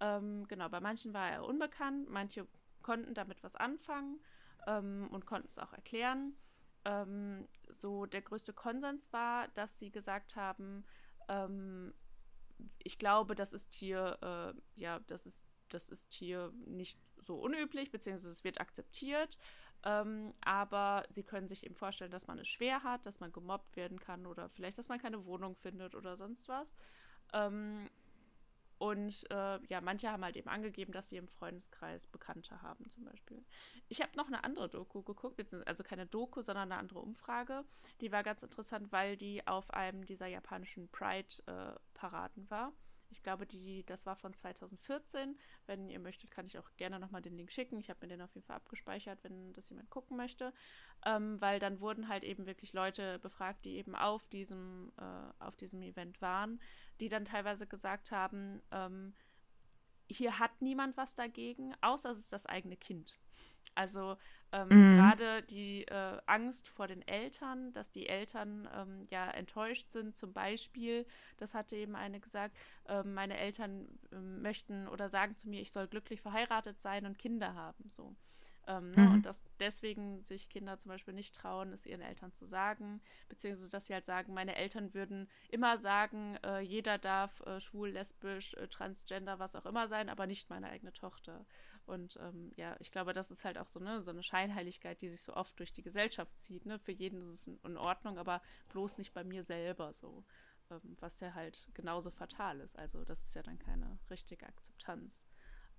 Ähm, 0.00 0.46
genau, 0.48 0.68
bei 0.68 0.80
manchen 0.80 1.12
war 1.12 1.30
er 1.30 1.44
unbekannt, 1.44 2.08
manche 2.08 2.46
konnten 2.82 3.14
damit 3.14 3.42
was 3.42 3.56
anfangen 3.56 4.20
ähm, 4.66 5.08
und 5.10 5.26
konnten 5.26 5.46
es 5.48 5.58
auch 5.58 5.72
erklären. 5.72 6.36
Ähm, 6.84 7.48
so 7.68 8.06
der 8.06 8.22
größte 8.22 8.52
Konsens 8.52 9.12
war, 9.12 9.48
dass 9.48 9.78
sie 9.78 9.90
gesagt 9.90 10.36
haben, 10.36 10.84
ähm, 11.28 11.94
ich 12.78 12.98
glaube, 12.98 13.34
das 13.34 13.52
ist 13.52 13.74
hier, 13.74 14.18
äh, 14.22 14.80
ja, 14.80 15.00
das 15.06 15.26
ist, 15.26 15.44
das 15.68 15.88
ist 15.88 16.12
hier 16.14 16.52
nicht 16.66 17.00
so 17.18 17.36
unüblich, 17.40 17.90
beziehungsweise 17.90 18.30
es 18.30 18.44
wird 18.44 18.60
akzeptiert. 18.60 19.38
Ähm, 19.84 20.32
aber 20.40 21.04
sie 21.10 21.22
können 21.22 21.46
sich 21.46 21.64
eben 21.64 21.74
vorstellen, 21.74 22.10
dass 22.10 22.26
man 22.26 22.38
es 22.38 22.48
schwer 22.48 22.82
hat, 22.82 23.04
dass 23.04 23.20
man 23.20 23.32
gemobbt 23.32 23.76
werden 23.76 24.00
kann 24.00 24.26
oder 24.26 24.48
vielleicht, 24.48 24.78
dass 24.78 24.88
man 24.88 24.98
keine 24.98 25.26
Wohnung 25.26 25.56
findet 25.56 25.94
oder 25.94 26.16
sonst 26.16 26.48
was. 26.48 26.74
Ähm, 27.32 27.88
und 28.78 29.30
äh, 29.30 29.60
ja, 29.68 29.80
manche 29.80 30.10
haben 30.10 30.24
halt 30.24 30.36
eben 30.36 30.48
angegeben, 30.48 30.92
dass 30.92 31.08
sie 31.08 31.16
im 31.16 31.28
Freundeskreis 31.28 32.06
Bekannte 32.06 32.60
haben, 32.60 32.90
zum 32.90 33.04
Beispiel. 33.04 33.44
Ich 33.88 34.00
habe 34.00 34.16
noch 34.16 34.26
eine 34.26 34.42
andere 34.42 34.68
Doku 34.68 35.02
geguckt, 35.02 35.40
also 35.66 35.84
keine 35.84 36.06
Doku, 36.06 36.42
sondern 36.42 36.72
eine 36.72 36.80
andere 36.80 37.00
Umfrage. 37.00 37.64
Die 38.00 38.10
war 38.10 38.22
ganz 38.22 38.42
interessant, 38.42 38.90
weil 38.90 39.16
die 39.16 39.46
auf 39.46 39.70
einem 39.70 40.04
dieser 40.04 40.26
japanischen 40.26 40.88
Pride-Paraden 40.88 42.46
äh, 42.46 42.50
war. 42.50 42.72
Ich 43.14 43.22
glaube, 43.22 43.46
die, 43.46 43.84
das 43.86 44.06
war 44.06 44.16
von 44.16 44.34
2014. 44.34 45.38
Wenn 45.66 45.88
ihr 45.88 46.00
möchtet, 46.00 46.32
kann 46.32 46.46
ich 46.46 46.58
auch 46.58 46.68
gerne 46.76 46.98
nochmal 46.98 47.22
den 47.22 47.36
Link 47.36 47.52
schicken. 47.52 47.78
Ich 47.78 47.88
habe 47.88 48.00
mir 48.02 48.08
den 48.08 48.22
auf 48.22 48.34
jeden 48.34 48.44
Fall 48.44 48.56
abgespeichert, 48.56 49.22
wenn 49.22 49.52
das 49.52 49.68
jemand 49.68 49.88
gucken 49.88 50.16
möchte. 50.16 50.52
Ähm, 51.06 51.40
weil 51.40 51.60
dann 51.60 51.80
wurden 51.80 52.08
halt 52.08 52.24
eben 52.24 52.44
wirklich 52.46 52.72
Leute 52.72 53.20
befragt, 53.20 53.64
die 53.64 53.76
eben 53.76 53.94
auf 53.94 54.26
diesem, 54.28 54.92
äh, 54.98 55.44
auf 55.44 55.56
diesem 55.56 55.80
Event 55.82 56.20
waren, 56.20 56.60
die 56.98 57.08
dann 57.08 57.24
teilweise 57.24 57.68
gesagt 57.68 58.10
haben, 58.10 58.60
ähm, 58.72 59.14
hier 60.08 60.40
hat 60.40 60.60
niemand 60.60 60.96
was 60.96 61.14
dagegen, 61.14 61.72
außer 61.80 62.10
es 62.10 62.18
ist 62.18 62.32
das 62.32 62.46
eigene 62.46 62.76
Kind. 62.76 63.16
Also 63.74 64.16
ähm, 64.52 64.68
mhm. 64.68 64.96
gerade 64.96 65.42
die 65.42 65.82
äh, 65.88 66.20
Angst 66.26 66.68
vor 66.68 66.86
den 66.86 67.02
Eltern, 67.08 67.72
dass 67.72 67.90
die 67.90 68.08
Eltern 68.08 68.68
ähm, 68.72 69.06
ja 69.10 69.30
enttäuscht 69.30 69.90
sind, 69.90 70.16
zum 70.16 70.32
Beispiel, 70.32 71.06
das 71.38 71.54
hatte 71.54 71.76
eben 71.76 71.96
eine 71.96 72.20
gesagt, 72.20 72.56
äh, 72.86 73.02
meine 73.02 73.36
Eltern 73.36 73.88
äh, 74.12 74.16
möchten 74.16 74.86
oder 74.86 75.08
sagen 75.08 75.36
zu 75.36 75.48
mir, 75.48 75.60
ich 75.60 75.72
soll 75.72 75.88
glücklich 75.88 76.20
verheiratet 76.20 76.80
sein 76.80 77.04
und 77.04 77.18
Kinder 77.18 77.54
haben. 77.54 77.90
So. 77.90 78.14
Ähm, 78.66 78.92
ne? 78.92 79.02
mhm. 79.02 79.14
Und 79.14 79.26
dass 79.26 79.42
deswegen 79.60 80.22
sich 80.22 80.48
Kinder 80.48 80.78
zum 80.78 80.90
Beispiel 80.90 81.14
nicht 81.14 81.34
trauen, 81.34 81.72
es 81.72 81.86
ihren 81.86 82.00
Eltern 82.00 82.32
zu 82.32 82.46
sagen, 82.46 83.00
beziehungsweise 83.28 83.70
dass 83.70 83.86
sie 83.86 83.94
halt 83.94 84.06
sagen, 84.06 84.32
meine 84.32 84.56
Eltern 84.56 84.94
würden 84.94 85.28
immer 85.50 85.78
sagen, 85.78 86.36
äh, 86.44 86.60
jeder 86.60 86.98
darf 86.98 87.40
äh, 87.40 87.60
schwul, 87.60 87.90
lesbisch, 87.90 88.54
äh, 88.54 88.68
transgender, 88.68 89.38
was 89.38 89.56
auch 89.56 89.66
immer 89.66 89.88
sein, 89.88 90.08
aber 90.08 90.26
nicht 90.26 90.48
meine 90.48 90.68
eigene 90.68 90.92
Tochter. 90.92 91.44
Und 91.86 92.16
ähm, 92.20 92.52
ja, 92.56 92.76
ich 92.80 92.90
glaube, 92.92 93.12
das 93.12 93.30
ist 93.30 93.44
halt 93.44 93.58
auch 93.58 93.66
so, 93.68 93.80
ne, 93.80 94.02
so 94.02 94.10
eine 94.10 94.22
Scheinheiligkeit, 94.22 95.00
die 95.02 95.08
sich 95.10 95.22
so 95.22 95.34
oft 95.34 95.58
durch 95.58 95.72
die 95.72 95.82
Gesellschaft 95.82 96.38
zieht. 96.38 96.66
Ne? 96.66 96.78
Für 96.78 96.92
jeden 96.92 97.20
ist 97.22 97.28
es 97.28 97.46
in 97.46 97.76
Ordnung, 97.76 98.18
aber 98.18 98.40
bloß 98.70 98.98
nicht 98.98 99.12
bei 99.12 99.24
mir 99.24 99.44
selber 99.44 99.92
so. 99.92 100.24
Ähm, 100.70 100.96
was 101.00 101.20
ja 101.20 101.34
halt 101.34 101.68
genauso 101.74 102.10
fatal 102.10 102.60
ist. 102.60 102.78
Also 102.78 103.04
das 103.04 103.22
ist 103.22 103.34
ja 103.34 103.42
dann 103.42 103.58
keine 103.58 103.98
richtige 104.10 104.46
Akzeptanz. 104.46 105.26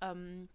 Ähm, 0.01 0.49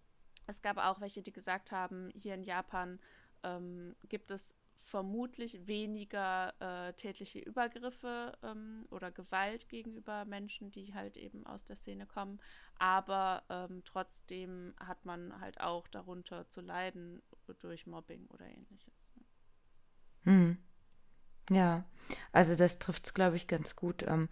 Es 0.46 0.62
gab 0.62 0.78
auch 0.78 1.00
welche, 1.00 1.22
die 1.22 1.32
gesagt 1.32 1.70
haben, 1.70 2.10
hier 2.14 2.34
in 2.34 2.42
Japan 2.44 2.98
ähm, 3.42 3.94
gibt 4.08 4.30
es 4.30 4.56
vermutlich 4.82 5.66
weniger 5.66 6.54
äh, 6.60 6.92
tätliche 6.94 7.38
Übergriffe 7.38 8.36
ähm, 8.42 8.86
oder 8.90 9.10
Gewalt 9.10 9.68
gegenüber 9.68 10.24
Menschen, 10.24 10.70
die 10.70 10.94
halt 10.94 11.16
eben 11.16 11.46
aus 11.46 11.64
der 11.64 11.76
Szene 11.76 12.06
kommen. 12.06 12.40
Aber 12.78 13.42
ähm, 13.48 13.82
trotzdem 13.84 14.74
hat 14.78 15.04
man 15.04 15.40
halt 15.40 15.60
auch 15.60 15.86
darunter 15.88 16.48
zu 16.48 16.60
leiden 16.60 17.22
durch 17.60 17.86
Mobbing 17.86 18.26
oder 18.28 18.46
ähnliches. 18.46 19.12
Hm. 20.24 20.58
Ja, 21.50 21.84
also 22.32 22.54
das 22.54 22.78
trifft 22.78 23.06
es, 23.06 23.14
glaube 23.14 23.36
ich, 23.36 23.48
ganz 23.48 23.74
gut. 23.74 24.04
Ähm, 24.04 24.28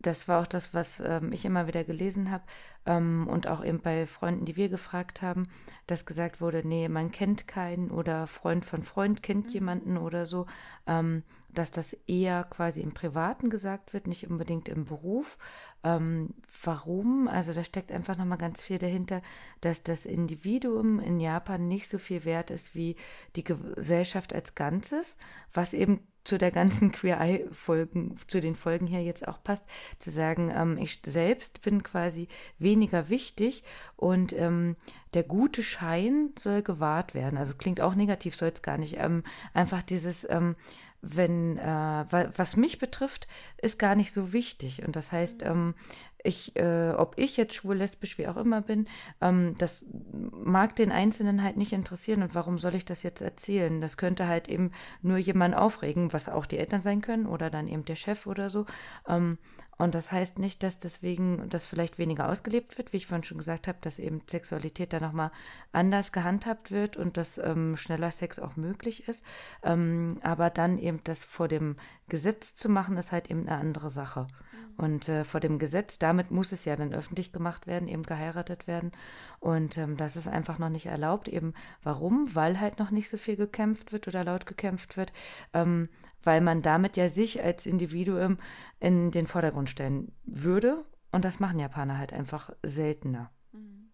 das 0.00 0.28
war 0.28 0.40
auch 0.40 0.46
das, 0.46 0.72
was 0.72 1.00
ähm, 1.00 1.32
ich 1.32 1.44
immer 1.44 1.66
wieder 1.66 1.84
gelesen 1.84 2.30
habe 2.30 2.44
ähm, 2.86 3.26
und 3.28 3.46
auch 3.46 3.64
eben 3.64 3.80
bei 3.80 4.06
Freunden, 4.06 4.46
die 4.46 4.56
wir 4.56 4.68
gefragt 4.68 5.22
haben, 5.22 5.44
dass 5.86 6.06
gesagt 6.06 6.40
wurde, 6.40 6.66
nee, 6.66 6.88
man 6.88 7.10
kennt 7.10 7.46
keinen 7.46 7.90
oder 7.90 8.26
Freund 8.26 8.64
von 8.64 8.82
Freund 8.82 9.22
kennt 9.22 9.46
mhm. 9.46 9.52
jemanden 9.52 9.96
oder 9.98 10.24
so, 10.26 10.46
ähm, 10.86 11.22
dass 11.52 11.70
das 11.70 11.92
eher 12.06 12.44
quasi 12.44 12.80
im 12.80 12.92
Privaten 12.92 13.50
gesagt 13.50 13.92
wird, 13.92 14.06
nicht 14.06 14.28
unbedingt 14.28 14.68
im 14.68 14.84
Beruf. 14.84 15.36
Ähm, 15.82 16.34
warum? 16.62 17.28
Also 17.28 17.52
da 17.52 17.64
steckt 17.64 17.92
einfach 17.92 18.16
nochmal 18.16 18.38
ganz 18.38 18.62
viel 18.62 18.78
dahinter, 18.78 19.20
dass 19.60 19.82
das 19.82 20.06
Individuum 20.06 21.00
in 21.00 21.20
Japan 21.20 21.68
nicht 21.68 21.88
so 21.88 21.98
viel 21.98 22.24
wert 22.24 22.50
ist 22.50 22.74
wie 22.74 22.96
die 23.36 23.44
Gesellschaft 23.44 24.32
als 24.32 24.54
Ganzes, 24.54 25.18
was 25.52 25.74
eben 25.74 26.00
zu 26.24 26.38
der 26.38 26.50
ganzen 26.50 26.92
Queer 26.92 27.20
Eye-Folgen, 27.20 28.16
zu 28.26 28.40
den 28.40 28.54
Folgen 28.54 28.86
hier 28.86 29.02
jetzt 29.02 29.26
auch 29.26 29.42
passt, 29.42 29.66
zu 29.98 30.10
sagen, 30.10 30.52
ähm, 30.54 30.78
ich 30.78 31.00
selbst 31.04 31.62
bin 31.62 31.82
quasi 31.82 32.28
weniger 32.58 33.08
wichtig 33.08 33.64
und 33.96 34.32
ähm, 34.32 34.76
der 35.14 35.22
gute 35.22 35.62
Schein 35.62 36.30
soll 36.38 36.62
gewahrt 36.62 37.14
werden. 37.14 37.38
Also 37.38 37.56
klingt 37.56 37.80
auch 37.80 37.94
negativ, 37.94 38.36
soll 38.36 38.50
es 38.50 38.62
gar 38.62 38.78
nicht. 38.78 38.96
Ähm, 38.98 39.22
einfach 39.54 39.82
dieses, 39.82 40.28
ähm, 40.30 40.56
wenn, 41.02 41.58
äh, 41.58 42.04
was 42.36 42.56
mich 42.56 42.78
betrifft, 42.78 43.26
ist 43.58 43.78
gar 43.78 43.94
nicht 43.94 44.12
so 44.12 44.32
wichtig. 44.32 44.84
Und 44.84 44.96
das 44.96 45.12
heißt, 45.12 45.42
ähm, 45.42 45.74
ich, 46.22 46.56
äh, 46.56 46.90
ob 46.90 47.14
ich 47.16 47.36
jetzt 47.36 47.54
schwul, 47.54 47.76
lesbisch, 47.76 48.18
wie 48.18 48.28
auch 48.28 48.36
immer 48.36 48.60
bin, 48.60 48.86
ähm, 49.20 49.54
das 49.58 49.86
mag 50.12 50.76
den 50.76 50.92
Einzelnen 50.92 51.42
halt 51.42 51.56
nicht 51.56 51.72
interessieren. 51.72 52.22
Und 52.22 52.34
warum 52.34 52.58
soll 52.58 52.74
ich 52.74 52.84
das 52.84 53.02
jetzt 53.02 53.22
erzählen? 53.22 53.80
Das 53.80 53.96
könnte 53.96 54.28
halt 54.28 54.48
eben 54.48 54.72
nur 55.02 55.16
jemand 55.16 55.56
aufregen, 55.56 56.12
was 56.12 56.28
auch 56.28 56.46
die 56.46 56.58
Eltern 56.58 56.80
sein 56.80 57.00
können 57.00 57.26
oder 57.26 57.50
dann 57.50 57.68
eben 57.68 57.84
der 57.84 57.96
Chef 57.96 58.26
oder 58.26 58.50
so. 58.50 58.66
Ähm, 59.08 59.38
und 59.80 59.94
das 59.94 60.12
heißt 60.12 60.38
nicht, 60.38 60.62
dass 60.62 60.78
deswegen 60.78 61.48
das 61.48 61.66
vielleicht 61.66 61.98
weniger 61.98 62.28
ausgelebt 62.28 62.76
wird, 62.76 62.92
wie 62.92 62.98
ich 62.98 63.06
vorhin 63.06 63.24
schon 63.24 63.38
gesagt 63.38 63.66
habe, 63.66 63.78
dass 63.80 63.98
eben 63.98 64.20
Sexualität 64.28 64.92
da 64.92 65.00
nochmal 65.00 65.30
anders 65.72 66.12
gehandhabt 66.12 66.70
wird 66.70 66.96
und 66.98 67.16
dass 67.16 67.38
ähm, 67.38 67.76
schneller 67.76 68.10
Sex 68.10 68.38
auch 68.38 68.56
möglich 68.56 69.08
ist. 69.08 69.24
Ähm, 69.62 70.18
aber 70.22 70.50
dann 70.50 70.78
eben 70.78 71.00
das 71.04 71.24
vor 71.24 71.48
dem 71.48 71.76
Gesetz 72.10 72.54
zu 72.54 72.68
machen, 72.68 72.98
ist 72.98 73.12
halt 73.12 73.30
eben 73.30 73.48
eine 73.48 73.58
andere 73.58 73.88
Sache. 73.88 74.26
Mhm. 74.26 74.84
Und 74.84 75.08
äh, 75.08 75.24
vor 75.24 75.40
dem 75.40 75.58
Gesetz, 75.58 75.98
damit 75.98 76.30
muss 76.30 76.52
es 76.52 76.66
ja 76.66 76.76
dann 76.76 76.92
öffentlich 76.92 77.32
gemacht 77.32 77.66
werden, 77.66 77.88
eben 77.88 78.02
geheiratet 78.02 78.66
werden. 78.66 78.92
Und 79.38 79.78
ähm, 79.78 79.96
das 79.96 80.16
ist 80.16 80.28
einfach 80.28 80.58
noch 80.58 80.68
nicht 80.68 80.86
erlaubt. 80.86 81.28
Eben 81.28 81.54
warum? 81.82 82.26
Weil 82.34 82.60
halt 82.60 82.78
noch 82.78 82.90
nicht 82.90 83.08
so 83.08 83.16
viel 83.16 83.36
gekämpft 83.36 83.92
wird 83.92 84.06
oder 84.08 84.24
laut 84.24 84.44
gekämpft 84.44 84.98
wird. 84.98 85.12
Ähm, 85.54 85.88
weil 86.22 86.40
man 86.40 86.60
damit 86.60 86.98
ja 86.98 87.08
sich 87.08 87.42
als 87.42 87.64
Individuum 87.64 88.38
in 88.78 89.10
den 89.10 89.26
Vordergrund 89.26 89.70
stellen 89.70 90.12
würde. 90.24 90.84
Und 91.12 91.24
das 91.24 91.40
machen 91.40 91.58
Japaner 91.58 91.98
halt 91.98 92.12
einfach 92.12 92.50
seltener. 92.62 93.30
Mhm. 93.52 93.90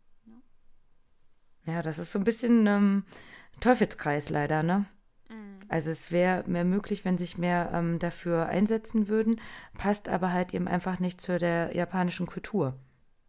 Ja. 1.65 1.73
ja. 1.75 1.83
das 1.83 1.99
ist 1.99 2.11
so 2.11 2.19
ein 2.19 2.25
bisschen 2.25 2.67
ähm, 2.67 3.05
Teufelskreis 3.61 4.31
leider, 4.31 4.63
ne? 4.63 4.87
Also 5.69 5.91
es 5.91 6.11
wäre 6.13 6.49
mehr 6.49 6.65
möglich, 6.65 7.05
wenn 7.05 7.19
sich 7.19 7.39
mehr 7.39 7.71
ähm, 7.73 7.99
dafür 7.99 8.47
einsetzen 8.47 9.09
würden, 9.09 9.41
passt 9.75 10.09
aber 10.09 10.33
halt 10.33 10.55
eben 10.55 10.69
einfach 10.69 10.99
nicht 10.99 11.21
zu 11.21 11.39
der 11.39 11.75
japanischen 11.75 12.27
Kultur, 12.27 12.79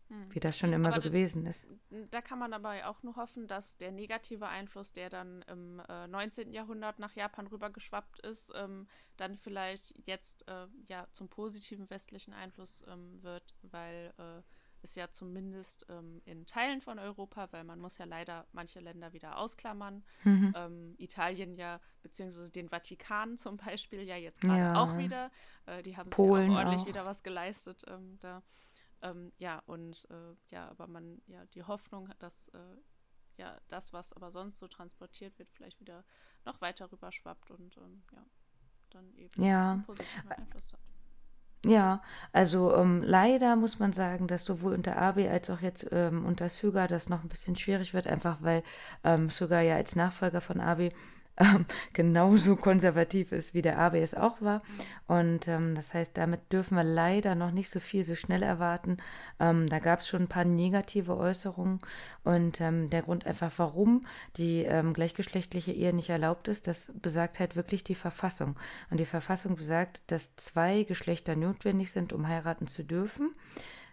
mhm. 0.09 0.33
wie 0.33 0.39
das 0.39 0.57
schon 0.57 0.73
immer 0.73 0.89
aber 0.89 1.01
so 1.01 1.01
gewesen 1.01 1.45
ist 1.45 1.67
da 2.11 2.21
kann 2.21 2.39
man 2.39 2.51
dabei 2.51 2.85
auch 2.85 3.01
nur 3.03 3.15
hoffen, 3.15 3.47
dass 3.47 3.77
der 3.77 3.91
negative 3.91 4.47
Einfluss, 4.47 4.93
der 4.93 5.09
dann 5.09 5.41
im 5.43 5.81
äh, 5.88 6.07
19. 6.07 6.51
Jahrhundert 6.51 6.99
nach 6.99 7.15
Japan 7.15 7.47
rübergeschwappt 7.47 8.19
ist, 8.25 8.51
ähm, 8.55 8.88
dann 9.15 9.35
vielleicht 9.35 9.93
jetzt 10.05 10.47
äh, 10.47 10.67
ja 10.88 11.07
zum 11.11 11.29
positiven 11.29 11.89
westlichen 11.89 12.33
Einfluss 12.33 12.83
ähm, 12.88 13.21
wird, 13.23 13.55
weil 13.61 14.13
äh, 14.17 14.41
es 14.82 14.95
ja 14.95 15.11
zumindest 15.11 15.86
ähm, 15.89 16.21
in 16.25 16.45
Teilen 16.45 16.82
von 16.82 16.99
Europa, 16.99 17.47
weil 17.51 17.63
man 17.63 17.80
muss 17.80 17.97
ja 17.97 18.05
leider 18.05 18.45
manche 18.51 18.80
Länder 18.80 19.13
wieder 19.13 19.38
ausklammern, 19.38 20.03
mhm. 20.23 20.53
Ähm, 20.55 20.95
Italien 20.97 21.55
ja, 21.55 21.80
beziehungsweise 22.01 22.51
den 22.51 22.69
Vatikan 22.69 23.38
zum 23.38 23.57
Beispiel 23.57 24.03
ja 24.03 24.15
jetzt 24.15 24.41
gerade 24.41 24.59
ja. 24.59 24.82
auch 24.82 24.97
wieder, 24.97 25.32
äh, 25.65 25.84
die 25.84 25.97
haben 25.97 26.09
Polen 26.09 26.49
sich 26.49 26.51
auch 26.51 26.57
ordentlich 26.59 26.82
auch. 26.82 26.88
wieder 26.88 27.05
was 27.05 27.23
geleistet 27.23 27.84
ähm, 27.88 28.17
da. 28.19 28.43
Ähm, 29.01 29.32
ja, 29.38 29.61
und 29.67 30.07
äh, 30.09 30.36
ja, 30.49 30.69
aber 30.69 30.88
man, 30.88 31.21
ja, 31.28 31.45
die 31.47 31.63
Hoffnung, 31.63 32.09
dass 32.19 32.47
äh, 32.49 32.78
ja, 33.38 33.55
das, 33.67 33.93
was 33.93 34.13
aber 34.13 34.32
sonst 34.32 34.57
so 34.57 34.67
transportiert 34.67 35.38
wird, 35.38 35.51
vielleicht 35.51 35.80
wieder 35.80 36.03
noch 36.45 36.61
weiter 36.61 36.91
rüberschwappt 36.91 37.51
und 37.51 37.78
ähm, 37.78 38.03
ja, 38.11 38.25
dann 38.89 39.13
eben 39.15 39.43
ja. 39.43 39.73
einen 39.73 39.84
positiven 39.84 40.32
Einfluss 40.32 40.73
hat. 40.73 40.80
Ja, 41.65 42.01
also 42.31 42.73
ähm, 42.75 43.01
leider 43.03 43.55
muss 43.55 43.79
man 43.79 43.91
sagen, 43.91 44.27
dass 44.27 44.45
sowohl 44.45 44.73
unter 44.73 44.97
Abe 44.97 45.29
als 45.29 45.49
auch 45.49 45.59
jetzt 45.61 45.87
ähm, 45.91 46.25
unter 46.25 46.49
Suga 46.49 46.87
das 46.87 47.09
noch 47.09 47.23
ein 47.23 47.29
bisschen 47.29 47.55
schwierig 47.55 47.93
wird, 47.93 48.07
einfach 48.07 48.37
weil 48.41 48.63
ähm, 49.03 49.29
Suga 49.29 49.61
ja 49.61 49.75
als 49.75 49.95
Nachfolger 49.95 50.39
von 50.39 50.61
Abe 50.61 50.91
ähm, 51.38 51.65
genauso 51.93 52.55
konservativ 52.55 53.31
ist, 53.31 53.53
wie 53.53 53.61
der 53.61 53.79
ABS 53.79 54.13
auch 54.13 54.41
war. 54.41 54.61
Und 55.07 55.47
ähm, 55.47 55.75
das 55.75 55.93
heißt, 55.93 56.17
damit 56.17 56.51
dürfen 56.51 56.75
wir 56.75 56.83
leider 56.83 57.35
noch 57.35 57.51
nicht 57.51 57.69
so 57.69 57.79
viel 57.79 58.03
so 58.03 58.15
schnell 58.15 58.43
erwarten. 58.43 58.97
Ähm, 59.39 59.67
da 59.69 59.79
gab 59.79 59.99
es 59.99 60.07
schon 60.07 60.23
ein 60.23 60.27
paar 60.27 60.45
negative 60.45 61.17
Äußerungen. 61.17 61.79
Und 62.23 62.59
ähm, 62.61 62.89
der 62.89 63.03
Grund 63.03 63.25
einfach, 63.25 63.51
warum 63.57 64.05
die 64.38 64.63
ähm, 64.63 64.93
gleichgeschlechtliche 64.93 65.71
Ehe 65.71 65.93
nicht 65.93 66.09
erlaubt 66.09 66.47
ist, 66.47 66.67
das 66.67 66.91
besagt 67.01 67.39
halt 67.39 67.55
wirklich 67.55 67.83
die 67.83 67.95
Verfassung. 67.95 68.55
Und 68.89 68.99
die 68.99 69.05
Verfassung 69.05 69.55
besagt, 69.55 70.01
dass 70.11 70.35
zwei 70.35 70.83
Geschlechter 70.83 71.35
notwendig 71.35 71.91
sind, 71.91 72.13
um 72.13 72.27
heiraten 72.27 72.67
zu 72.67 72.83
dürfen. 72.83 73.33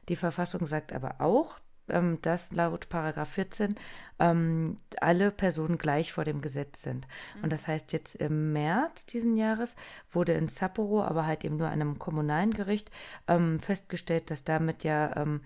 Die 0.08 0.16
Verfassung 0.16 0.66
sagt 0.66 0.92
aber 0.92 1.20
auch, 1.20 1.58
ähm, 1.88 2.18
dass 2.22 2.52
laut 2.52 2.88
Paragraph 2.88 3.30
14 3.30 3.76
ähm, 4.18 4.78
alle 5.00 5.30
Personen 5.30 5.78
gleich 5.78 6.12
vor 6.12 6.24
dem 6.24 6.40
Gesetz 6.40 6.82
sind. 6.82 7.06
Mhm. 7.36 7.44
Und 7.44 7.52
das 7.52 7.68
heißt, 7.68 7.92
jetzt 7.92 8.14
im 8.16 8.52
März 8.52 9.06
diesen 9.06 9.36
Jahres 9.36 9.76
wurde 10.10 10.32
in 10.32 10.48
Sapporo, 10.48 11.02
aber 11.02 11.26
halt 11.26 11.44
eben 11.44 11.56
nur 11.56 11.68
einem 11.68 11.98
kommunalen 11.98 12.52
Gericht, 12.52 12.90
ähm, 13.28 13.60
festgestellt, 13.60 14.30
dass 14.30 14.44
damit 14.44 14.84
ja 14.84 15.16
ähm, 15.16 15.40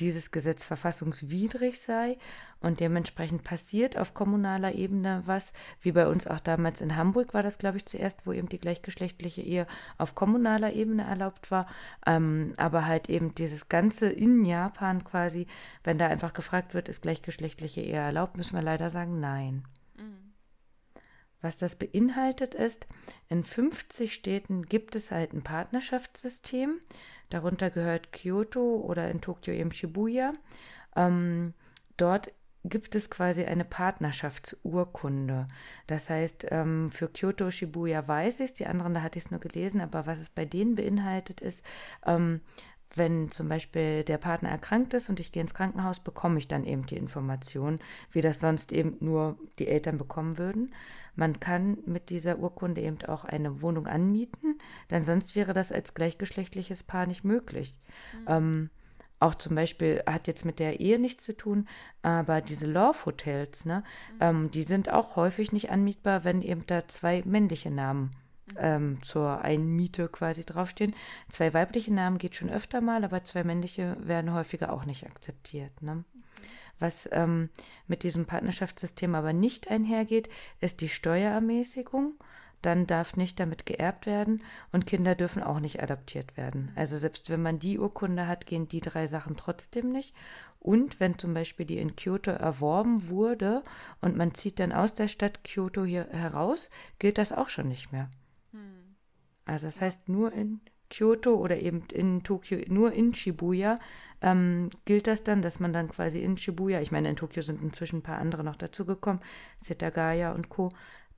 dieses 0.00 0.30
Gesetz 0.30 0.64
verfassungswidrig 0.64 1.80
sei 1.80 2.18
und 2.60 2.80
dementsprechend 2.80 3.44
passiert 3.44 3.96
auf 3.96 4.14
kommunaler 4.14 4.74
Ebene 4.74 5.22
was, 5.26 5.52
wie 5.80 5.92
bei 5.92 6.06
uns 6.06 6.26
auch 6.26 6.40
damals 6.40 6.80
in 6.80 6.96
Hamburg 6.96 7.34
war 7.34 7.42
das, 7.42 7.58
glaube 7.58 7.78
ich, 7.78 7.86
zuerst, 7.86 8.26
wo 8.26 8.32
eben 8.32 8.48
die 8.48 8.58
gleichgeschlechtliche 8.58 9.42
Ehe 9.42 9.66
auf 9.98 10.14
kommunaler 10.14 10.72
Ebene 10.72 11.04
erlaubt 11.04 11.50
war, 11.50 11.66
ähm, 12.06 12.52
aber 12.56 12.86
halt 12.86 13.08
eben 13.08 13.34
dieses 13.34 13.68
Ganze 13.68 14.08
in 14.08 14.44
Japan 14.44 15.04
quasi, 15.04 15.46
wenn 15.84 15.98
da 15.98 16.08
einfach 16.08 16.32
gefragt 16.32 16.74
wird, 16.74 16.88
ist 16.88 17.02
gleichgeschlechtliche 17.02 17.80
Ehe 17.80 17.96
erlaubt, 17.96 18.36
müssen 18.36 18.54
wir 18.54 18.62
leider 18.62 18.90
sagen, 18.90 19.20
nein. 19.20 19.64
Mhm. 19.96 20.32
Was 21.40 21.56
das 21.56 21.76
beinhaltet 21.76 22.54
ist, 22.54 22.86
in 23.28 23.42
50 23.42 24.12
Städten 24.12 24.62
gibt 24.62 24.94
es 24.94 25.10
halt 25.10 25.32
ein 25.32 25.42
Partnerschaftssystem, 25.42 26.80
Darunter 27.30 27.70
gehört 27.70 28.12
Kyoto 28.12 28.80
oder 28.80 29.08
in 29.08 29.20
Tokio 29.20 29.54
eben 29.54 29.72
Shibuya. 29.72 30.34
Ähm, 30.96 31.54
dort 31.96 32.32
gibt 32.64 32.94
es 32.94 33.10
quasi 33.10 33.44
eine 33.44 33.64
Partnerschaftsurkunde. 33.64 35.48
Das 35.86 36.10
heißt, 36.10 36.46
ähm, 36.50 36.90
für 36.90 37.08
Kyoto, 37.08 37.50
Shibuya 37.50 38.06
weiß 38.06 38.40
ich 38.40 38.46
es, 38.46 38.54
die 38.54 38.66
anderen, 38.66 38.94
da 38.94 39.02
hatte 39.02 39.18
ich 39.18 39.26
es 39.26 39.30
nur 39.30 39.40
gelesen, 39.40 39.80
aber 39.80 40.06
was 40.06 40.20
es 40.20 40.28
bei 40.28 40.44
denen 40.44 40.74
beinhaltet 40.74 41.40
ist, 41.40 41.64
ähm, 42.04 42.40
wenn 42.94 43.30
zum 43.30 43.48
Beispiel 43.48 44.02
der 44.02 44.18
Partner 44.18 44.48
erkrankt 44.48 44.94
ist 44.94 45.08
und 45.08 45.20
ich 45.20 45.30
gehe 45.30 45.40
ins 45.40 45.54
Krankenhaus, 45.54 46.00
bekomme 46.00 46.38
ich 46.38 46.48
dann 46.48 46.64
eben 46.64 46.86
die 46.86 46.96
Information, 46.96 47.78
wie 48.10 48.20
das 48.20 48.40
sonst 48.40 48.72
eben 48.72 48.96
nur 49.00 49.38
die 49.58 49.68
Eltern 49.68 49.96
bekommen 49.96 50.38
würden. 50.38 50.74
Man 51.14 51.38
kann 51.38 51.78
mit 51.86 52.10
dieser 52.10 52.38
Urkunde 52.38 52.80
eben 52.80 53.00
auch 53.06 53.24
eine 53.24 53.62
Wohnung 53.62 53.86
anmieten, 53.86 54.58
denn 54.90 55.02
sonst 55.02 55.36
wäre 55.36 55.52
das 55.52 55.70
als 55.70 55.94
gleichgeschlechtliches 55.94 56.82
Paar 56.82 57.06
nicht 57.06 57.24
möglich. 57.24 57.74
Mhm. 58.12 58.24
Ähm, 58.26 58.70
auch 59.20 59.34
zum 59.34 59.54
Beispiel 59.54 60.02
hat 60.06 60.26
jetzt 60.26 60.44
mit 60.44 60.58
der 60.58 60.80
Ehe 60.80 60.98
nichts 60.98 61.24
zu 61.24 61.36
tun, 61.36 61.68
aber 62.02 62.40
diese 62.40 62.66
Love 62.66 63.06
Hotels, 63.06 63.66
ne, 63.66 63.84
mhm. 64.14 64.18
ähm, 64.20 64.50
die 64.50 64.64
sind 64.64 64.90
auch 64.90 65.16
häufig 65.16 65.52
nicht 65.52 65.70
anmietbar, 65.70 66.24
wenn 66.24 66.42
eben 66.42 66.66
da 66.66 66.88
zwei 66.88 67.22
männliche 67.24 67.70
Namen 67.70 68.10
ähm, 68.56 68.98
zur 69.02 69.42
Einmiete 69.42 70.08
quasi 70.08 70.44
draufstehen. 70.44 70.94
Zwei 71.28 71.54
weibliche 71.54 71.92
Namen 71.92 72.18
geht 72.18 72.34
schon 72.34 72.50
öfter 72.50 72.80
mal, 72.80 73.04
aber 73.04 73.22
zwei 73.22 73.44
männliche 73.44 73.96
werden 74.00 74.32
häufiger 74.32 74.72
auch 74.72 74.84
nicht 74.84 75.06
akzeptiert. 75.06 75.82
Ne? 75.82 76.04
Was 76.78 77.08
ähm, 77.12 77.50
mit 77.86 78.02
diesem 78.02 78.26
Partnerschaftssystem 78.26 79.14
aber 79.14 79.32
nicht 79.32 79.70
einhergeht, 79.70 80.28
ist 80.60 80.80
die 80.80 80.88
Steuerermäßigung. 80.88 82.14
Dann 82.62 82.86
darf 82.86 83.16
nicht 83.16 83.40
damit 83.40 83.64
geerbt 83.64 84.06
werden 84.06 84.42
und 84.72 84.86
Kinder 84.86 85.14
dürfen 85.14 85.42
auch 85.42 85.60
nicht 85.60 85.82
adoptiert 85.82 86.36
werden. 86.36 86.72
Also 86.76 86.98
selbst 86.98 87.30
wenn 87.30 87.42
man 87.42 87.58
die 87.58 87.78
Urkunde 87.78 88.26
hat, 88.26 88.46
gehen 88.46 88.68
die 88.68 88.80
drei 88.80 89.06
Sachen 89.06 89.36
trotzdem 89.36 89.90
nicht. 89.90 90.14
Und 90.58 91.00
wenn 91.00 91.18
zum 91.18 91.32
Beispiel 91.32 91.64
die 91.64 91.78
in 91.78 91.96
Kyoto 91.96 92.30
erworben 92.32 93.08
wurde 93.08 93.62
und 94.02 94.16
man 94.16 94.34
zieht 94.34 94.58
dann 94.58 94.72
aus 94.72 94.92
der 94.92 95.08
Stadt 95.08 95.42
Kyoto 95.42 95.84
hier 95.84 96.06
heraus, 96.10 96.68
gilt 96.98 97.16
das 97.16 97.32
auch 97.32 97.48
schon 97.48 97.68
nicht 97.68 97.92
mehr. 97.92 98.10
Hm. 98.52 98.96
Also 99.46 99.66
das 99.66 99.80
heißt, 99.80 100.10
nur 100.10 100.32
in 100.32 100.60
Kyoto 100.90 101.34
oder 101.34 101.58
eben 101.60 101.84
in 101.92 102.22
Tokio, 102.22 102.58
nur 102.68 102.92
in 102.92 103.14
Shibuya 103.14 103.78
ähm, 104.20 104.70
gilt 104.84 105.06
das 105.06 105.24
dann, 105.24 105.40
dass 105.40 105.60
man 105.60 105.72
dann 105.72 105.88
quasi 105.88 106.22
in 106.22 106.36
Shibuya, 106.36 106.80
ich 106.80 106.92
meine, 106.92 107.08
in 107.08 107.16
Tokio 107.16 107.42
sind 107.42 107.62
inzwischen 107.62 107.98
ein 107.98 108.02
paar 108.02 108.18
andere 108.18 108.44
noch 108.44 108.56
dazugekommen, 108.56 109.22
Setagaya 109.56 110.32
und 110.32 110.50
Co., 110.50 110.70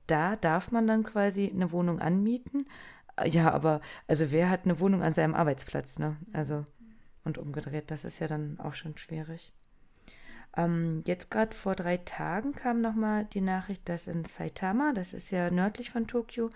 da 0.07 0.35
darf 0.35 0.71
man 0.71 0.87
dann 0.87 1.03
quasi 1.03 1.49
eine 1.53 1.71
Wohnung 1.71 1.99
anmieten. 1.99 2.67
Ja, 3.25 3.51
aber 3.51 3.81
also 4.07 4.31
wer 4.31 4.49
hat 4.49 4.65
eine 4.65 4.79
Wohnung 4.79 5.03
an 5.03 5.13
seinem 5.13 5.35
Arbeitsplatz, 5.35 5.99
ne? 5.99 6.17
Also 6.33 6.65
und 7.23 7.37
umgedreht, 7.37 7.91
das 7.91 8.05
ist 8.05 8.19
ja 8.19 8.27
dann 8.27 8.59
auch 8.59 8.73
schon 8.73 8.97
schwierig. 8.97 9.53
Ähm, 10.55 11.03
jetzt 11.07 11.31
gerade 11.31 11.55
vor 11.55 11.75
drei 11.75 11.97
Tagen 11.97 12.53
kam 12.53 12.81
nochmal 12.81 13.25
die 13.25 13.41
Nachricht, 13.41 13.87
dass 13.89 14.07
in 14.07 14.25
Saitama, 14.25 14.93
das 14.93 15.13
ist 15.13 15.31
ja 15.31 15.49
nördlich 15.49 15.89
von 15.89 16.07
Tokio, 16.07 16.49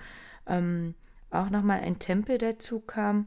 ähm, 0.46 0.94
auch 1.32 1.50
nochmal 1.50 1.82
ein 1.82 2.00
Tempel 2.00 2.38
dazu 2.38 2.80
kam, 2.80 3.26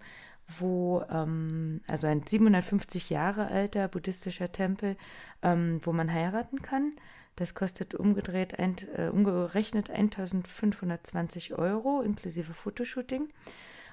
wo, 0.59 1.03
ähm, 1.11 1.81
also 1.87 2.07
ein 2.07 2.23
750 2.27 3.11
Jahre 3.11 3.49
alter 3.49 3.89
buddhistischer 3.89 4.53
Tempel, 4.53 4.97
ähm, 5.43 5.81
wo 5.83 5.93
man 5.93 6.13
heiraten 6.13 6.63
kann. 6.63 6.93
Das 7.41 7.55
kostet 7.55 7.95
umgedreht, 7.95 8.59
ein, 8.59 8.77
äh, 8.95 9.09
umgerechnet 9.09 9.89
1520 9.89 11.55
Euro 11.55 12.03
inklusive 12.03 12.53
Fotoshooting. 12.53 13.31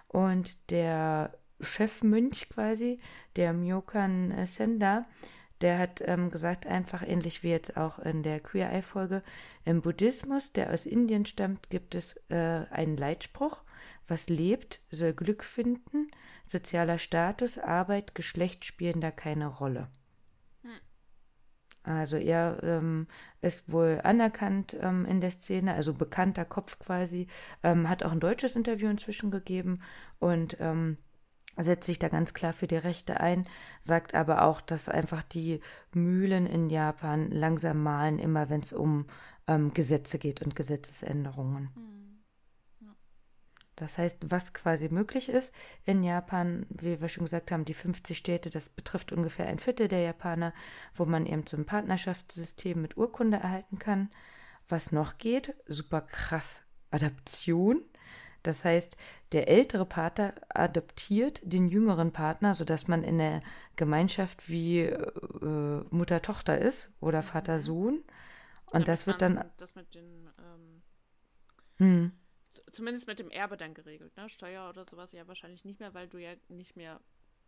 Und 0.09 0.69
der 0.69 1.31
Chefmönch 1.61 2.49
quasi, 2.49 2.99
der 3.37 3.53
Myokan 3.53 4.31
äh, 4.31 4.45
Senda, 4.47 5.05
der 5.61 5.79
hat 5.79 6.03
ähm, 6.05 6.29
gesagt, 6.29 6.67
einfach 6.67 7.07
ähnlich 7.07 7.41
wie 7.41 7.51
jetzt 7.51 7.77
auch 7.77 7.99
in 7.99 8.21
der 8.21 8.41
Queer 8.41 8.69
Eye-Folge, 8.69 9.23
im 9.63 9.79
Buddhismus, 9.79 10.51
der 10.51 10.73
aus 10.73 10.85
Indien 10.85 11.25
stammt, 11.25 11.69
gibt 11.69 11.95
es 11.95 12.17
äh, 12.27 12.65
einen 12.69 12.97
Leitspruch, 12.97 13.63
was 14.09 14.27
lebt, 14.27 14.81
soll 14.91 15.13
Glück 15.13 15.45
finden, 15.45 16.11
sozialer 16.45 16.97
Status, 16.97 17.57
Arbeit, 17.57 18.13
Geschlecht 18.13 18.65
spielen 18.65 18.99
da 18.99 19.09
keine 19.09 19.47
Rolle. 19.47 19.87
Also 21.87 22.17
er 22.17 22.61
ähm, 22.63 23.07
ist 23.41 23.71
wohl 23.71 24.01
anerkannt 24.03 24.75
ähm, 24.81 25.05
in 25.05 25.21
der 25.21 25.31
Szene, 25.31 25.73
also 25.73 25.93
bekannter 25.93 26.45
Kopf 26.45 26.79
quasi, 26.79 27.27
ähm, 27.63 27.89
hat 27.89 28.03
auch 28.03 28.11
ein 28.11 28.19
deutsches 28.19 28.55
Interview 28.55 28.89
inzwischen 28.89 29.31
gegeben 29.31 29.79
und 30.19 30.57
ähm, 30.59 30.97
setzt 31.57 31.85
sich 31.85 31.97
da 31.97 32.09
ganz 32.09 32.33
klar 32.33 32.53
für 32.53 32.67
die 32.67 32.75
Rechte 32.75 33.19
ein, 33.19 33.47
sagt 33.81 34.13
aber 34.13 34.43
auch, 34.43 34.61
dass 34.61 34.89
einfach 34.89 35.23
die 35.23 35.61
Mühlen 35.93 36.45
in 36.45 36.69
Japan 36.69 37.31
langsam 37.31 37.81
malen, 37.81 38.19
immer 38.19 38.49
wenn 38.49 38.61
es 38.61 38.73
um 38.73 39.05
ähm, 39.47 39.73
Gesetze 39.73 40.19
geht 40.19 40.41
und 40.41 40.55
Gesetzesänderungen. 40.55 41.69
Hm. 41.73 42.06
Das 43.77 43.99
heißt, 43.99 44.31
was 44.31 44.55
quasi 44.55 44.89
möglich 44.89 45.29
ist 45.29 45.53
in 45.85 46.01
Japan, 46.01 46.65
wie 46.69 46.99
wir 46.99 47.09
schon 47.09 47.25
gesagt 47.25 47.51
haben, 47.51 47.63
die 47.63 47.75
50 47.75 48.17
Städte, 48.17 48.49
das 48.49 48.69
betrifft 48.69 49.11
ungefähr 49.11 49.45
ein 49.45 49.59
Viertel 49.59 49.87
der 49.87 50.01
Japaner, 50.01 50.51
wo 50.95 51.05
man 51.05 51.27
eben 51.27 51.45
so 51.45 51.57
ein 51.57 51.67
Partnerschaftssystem 51.67 52.81
mit 52.81 52.97
Urkunde 52.97 53.37
erhalten 53.37 53.77
kann. 53.77 54.09
Was 54.67 54.91
noch 54.91 55.19
geht, 55.19 55.53
super 55.67 56.01
krass, 56.01 56.63
Adaption. 56.89 57.83
Das 58.41 58.65
heißt, 58.65 58.97
der 59.31 59.47
ältere 59.47 59.85
Partner 59.85 60.33
adoptiert 60.49 61.41
den 61.43 61.67
jüngeren 61.67 62.11
Partner, 62.11 62.55
sodass 62.55 62.87
man 62.87 63.03
in 63.03 63.19
der 63.19 63.43
Gemeinschaft 63.75 64.49
wie 64.49 64.79
äh, 64.79 65.83
Mutter-Tochter 65.91 66.57
ist 66.57 66.91
oder 66.99 67.21
Vater-Sohn. 67.21 68.03
Und 68.71 68.87
das 68.87 69.05
wird 69.05 69.21
dann. 69.21 69.45
Das 69.57 69.75
mit 69.75 69.93
den. 69.93 70.29
Ähm, 70.39 70.81
hm 71.77 72.11
zumindest 72.71 73.07
mit 73.07 73.19
dem 73.19 73.29
Erbe 73.29 73.57
dann 73.57 73.73
geregelt, 73.73 74.15
ne? 74.17 74.29
Steuer 74.29 74.69
oder 74.69 74.85
sowas 74.85 75.11
ja 75.11 75.27
wahrscheinlich 75.27 75.65
nicht 75.65 75.79
mehr, 75.79 75.93
weil 75.93 76.07
du 76.07 76.17
ja 76.17 76.31
nicht 76.49 76.75
mehr, 76.75 76.99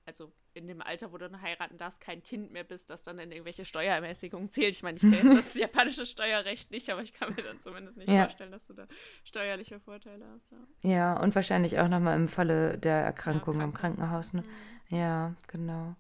also 0.05 0.33
in 0.53 0.67
dem 0.67 0.81
Alter, 0.81 1.11
wo 1.11 1.17
du 1.17 1.29
dann 1.29 1.41
heiraten 1.41 1.77
darfst, 1.77 2.01
kein 2.01 2.23
Kind 2.23 2.51
mehr 2.51 2.63
bist, 2.63 2.89
das 2.89 3.03
dann 3.03 3.19
in 3.19 3.31
irgendwelche 3.31 3.65
Steuerermäßigungen 3.65 4.49
zählt. 4.49 4.75
Ich 4.75 4.83
meine, 4.83 4.97
ich 4.97 5.01
kenne 5.01 5.35
das 5.35 5.53
japanische 5.55 6.05
Steuerrecht 6.05 6.71
nicht, 6.71 6.89
aber 6.89 7.01
ich 7.01 7.13
kann 7.13 7.33
mir 7.35 7.43
dann 7.43 7.59
zumindest 7.59 7.97
nicht 7.97 8.09
ja. 8.09 8.23
vorstellen, 8.23 8.51
dass 8.51 8.65
du 8.67 8.73
da 8.73 8.87
steuerliche 9.23 9.79
Vorteile 9.79 10.25
hast. 10.33 10.51
Ja, 10.51 10.89
ja 10.89 11.19
und 11.21 11.35
wahrscheinlich 11.35 11.79
auch 11.79 11.87
nochmal 11.87 12.15
im 12.15 12.27
Falle 12.27 12.77
der 12.77 13.03
Erkrankung 13.03 13.57
ja, 13.57 13.63
im 13.63 13.73
Krankenhaus. 13.73 14.33
Ne? 14.33 14.43
Mhm. 14.89 14.97
Ja, 14.97 15.35
genau. 15.47 15.95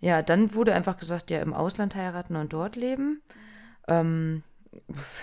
Ja, 0.00 0.22
dann 0.22 0.54
wurde 0.54 0.74
einfach 0.74 0.96
gesagt, 0.96 1.30
ja, 1.30 1.40
im 1.40 1.54
Ausland 1.54 1.94
heiraten 1.94 2.34
und 2.34 2.52
dort 2.52 2.76
leben. 2.76 3.22
Mhm. 3.34 3.52
Ähm, 3.88 4.42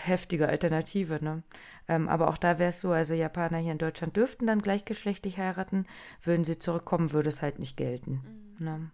heftige 0.04 0.48
Alternative, 0.48 1.24
ne? 1.24 1.44
Ähm, 1.88 2.08
aber 2.08 2.30
auch 2.30 2.38
da 2.38 2.60
wäre 2.60 2.70
es 2.70 2.80
so, 2.80 2.92
also 2.92 3.14
Japaner 3.14 3.58
hier 3.58 3.72
in 3.72 3.78
Deutschland 3.78 4.16
dürften 4.16 4.48
dann 4.48 4.62
gleichgeschlechtlich 4.62 5.38
heiraten, 5.38 5.86
würden 6.24 6.44
sie 6.44 6.60
zurückkommen, 6.60 7.12
würde 7.12 7.30
es 7.30 7.42
halt 7.42 7.60
nicht 7.60 7.78
gelten. 7.78 8.54
Mhm. 8.60 8.66
Ne? 8.66 8.92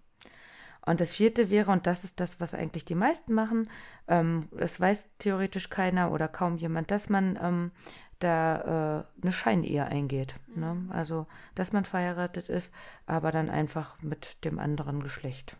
Und 0.85 1.01
das 1.01 1.11
vierte 1.13 1.49
wäre, 1.49 1.71
und 1.71 1.87
das 1.87 2.03
ist 2.03 2.19
das, 2.19 2.39
was 2.39 2.53
eigentlich 2.53 2.85
die 2.85 2.95
meisten 2.95 3.33
machen, 3.33 3.69
ähm, 4.07 4.47
es 4.57 4.79
weiß 4.79 5.17
theoretisch 5.17 5.69
keiner 5.69 6.11
oder 6.11 6.27
kaum 6.27 6.57
jemand, 6.57 6.91
dass 6.91 7.09
man 7.09 7.39
ähm, 7.41 7.71
da 8.19 9.01
äh, 9.01 9.23
eine 9.23 9.33
Scheinehe 9.33 9.85
eingeht. 9.85 10.35
Ne? 10.55 10.73
Mhm. 10.73 10.87
Ne? 10.87 10.95
Also, 10.95 11.27
dass 11.55 11.73
man 11.73 11.85
verheiratet 11.85 12.49
ist, 12.49 12.73
aber 13.07 13.31
dann 13.31 13.49
einfach 13.49 14.01
mit 14.01 14.45
dem 14.45 14.59
anderen 14.59 15.01
Geschlecht. 15.01 15.57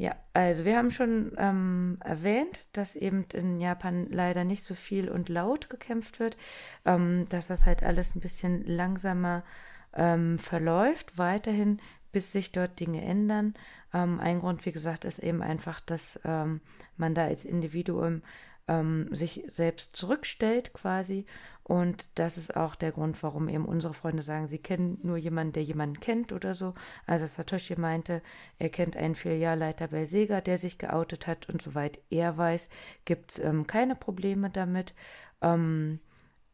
Ja, 0.00 0.16
also 0.32 0.64
wir 0.64 0.78
haben 0.78 0.90
schon 0.90 1.32
ähm, 1.36 1.98
erwähnt, 2.02 2.74
dass 2.74 2.96
eben 2.96 3.26
in 3.34 3.60
Japan 3.60 4.06
leider 4.08 4.44
nicht 4.44 4.62
so 4.62 4.74
viel 4.74 5.10
und 5.10 5.28
laut 5.28 5.68
gekämpft 5.68 6.20
wird, 6.20 6.38
ähm, 6.86 7.26
dass 7.28 7.48
das 7.48 7.66
halt 7.66 7.82
alles 7.82 8.14
ein 8.14 8.20
bisschen 8.20 8.64
langsamer 8.64 9.44
ähm, 9.92 10.38
verläuft, 10.38 11.18
weiterhin, 11.18 11.82
bis 12.12 12.32
sich 12.32 12.50
dort 12.50 12.80
Dinge 12.80 13.02
ändern. 13.02 13.52
Ähm, 13.92 14.20
ein 14.20 14.40
Grund, 14.40 14.64
wie 14.64 14.72
gesagt, 14.72 15.04
ist 15.04 15.18
eben 15.18 15.42
einfach, 15.42 15.80
dass 15.80 16.18
ähm, 16.24 16.62
man 16.96 17.14
da 17.14 17.24
als 17.26 17.44
Individuum 17.44 18.22
ähm, 18.70 19.08
sich 19.10 19.44
selbst 19.48 19.96
zurückstellt 19.96 20.72
quasi 20.72 21.26
und 21.70 22.08
das 22.16 22.36
ist 22.36 22.56
auch 22.56 22.74
der 22.74 22.90
Grund, 22.90 23.22
warum 23.22 23.48
eben 23.48 23.64
unsere 23.64 23.94
Freunde 23.94 24.22
sagen, 24.22 24.48
sie 24.48 24.58
kennen 24.58 24.98
nur 25.04 25.16
jemanden, 25.16 25.52
der 25.52 25.62
jemanden 25.62 26.00
kennt 26.00 26.32
oder 26.32 26.56
so. 26.56 26.74
Also 27.06 27.28
Satoshi 27.28 27.76
meinte, 27.76 28.22
er 28.58 28.70
kennt 28.70 28.96
einen 28.96 29.14
Filialleiter 29.14 29.86
bei 29.86 30.04
Sega, 30.04 30.40
der 30.40 30.58
sich 30.58 30.78
geoutet 30.78 31.28
hat 31.28 31.48
und 31.48 31.62
soweit 31.62 32.00
er 32.10 32.36
weiß, 32.36 32.70
gibt 33.04 33.30
es 33.30 33.38
ähm, 33.38 33.68
keine 33.68 33.94
Probleme 33.94 34.50
damit. 34.50 34.94
Ähm, 35.42 36.00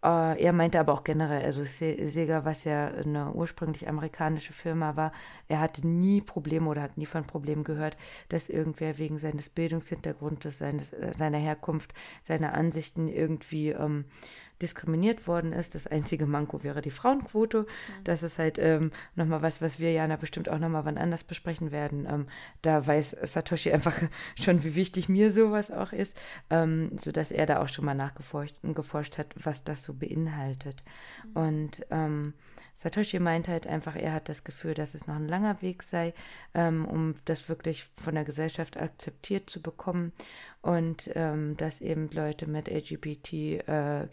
äh, 0.06 0.40
er 0.40 0.52
meinte 0.52 0.78
aber 0.78 0.92
auch 0.92 1.02
generell, 1.02 1.44
also 1.44 1.64
Sega, 1.64 2.44
was 2.44 2.62
ja 2.62 2.86
eine 2.86 3.32
ursprünglich 3.32 3.88
amerikanische 3.88 4.52
Firma 4.52 4.94
war, 4.94 5.10
er 5.48 5.58
hatte 5.58 5.86
nie 5.86 6.20
Probleme 6.20 6.68
oder 6.68 6.82
hat 6.82 6.96
nie 6.96 7.06
von 7.06 7.24
Problemen 7.24 7.64
gehört, 7.64 7.96
dass 8.28 8.48
irgendwer 8.48 8.98
wegen 8.98 9.18
seines 9.18 9.48
Bildungshintergrundes, 9.48 10.58
seines, 10.58 10.92
äh, 10.92 11.12
seiner 11.16 11.38
Herkunft, 11.38 11.92
seiner 12.22 12.54
Ansichten 12.54 13.08
irgendwie 13.08 13.70
ähm, 13.70 14.04
diskriminiert 14.62 15.26
worden 15.26 15.52
ist. 15.52 15.74
Das 15.74 15.86
einzige 15.86 16.26
Manko 16.26 16.62
wäre 16.62 16.82
die 16.82 16.90
Frauenquote. 16.90 17.62
Mhm. 17.62 18.04
Das 18.04 18.22
ist 18.22 18.38
halt 18.38 18.58
ähm, 18.58 18.90
nochmal 19.14 19.42
was, 19.42 19.60
was 19.60 19.80
wir 19.80 19.92
Jana 19.92 20.16
bestimmt 20.16 20.48
auch 20.48 20.58
nochmal 20.58 20.84
wann 20.84 20.98
anders 20.98 21.24
besprechen 21.24 21.70
werden. 21.72 22.06
Ähm, 22.10 22.26
da 22.62 22.86
weiß 22.86 23.16
Satoshi 23.22 23.72
einfach 23.72 23.94
schon, 24.40 24.64
wie 24.64 24.74
wichtig 24.74 25.08
mir 25.08 25.30
sowas 25.30 25.70
auch 25.70 25.92
ist, 25.92 26.16
ähm, 26.50 26.96
sodass 26.98 27.32
er 27.32 27.46
da 27.46 27.62
auch 27.62 27.68
schon 27.68 27.84
mal 27.84 27.94
nachgeforscht 27.94 28.56
geforscht 28.62 29.18
hat, 29.18 29.34
was 29.42 29.64
das 29.64 29.82
so 29.82 29.94
beinhaltet. 29.94 30.82
Mhm. 31.24 31.36
Und 31.36 31.86
ähm, 31.90 32.34
Satoshi 32.76 33.18
meint 33.18 33.48
halt 33.48 33.66
einfach, 33.66 33.96
er 33.96 34.12
hat 34.12 34.28
das 34.28 34.44
Gefühl, 34.44 34.74
dass 34.74 34.94
es 34.94 35.06
noch 35.06 35.16
ein 35.16 35.26
langer 35.26 35.62
Weg 35.62 35.82
sei, 35.82 36.12
ähm, 36.52 36.84
um 36.84 37.14
das 37.24 37.48
wirklich 37.48 37.88
von 37.94 38.14
der 38.14 38.24
Gesellschaft 38.24 38.76
akzeptiert 38.76 39.48
zu 39.48 39.62
bekommen 39.62 40.12
und 40.60 41.10
ähm, 41.14 41.56
dass 41.56 41.80
eben 41.80 42.10
Leute 42.10 42.46
mit 42.46 42.68
LGBTQ 42.68 43.32
äh, 43.66 44.06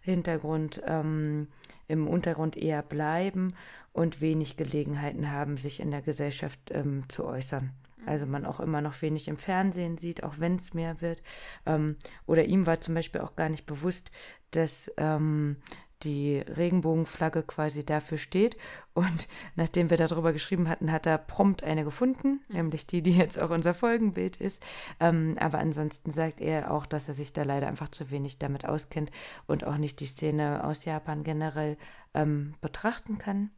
Hintergrund 0.00 0.82
ähm, 0.86 1.46
im 1.86 2.08
Untergrund 2.08 2.56
eher 2.56 2.82
bleiben 2.82 3.54
und 3.92 4.20
wenig 4.20 4.56
Gelegenheiten 4.56 5.30
haben, 5.30 5.56
sich 5.56 5.78
in 5.78 5.92
der 5.92 6.02
Gesellschaft 6.02 6.58
ähm, 6.72 7.04
zu 7.08 7.24
äußern. 7.24 7.70
Also 8.06 8.26
man 8.26 8.44
auch 8.44 8.58
immer 8.60 8.80
noch 8.80 9.02
wenig 9.02 9.28
im 9.28 9.36
Fernsehen 9.36 9.98
sieht, 9.98 10.24
auch 10.24 10.34
wenn 10.38 10.56
es 10.56 10.74
mehr 10.74 11.00
wird. 11.00 11.22
Ähm, 11.64 11.96
oder 12.26 12.44
ihm 12.44 12.66
war 12.66 12.80
zum 12.80 12.94
Beispiel 12.94 13.20
auch 13.20 13.36
gar 13.36 13.48
nicht 13.48 13.66
bewusst, 13.66 14.10
dass 14.50 14.90
ähm, 14.96 15.56
die 16.02 16.38
Regenbogenflagge 16.38 17.42
quasi 17.42 17.84
dafür 17.84 18.18
steht. 18.18 18.56
Und 18.94 19.28
nachdem 19.56 19.90
wir 19.90 19.96
darüber 19.96 20.32
geschrieben 20.32 20.68
hatten, 20.68 20.92
hat 20.92 21.06
er 21.06 21.18
prompt 21.18 21.62
eine 21.62 21.84
gefunden, 21.84 22.40
mhm. 22.48 22.56
nämlich 22.56 22.86
die, 22.86 23.02
die 23.02 23.12
jetzt 23.12 23.38
auch 23.38 23.50
unser 23.50 23.74
Folgenbild 23.74 24.36
ist. 24.36 24.62
Ähm, 25.00 25.36
aber 25.40 25.58
ansonsten 25.58 26.10
sagt 26.10 26.40
er 26.40 26.70
auch, 26.70 26.86
dass 26.86 27.08
er 27.08 27.14
sich 27.14 27.32
da 27.32 27.42
leider 27.42 27.68
einfach 27.68 27.88
zu 27.88 28.10
wenig 28.10 28.38
damit 28.38 28.66
auskennt 28.66 29.10
und 29.46 29.64
auch 29.64 29.76
nicht 29.76 30.00
die 30.00 30.06
Szene 30.06 30.64
aus 30.64 30.84
Japan 30.84 31.24
generell 31.24 31.76
ähm, 32.14 32.54
betrachten 32.60 33.18
kann. 33.18 33.50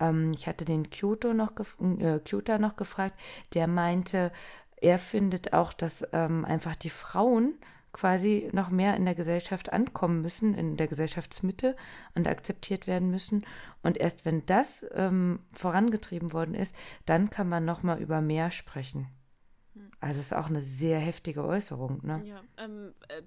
Ähm, 0.00 0.32
ich 0.34 0.46
hatte 0.46 0.64
den 0.64 0.90
Kyoto 0.90 1.34
noch, 1.34 1.52
äh, 1.80 2.18
Kyoto 2.20 2.58
noch 2.58 2.76
gefragt, 2.76 3.18
der 3.54 3.66
meinte, 3.66 4.32
er 4.80 4.98
findet 4.98 5.52
auch, 5.52 5.72
dass 5.72 6.06
ähm, 6.12 6.44
einfach 6.44 6.74
die 6.74 6.90
Frauen 6.90 7.54
quasi 7.92 8.48
noch 8.52 8.70
mehr 8.70 8.96
in 8.96 9.04
der 9.04 9.14
Gesellschaft 9.14 9.72
ankommen 9.72 10.22
müssen, 10.22 10.54
in 10.54 10.76
der 10.76 10.88
Gesellschaftsmitte 10.88 11.76
und 12.14 12.28
akzeptiert 12.28 12.86
werden 12.86 13.10
müssen. 13.10 13.44
Und 13.82 13.96
erst 13.96 14.24
wenn 14.24 14.46
das 14.46 14.86
ähm, 14.92 15.40
vorangetrieben 15.52 16.32
worden 16.32 16.54
ist, 16.54 16.76
dann 17.06 17.30
kann 17.30 17.48
man 17.48 17.64
noch 17.64 17.82
mal 17.82 18.00
über 18.00 18.20
mehr 18.20 18.50
sprechen. 18.50 19.08
Hm. 19.74 19.90
Also 20.00 20.20
es 20.20 20.26
ist 20.26 20.34
auch 20.34 20.46
eine 20.46 20.60
sehr 20.60 20.98
heftige 20.98 21.44
Äußerung. 21.44 22.00
Ne? 22.04 22.22
Ja, 22.24 22.42
ähm, 22.58 22.94
äh, 23.08 23.22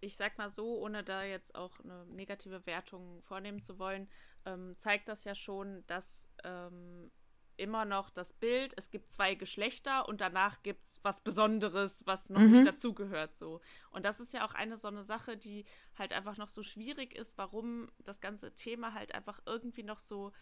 ich 0.00 0.16
sag 0.16 0.38
mal 0.38 0.50
so, 0.50 0.78
ohne 0.78 1.02
da 1.02 1.24
jetzt 1.24 1.54
auch 1.54 1.80
eine 1.80 2.04
negative 2.06 2.66
Wertung 2.66 3.22
vornehmen 3.22 3.60
zu 3.60 3.78
wollen, 3.78 4.08
ähm, 4.44 4.74
zeigt 4.78 5.08
das 5.08 5.24
ja 5.24 5.34
schon, 5.34 5.84
dass 5.86 6.30
ähm, 6.44 7.10
immer 7.58 7.84
noch 7.84 8.10
das 8.10 8.32
Bild, 8.32 8.74
es 8.76 8.90
gibt 8.90 9.10
zwei 9.10 9.34
Geschlechter 9.34 10.08
und 10.08 10.20
danach 10.20 10.62
gibt 10.62 10.86
es 10.86 11.00
was 11.02 11.20
Besonderes, 11.20 12.06
was 12.06 12.30
noch 12.30 12.40
mhm. 12.40 12.52
nicht 12.52 12.66
dazugehört. 12.66 13.36
So. 13.36 13.60
Und 13.90 14.04
das 14.04 14.20
ist 14.20 14.32
ja 14.32 14.46
auch 14.46 14.54
eine 14.54 14.78
so 14.78 14.88
eine 14.88 15.02
Sache, 15.02 15.36
die 15.36 15.64
halt 15.96 16.12
einfach 16.12 16.36
noch 16.36 16.48
so 16.48 16.62
schwierig 16.62 17.14
ist, 17.14 17.36
warum 17.38 17.90
das 17.98 18.20
ganze 18.20 18.54
Thema 18.54 18.94
halt 18.94 19.14
einfach 19.14 19.40
irgendwie 19.46 19.82
noch 19.82 19.98
so 19.98 20.32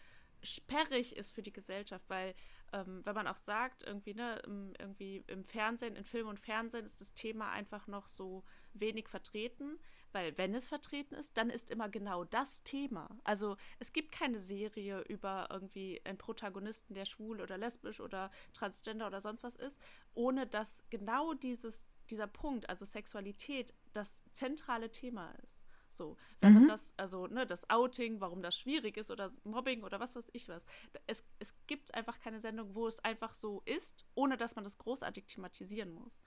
sperrig 0.43 1.15
ist 1.15 1.31
für 1.31 1.41
die 1.41 1.51
Gesellschaft, 1.53 2.05
weil 2.09 2.35
ähm, 2.73 3.01
wenn 3.03 3.15
man 3.15 3.27
auch 3.27 3.35
sagt, 3.37 3.83
irgendwie, 3.83 4.13
ne, 4.13 4.39
im, 4.45 4.73
irgendwie 4.79 5.23
im 5.27 5.43
Fernsehen, 5.43 5.95
in 5.95 6.03
Film 6.03 6.27
und 6.27 6.39
Fernsehen 6.39 6.85
ist 6.85 7.01
das 7.01 7.13
Thema 7.13 7.51
einfach 7.51 7.87
noch 7.87 8.07
so 8.07 8.43
wenig 8.73 9.07
vertreten, 9.07 9.79
weil 10.11 10.37
wenn 10.37 10.53
es 10.55 10.67
vertreten 10.67 11.15
ist, 11.15 11.37
dann 11.37 11.49
ist 11.49 11.69
immer 11.69 11.89
genau 11.89 12.23
das 12.23 12.63
Thema. 12.63 13.19
Also 13.23 13.57
es 13.79 13.93
gibt 13.93 14.11
keine 14.11 14.39
Serie 14.39 15.01
über 15.01 15.47
irgendwie 15.51 16.01
einen 16.05 16.17
Protagonisten, 16.17 16.93
der 16.93 17.05
schwul 17.05 17.41
oder 17.41 17.57
lesbisch 17.57 17.99
oder 17.99 18.31
transgender 18.53 19.07
oder 19.07 19.21
sonst 19.21 19.43
was 19.43 19.55
ist, 19.55 19.81
ohne 20.13 20.47
dass 20.47 20.85
genau 20.89 21.33
dieses, 21.33 21.85
dieser 22.09 22.27
Punkt, 22.27 22.69
also 22.69 22.85
Sexualität, 22.85 23.73
das 23.93 24.23
zentrale 24.33 24.91
Thema 24.91 25.31
ist. 25.43 25.63
So, 25.89 26.17
wenn 26.41 26.53
mhm. 26.53 26.67
das, 26.67 26.93
also 26.97 27.27
ne, 27.27 27.45
das 27.45 27.69
Outing, 27.69 28.19
warum 28.19 28.41
das 28.41 28.57
schwierig 28.57 28.97
ist 28.97 29.09
oder 29.09 29.31
Mobbing 29.43 29.83
oder 29.83 29.99
was 29.99 30.15
weiß 30.15 30.29
ich 30.33 30.47
was. 30.49 30.65
Es, 31.07 31.23
es 31.39 31.55
gibt 31.65 31.93
einfach 31.95 32.19
keine 32.19 32.39
Sendung, 32.39 32.75
wo 32.75 32.87
es 32.87 32.99
einfach 32.99 33.33
so 33.33 33.61
ist, 33.65 34.05
ohne 34.13 34.37
dass 34.37 34.55
man 34.55 34.63
das 34.63 34.77
großartig 34.77 35.25
thematisieren 35.25 35.91
muss. 35.91 36.21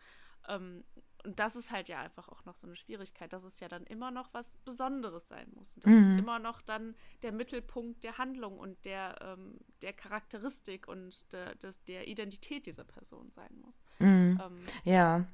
Ähm, 0.48 0.84
und 1.24 1.38
das 1.38 1.56
ist 1.56 1.70
halt 1.70 1.88
ja 1.88 2.00
einfach 2.00 2.28
auch 2.28 2.44
noch 2.44 2.54
so 2.54 2.66
eine 2.66 2.76
Schwierigkeit, 2.76 3.32
dass 3.32 3.44
es 3.44 3.60
ja 3.60 3.68
dann 3.68 3.84
immer 3.84 4.10
noch 4.10 4.32
was 4.32 4.56
Besonderes 4.64 5.28
sein 5.28 5.48
muss. 5.54 5.74
Und 5.76 5.86
das 5.86 5.92
mhm. 5.92 6.12
ist 6.12 6.18
immer 6.18 6.38
noch 6.38 6.60
dann 6.60 6.94
der 7.22 7.32
Mittelpunkt 7.32 8.04
der 8.04 8.18
Handlung 8.18 8.58
und 8.58 8.84
der, 8.84 9.16
ähm, 9.20 9.58
der 9.82 9.92
Charakteristik 9.92 10.88
und 10.88 11.32
der, 11.32 11.54
des, 11.56 11.84
der 11.84 12.08
Identität 12.08 12.66
dieser 12.66 12.84
Person 12.84 13.30
sein 13.30 13.50
muss. 13.60 13.80
Mhm. 13.98 14.40
Ähm, 14.42 14.66
ja. 14.84 15.26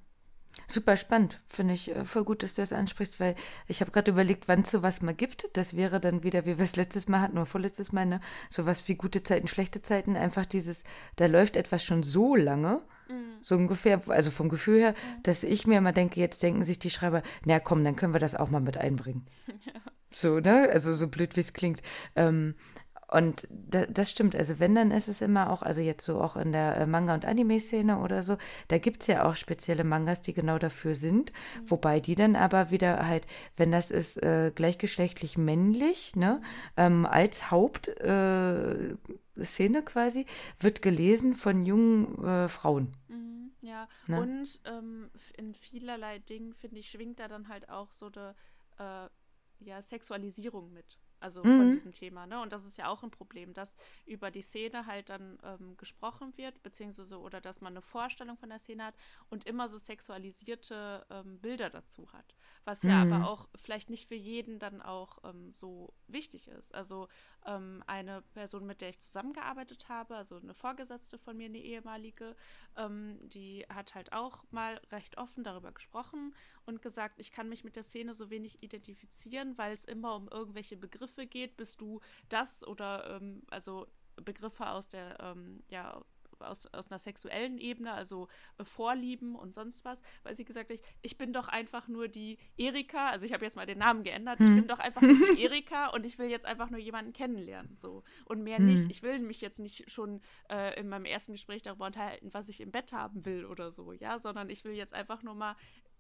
Super 0.69 0.97
spannend, 0.97 1.41
finde 1.49 1.75
ich 1.75 1.95
äh, 1.95 2.05
voll 2.05 2.25
gut, 2.25 2.43
dass 2.43 2.55
du 2.55 2.63
das 2.63 2.73
ansprichst, 2.73 3.21
weil 3.21 3.37
ich 3.69 3.81
habe 3.81 3.91
gerade 3.91 4.11
überlegt, 4.11 4.49
wann 4.49 4.63
es 4.63 4.71
sowas 4.71 5.03
mal 5.03 5.15
gibt. 5.15 5.49
Das 5.53 5.77
wäre 5.77 6.01
dann 6.01 6.23
wieder, 6.23 6.45
wie 6.45 6.59
wir 6.59 6.65
es 6.65 6.77
letztes 6.77 7.09
Mal 7.09 7.21
hatten 7.21 7.37
oder 7.37 7.47
vorletztes 7.47 7.93
Mal, 7.93 8.07
ne? 8.07 8.21
sowas 8.51 8.87
wie 8.89 8.97
gute 8.97 9.23
Zeiten, 9.23 9.49
schlechte 9.49 9.83
Zeiten. 9.83 10.17
Einfach 10.17 10.47
dieses, 10.47 10.85
da 11.17 11.27
läuft 11.27 11.57
etwas 11.57 11.85
schon 11.85 12.03
so 12.03 12.35
lange 12.35 12.83
Mhm. 13.09 13.39
So 13.41 13.55
ungefähr, 13.55 14.03
also 14.09 14.31
vom 14.31 14.49
Gefühl 14.49 14.81
her, 14.81 14.93
mhm. 14.93 15.23
dass 15.23 15.45
ich 15.45 15.67
mir 15.67 15.79
immer 15.79 15.93
denke, 15.93 16.21
jetzt 16.21 16.43
denken 16.43 16.63
sich 16.63 16.79
die 16.79 16.91
Schreiber, 16.91 17.23
na 17.45 17.61
komm, 17.61 17.85
dann 17.85 17.97
können 17.97 18.15
wir 18.15 18.21
das 18.21 18.35
auch 18.35 18.51
mal 18.51 18.61
mit 18.61 18.77
einbringen. 18.79 19.27
Ja. 19.65 19.73
So, 20.13 20.41
ne? 20.41 20.71
Also 20.71 20.95
so 20.95 21.09
blöd, 21.09 21.37
wie 21.37 21.41
es 21.41 21.53
klingt. 21.53 21.83
Ähm, 22.15 22.55
und 23.09 23.47
da, 23.51 23.87
das 23.87 24.11
stimmt. 24.11 24.35
Also 24.35 24.59
wenn, 24.59 24.75
dann 24.75 24.91
ist 24.91 25.09
es 25.09 25.21
immer 25.21 25.51
auch, 25.51 25.63
also 25.63 25.81
jetzt 25.81 26.05
so 26.05 26.21
auch 26.21 26.37
in 26.37 26.53
der 26.53 26.77
äh, 26.77 26.87
Manga- 26.87 27.15
und 27.15 27.25
Anime-Szene 27.25 28.01
oder 28.01 28.25
so, 28.25 28.37
da 28.69 28.79
gibt 28.79 29.03
es 29.03 29.07
ja 29.07 29.25
auch 29.25 29.37
spezielle 29.37 29.85
Mangas, 29.85 30.23
die 30.23 30.33
genau 30.33 30.59
dafür 30.59 30.95
sind. 30.95 31.33
Mhm. 31.33 31.71
Wobei 31.71 32.01
die 32.01 32.17
dann 32.17 32.35
aber 32.35 32.71
wieder 32.71 33.07
halt, 33.07 33.27
wenn 33.57 33.71
das 33.71 33.93
ist 33.93 34.21
äh, 34.23 34.51
gleichgeschlechtlich 34.53 35.39
männlich, 35.39 36.17
ne, 36.17 36.41
ähm, 36.77 37.07
als 37.07 37.51
Hauptszene 37.53 38.99
äh, 39.37 39.83
quasi, 39.85 40.27
wird 40.59 40.83
gelesen 40.83 41.35
von 41.35 41.65
jungen 41.65 42.25
äh, 42.25 42.49
Frauen. 42.49 42.93
Mhm, 43.07 43.53
ja, 43.61 43.87
ne? 44.09 44.21
und 44.21 44.61
ähm, 44.65 45.11
in 45.37 45.55
vielerlei 45.55 46.19
Dingen, 46.19 46.55
finde 46.55 46.81
ich, 46.81 46.91
schwingt 46.91 47.21
da 47.21 47.29
dann 47.29 47.49
halt 47.49 47.69
auch 47.69 47.93
so 47.93 48.07
eine 48.07 48.35
äh, 48.79 49.09
ja, 49.65 49.81
Sexualisierung 49.81 50.73
mit 50.73 50.99
also 51.21 51.43
mhm. 51.43 51.59
von 51.59 51.71
diesem 51.71 51.93
Thema. 51.93 52.27
Ne? 52.27 52.41
Und 52.41 52.53
das 52.53 52.67
ist 52.67 52.77
ja 52.77 52.89
auch 52.89 53.03
ein 53.03 53.11
Problem, 53.11 53.55
dass 53.55 53.77
über 54.05 54.31
die 54.31 54.43
Szene 54.43 54.87
halt 54.87 55.09
dann 55.09 55.39
ähm, 55.43 55.77
gesprochen 55.77 56.37
wird, 56.37 56.63
beziehungsweise 56.63 57.19
oder 57.19 57.41
dass 57.41 57.61
man 57.61 57.73
eine 57.73 57.83
Vorstellung 57.83 58.37
von 58.37 58.49
der 58.49 58.59
Szene 58.59 58.85
hat 58.85 58.95
und 59.31 59.45
immer 59.45 59.69
so 59.69 59.79
sexualisierte 59.79 61.07
ähm, 61.11 61.41
Bilder 61.41 61.71
dazu 61.71 62.13
hat. 62.13 62.35
Was 62.65 62.83
mhm. 62.83 62.91
ja 62.91 63.03
aber 63.03 63.29
auch 63.29 63.49
vielleicht 63.57 63.91
nicht 63.91 64.09
für 64.09 64.15
jeden 64.15 64.59
dann 64.59 64.83
auch 64.83 65.19
ähm, 65.25 65.53
so 65.53 65.95
wichtig 66.07 66.49
ist. 66.49 66.75
Also 66.75 67.09
ähm, 67.45 67.83
eine 67.87 68.23
Person, 68.35 68.67
mit 68.67 68.81
der 68.81 68.91
ich 68.91 69.01
zusammengearbeitet 69.01 69.89
habe, 69.89 70.17
also 70.17 70.37
eine 70.37 70.55
Vorgesetzte 70.55 71.19
von 71.19 71.37
mir, 71.37 71.47
eine 71.47 71.59
ehemalige, 71.59 72.37
ähm, 72.77 73.19
die 73.23 73.65
hat 73.69 73.95
halt 73.95 74.13
auch 74.13 74.45
mal 74.51 74.81
recht 74.91 75.19
offen 75.19 75.45
darüber 75.45 75.73
gesprochen 75.73 76.35
und 76.65 76.83
gesagt, 76.83 77.19
ich 77.19 77.33
kann 77.33 77.49
mich 77.49 77.65
mit 77.65 77.77
der 77.77 77.83
Szene 77.83 78.15
so 78.15 78.31
wenig 78.31 78.63
identifizieren, 78.63 79.57
weil 79.57 79.73
es 79.73 79.85
immer 79.85 80.17
um 80.17 80.29
irgendwelche 80.29 80.77
Begriffe 80.77 81.06
geht, 81.27 81.57
bist 81.57 81.81
du 81.81 82.01
das 82.29 82.67
oder 82.67 83.17
ähm, 83.17 83.43
also 83.51 83.87
Begriffe 84.17 84.69
aus 84.69 84.89
der 84.89 85.19
ähm, 85.21 85.63
ja 85.69 86.03
aus, 86.41 86.67
aus 86.73 86.91
einer 86.91 86.99
sexuellen 86.99 87.59
Ebene, 87.59 87.93
also 87.93 88.29
äh, 88.59 88.65
Vorlieben 88.65 89.35
und 89.35 89.55
sonst 89.55 89.85
was, 89.85 90.03
weil 90.23 90.35
sie 90.35 90.45
gesagt 90.45 90.71
hat, 90.71 90.79
ich 91.03 91.19
bin 91.19 91.33
doch 91.33 91.49
einfach 91.49 91.89
nur 91.89 92.09
die 92.09 92.39
Erika, 92.57 93.11
also 93.11 93.25
ich 93.27 93.33
habe 93.33 93.45
jetzt 93.45 93.57
mal 93.57 93.67
den 93.67 93.79
Namen 93.79 94.03
geändert, 94.03 94.39
hm. 94.39 94.47
ich 94.47 94.55
bin 94.55 94.69
doch 94.69 94.79
einfach 94.79 95.03
nur 95.03 95.35
die 95.35 95.43
Erika 95.45 95.89
und 95.89 96.05
ich 96.05 96.19
will 96.19 96.29
jetzt 96.29 96.47
einfach 96.47 96.71
nur 96.71 96.81
jemanden 96.81 97.13
kennenlernen, 97.13 97.77
so. 97.77 98.03
Und 98.25 98.43
mehr 98.43 98.59
hm. 98.59 98.67
nicht. 98.67 98.91
Ich 98.91 99.03
will 99.03 99.19
mich 99.21 99.41
jetzt 99.41 99.59
nicht 99.59 99.91
schon 99.91 100.21
äh, 100.51 100.79
in 100.79 100.89
meinem 100.89 101.05
ersten 101.05 101.33
Gespräch 101.33 101.63
darüber 101.63 101.87
unterhalten, 101.87 102.33
was 102.33 102.49
ich 102.49 102.61
im 102.61 102.71
Bett 102.71 102.93
haben 102.93 103.25
will 103.25 103.45
oder 103.45 103.73
so, 103.73 103.93
ja, 103.93 104.19
sondern 104.19 104.51
ich 104.51 104.65
will 104.65 104.73
jetzt 104.73 104.95
einfach 104.95 105.23
nur 105.23 105.35
mal 105.35 105.57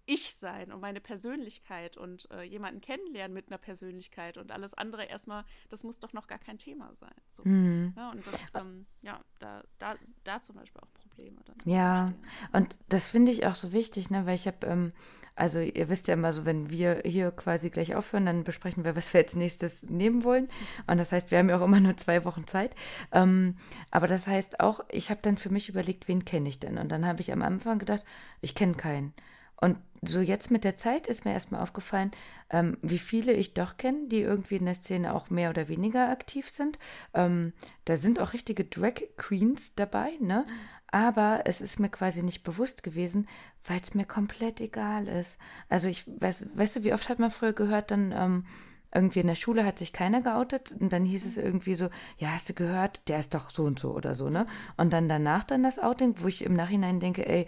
ich 0.06 0.34
sein 0.34 0.72
und 0.72 0.80
meine 0.80 1.00
Persönlichkeit 1.00 1.96
und 1.96 2.30
äh, 2.30 2.42
jemanden 2.42 2.80
kennenlernen 2.80 3.34
mit 3.34 3.48
einer 3.48 3.58
Persönlichkeit 3.58 4.38
und 4.38 4.52
alles 4.52 4.72
andere 4.74 5.04
erstmal, 5.04 5.44
das 5.68 5.82
muss 5.82 5.98
doch 5.98 6.12
noch 6.12 6.28
gar 6.28 6.38
kein 6.38 6.58
Thema 6.58 6.94
sein. 6.94 7.14
So. 7.28 7.42
Mhm. 7.44 7.92
Ja, 7.96 8.10
und 8.10 8.26
das, 8.26 8.40
ähm, 8.54 8.86
ja, 9.02 9.20
da, 9.40 9.62
da, 9.78 9.96
da 10.24 10.42
zum 10.42 10.56
Beispiel 10.56 10.80
auch 10.80 10.92
Probleme. 10.94 11.40
Dann 11.44 11.56
ja, 11.64 12.12
und 12.52 12.78
das 12.88 13.10
finde 13.10 13.32
ich 13.32 13.46
auch 13.46 13.56
so 13.56 13.72
wichtig, 13.72 14.10
ne, 14.10 14.26
weil 14.26 14.36
ich 14.36 14.46
habe, 14.46 14.66
ähm, 14.66 14.92
also 15.34 15.60
ihr 15.60 15.88
wisst 15.88 16.08
ja 16.08 16.14
immer 16.14 16.32
so, 16.32 16.46
wenn 16.46 16.70
wir 16.70 17.02
hier 17.04 17.30
quasi 17.30 17.68
gleich 17.70 17.94
aufhören, 17.94 18.26
dann 18.26 18.44
besprechen 18.44 18.84
wir, 18.84 18.96
was 18.96 19.12
wir 19.12 19.20
als 19.20 19.34
nächstes 19.34 19.82
nehmen 19.82 20.24
wollen. 20.24 20.48
Und 20.86 20.98
das 20.98 21.12
heißt, 21.12 21.30
wir 21.30 21.38
haben 21.38 21.50
ja 21.50 21.58
auch 21.58 21.64
immer 21.64 21.80
nur 21.80 21.96
zwei 21.96 22.24
Wochen 22.24 22.46
Zeit. 22.46 22.74
Ähm, 23.12 23.56
aber 23.90 24.06
das 24.06 24.26
heißt 24.26 24.60
auch, 24.60 24.80
ich 24.88 25.10
habe 25.10 25.20
dann 25.22 25.36
für 25.36 25.50
mich 25.50 25.68
überlegt, 25.68 26.08
wen 26.08 26.24
kenne 26.24 26.48
ich 26.48 26.58
denn? 26.58 26.78
Und 26.78 26.90
dann 26.90 27.04
habe 27.04 27.20
ich 27.20 27.32
am 27.32 27.42
Anfang 27.42 27.78
gedacht, 27.78 28.04
ich 28.40 28.54
kenne 28.54 28.74
keinen. 28.74 29.12
Und 29.60 29.78
so 30.02 30.20
jetzt 30.20 30.50
mit 30.50 30.64
der 30.64 30.76
Zeit 30.76 31.06
ist 31.06 31.24
mir 31.24 31.32
erstmal 31.32 31.62
aufgefallen, 31.62 32.10
ähm, 32.50 32.76
wie 32.82 32.98
viele 32.98 33.32
ich 33.32 33.54
doch 33.54 33.76
kenne, 33.76 34.08
die 34.08 34.20
irgendwie 34.20 34.56
in 34.56 34.66
der 34.66 34.74
Szene 34.74 35.14
auch 35.14 35.30
mehr 35.30 35.50
oder 35.50 35.68
weniger 35.68 36.10
aktiv 36.10 36.50
sind. 36.50 36.78
Ähm, 37.14 37.52
da 37.84 37.96
sind 37.96 38.20
auch 38.20 38.32
richtige 38.32 38.64
Drag 38.64 38.94
Queens 39.16 39.74
dabei, 39.74 40.12
ne? 40.20 40.46
Aber 40.88 41.42
es 41.46 41.60
ist 41.60 41.80
mir 41.80 41.88
quasi 41.88 42.22
nicht 42.22 42.44
bewusst 42.44 42.82
gewesen, 42.82 43.26
weil 43.64 43.80
es 43.80 43.94
mir 43.94 44.04
komplett 44.04 44.60
egal 44.60 45.08
ist. 45.08 45.38
Also 45.68 45.88
ich 45.88 46.04
weiß, 46.06 46.46
weißt 46.54 46.76
du, 46.76 46.84
wie 46.84 46.92
oft 46.94 47.08
hat 47.08 47.18
man 47.18 47.30
früher 47.30 47.52
gehört, 47.52 47.90
dann 47.90 48.12
ähm, 48.12 48.46
irgendwie 48.94 49.20
in 49.20 49.26
der 49.26 49.34
Schule 49.34 49.64
hat 49.64 49.78
sich 49.78 49.92
keiner 49.92 50.22
geoutet 50.22 50.74
und 50.78 50.92
dann 50.92 51.04
hieß 51.04 51.26
es 51.26 51.36
mhm. 51.36 51.44
irgendwie 51.44 51.74
so, 51.74 51.88
ja, 52.18 52.28
hast 52.30 52.48
du 52.48 52.54
gehört, 52.54 53.06
der 53.08 53.18
ist 53.18 53.34
doch 53.34 53.50
so 53.50 53.64
und 53.64 53.78
so 53.78 53.92
oder 53.92 54.14
so, 54.14 54.30
ne? 54.30 54.46
Und 54.76 54.92
dann 54.92 55.08
danach 55.08 55.44
dann 55.44 55.62
das 55.62 55.78
Outing, 55.78 56.14
wo 56.18 56.28
ich 56.28 56.44
im 56.44 56.54
Nachhinein 56.54 57.00
denke, 57.00 57.28
ey, 57.28 57.46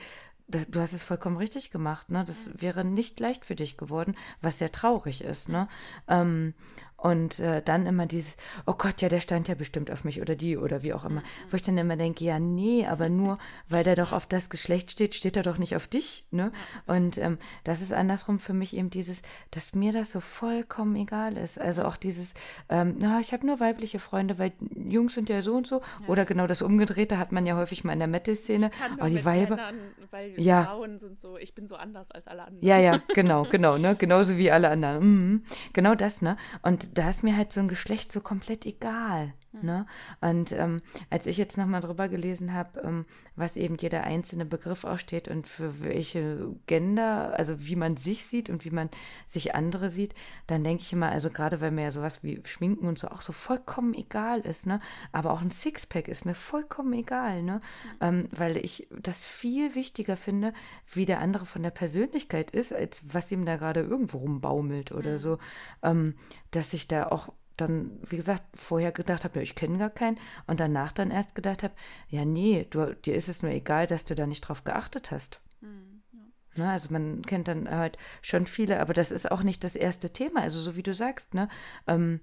das, 0.49 0.70
du 0.70 0.80
hast 0.80 0.92
es 0.92 1.03
vollkommen 1.03 1.36
richtig 1.36 1.70
gemacht. 1.70 2.11
Ne? 2.11 2.24
Das 2.26 2.49
wäre 2.55 2.84
nicht 2.84 3.20
leicht 3.20 3.44
für 3.44 3.55
dich 3.55 3.76
geworden, 3.76 4.16
was 4.40 4.59
sehr 4.59 4.72
traurig 4.72 5.22
ist. 5.22 5.49
Ne? 5.49 5.68
Ähm, 6.09 6.55
Und 7.01 7.38
äh, 7.38 7.62
dann 7.62 7.86
immer 7.86 8.07
dieses, 8.07 8.36
oh 8.66 8.74
Gott, 8.76 9.01
ja, 9.03 9.09
der 9.09 9.20
stand 9.20 9.46
ja 9.46 9.55
bestimmt 9.55 9.88
auf 9.92 10.03
mich 10.03 10.20
oder 10.20 10.34
die 10.34 10.57
oder 10.57 10.82
wie 10.82 10.92
auch 10.92 11.05
immer. 11.05 11.22
Wo 11.49 11.55
ich 11.55 11.62
dann 11.62 11.78
immer 11.78 11.96
denke, 11.96 12.24
ja, 12.24 12.40
nee, 12.40 12.86
aber 12.86 13.09
nur, 13.09 13.38
weil 13.68 13.84
der 13.84 13.94
doch 13.94 14.12
auf 14.12 14.26
das 14.26 14.51
Geschlecht 14.51 14.90
steht, 14.90 15.14
steht 15.14 15.36
er 15.36 15.44
doch 15.44 15.59
nicht 15.59 15.76
auf 15.76 15.86
dich. 15.86 16.26
Ne? 16.32 16.51
Und 16.86 17.16
ähm, 17.18 17.38
das 17.62 17.82
ist 17.82 17.92
andersrum 17.92 18.40
für 18.40 18.53
mich 18.53 18.76
eben 18.76 18.90
dieses, 18.90 19.22
dass 19.53 19.76
mir 19.76 19.92
das 19.92 20.11
so 20.11 20.18
vollkommen 20.18 20.96
egal 20.96 21.36
ist. 21.36 21.61
Also 21.61 21.84
auch 21.84 21.96
dieses, 21.96 22.34
ähm, 22.68 22.96
na, 22.99 23.20
ich 23.20 23.32
habe 23.32 23.46
nur 23.46 23.61
weibliche 23.61 24.01
Freunde, 24.01 24.40
weil 24.40 24.51
Jungs 24.74 25.14
sind 25.14 25.28
ja 25.28 25.40
so 25.40 25.55
und 25.55 25.68
so. 25.68 25.76
Ja. 25.76 26.09
Oder 26.09 26.24
genau 26.24 26.49
das 26.49 26.62
Umgedrehte 26.62 27.16
hat 27.16 27.30
man 27.30 27.46
ja 27.46 27.57
häufig 27.57 27.84
mal 27.84 27.92
in 27.92 28.01
der 28.01 28.09
Metal-Szene. 28.09 28.72
Aber 28.94 29.05
oh, 29.05 29.09
die 29.09 29.24
Weiber. 29.24 29.55
Männern, 29.55 29.78
weil 30.11 30.40
ja. 30.40 30.64
Frauen 30.64 30.99
sind 30.99 31.20
so, 31.20 31.38
ich 31.38 31.55
bin 31.55 31.68
so 31.68 31.76
anders 31.76 32.11
als 32.11 32.26
alle 32.26 32.44
anderen. 32.44 32.66
Ja, 32.66 32.78
ja, 32.78 33.01
genau, 33.14 33.44
genau, 33.44 33.78
ne? 33.78 33.94
Genauso 33.99 34.36
wie 34.36 34.51
alle 34.51 34.68
anderen. 34.68 35.05
Mhm. 35.05 35.42
Genau 35.72 35.94
das, 35.94 36.22
ne? 36.22 36.36
Und 36.62 36.88
da 36.95 37.09
ist 37.09 37.22
mir 37.24 37.36
halt 37.36 37.53
so 37.53 37.61
ein 37.61 37.68
Geschlecht 37.68 38.12
so 38.12 38.20
komplett 38.20 38.66
egal. 38.66 39.34
Mhm. 39.53 39.66
Ne? 39.66 39.86
Und 40.20 40.53
ähm, 40.53 40.82
als 41.11 41.26
ich 41.26 41.36
jetzt 41.36 41.57
nochmal 41.57 41.80
drüber 41.80 42.09
gelesen 42.09 42.53
habe, 42.53 42.80
ähm, 42.80 43.07
was 43.36 43.57
eben 43.57 43.76
jeder 43.76 44.05
einzelne 44.05 44.44
Begriff 44.44 44.84
aussteht 44.84 45.28
und 45.28 45.46
für 45.46 45.80
welche 45.82 46.55
Gender, 46.66 47.34
also 47.38 47.64
wie 47.64 47.76
man 47.76 47.96
sich 47.96 48.26
sieht 48.26 48.51
und 48.51 48.64
wie 48.64 48.70
man 48.70 48.90
sich 49.26 49.55
andere 49.55 49.90
sieht, 49.90 50.14
dann 50.46 50.64
denke 50.64 50.82
ich 50.82 50.92
immer, 50.92 51.09
also 51.11 51.30
gerade 51.30 51.61
weil 51.61 51.70
mir 51.70 51.84
ja 51.84 51.90
sowas 51.90 52.22
wie 52.22 52.40
Schminken 52.44 52.86
und 52.86 52.99
so 52.99 53.09
auch 53.09 53.22
so 53.22 53.32
vollkommen 53.32 53.94
egal 53.94 54.40
ist, 54.40 54.66
ne? 54.66 54.80
Aber 55.12 55.32
auch 55.32 55.40
ein 55.40 55.51
Sixpack 55.51 56.09
ist 56.09 56.24
mir 56.24 56.34
vollkommen 56.34 56.92
egal, 56.92 57.42
ne? 57.42 57.55
Mhm. 57.55 57.99
Ähm, 58.01 58.28
weil 58.32 58.57
ich 58.57 58.88
das 58.90 59.24
viel 59.24 59.74
wichtiger 59.74 60.16
finde, 60.16 60.53
wie 60.92 61.07
der 61.07 61.20
andere 61.20 61.46
von 61.46 61.62
der 61.62 61.70
Persönlichkeit 61.70 62.51
ist, 62.51 62.72
als 62.72 63.03
was 63.12 63.30
ihm 63.32 63.46
da 63.46 63.57
gerade 63.57 63.80
irgendwo 63.80 64.18
rumbaumelt 64.18 64.92
oder 64.92 65.12
mhm. 65.12 65.18
so. 65.18 65.38
Ähm, 65.82 66.14
dass 66.51 66.72
ich 66.72 66.88
da 66.88 67.07
auch 67.09 67.32
dann, 67.61 67.98
wie 68.09 68.16
gesagt, 68.16 68.42
vorher 68.54 68.92
gedacht 68.92 69.24
habe, 69.24 69.36
ja, 69.36 69.42
ich 69.42 69.54
kenne 69.54 69.78
gar 69.78 69.90
keinen 69.90 70.18
und 70.46 70.61
danach 70.61 70.92
dann 70.92 71.11
erst 71.11 71.34
gedacht 71.34 71.62
habe, 71.62 71.74
ja, 72.09 72.24
nee, 72.24 72.66
du, 72.70 72.94
dir 72.94 73.14
ist 73.14 73.28
es 73.28 73.42
nur 73.42 73.52
egal, 73.52 73.86
dass 73.86 74.04
du 74.04 74.14
da 74.14 74.26
nicht 74.26 74.42
drauf 74.42 74.64
geachtet 74.64 75.11
hast. 75.11 75.40
Mhm, 75.61 76.02
ja. 76.12 76.64
Ne, 76.64 76.70
also 76.70 76.88
man 76.90 77.22
kennt 77.22 77.48
dann 77.48 77.70
halt 77.70 77.98
schon 78.22 78.46
viele, 78.46 78.80
aber 78.80 78.94
das 78.94 79.11
ist 79.11 79.30
auch 79.30 79.42
nicht 79.42 79.64
das 79.64 79.76
erste 79.76 80.11
Thema, 80.12 80.42
also 80.42 80.61
so 80.61 80.76
wie 80.76 80.82
du 80.82 80.94
sagst, 80.94 81.34
ne? 81.34 81.48
Ähm, 81.86 82.20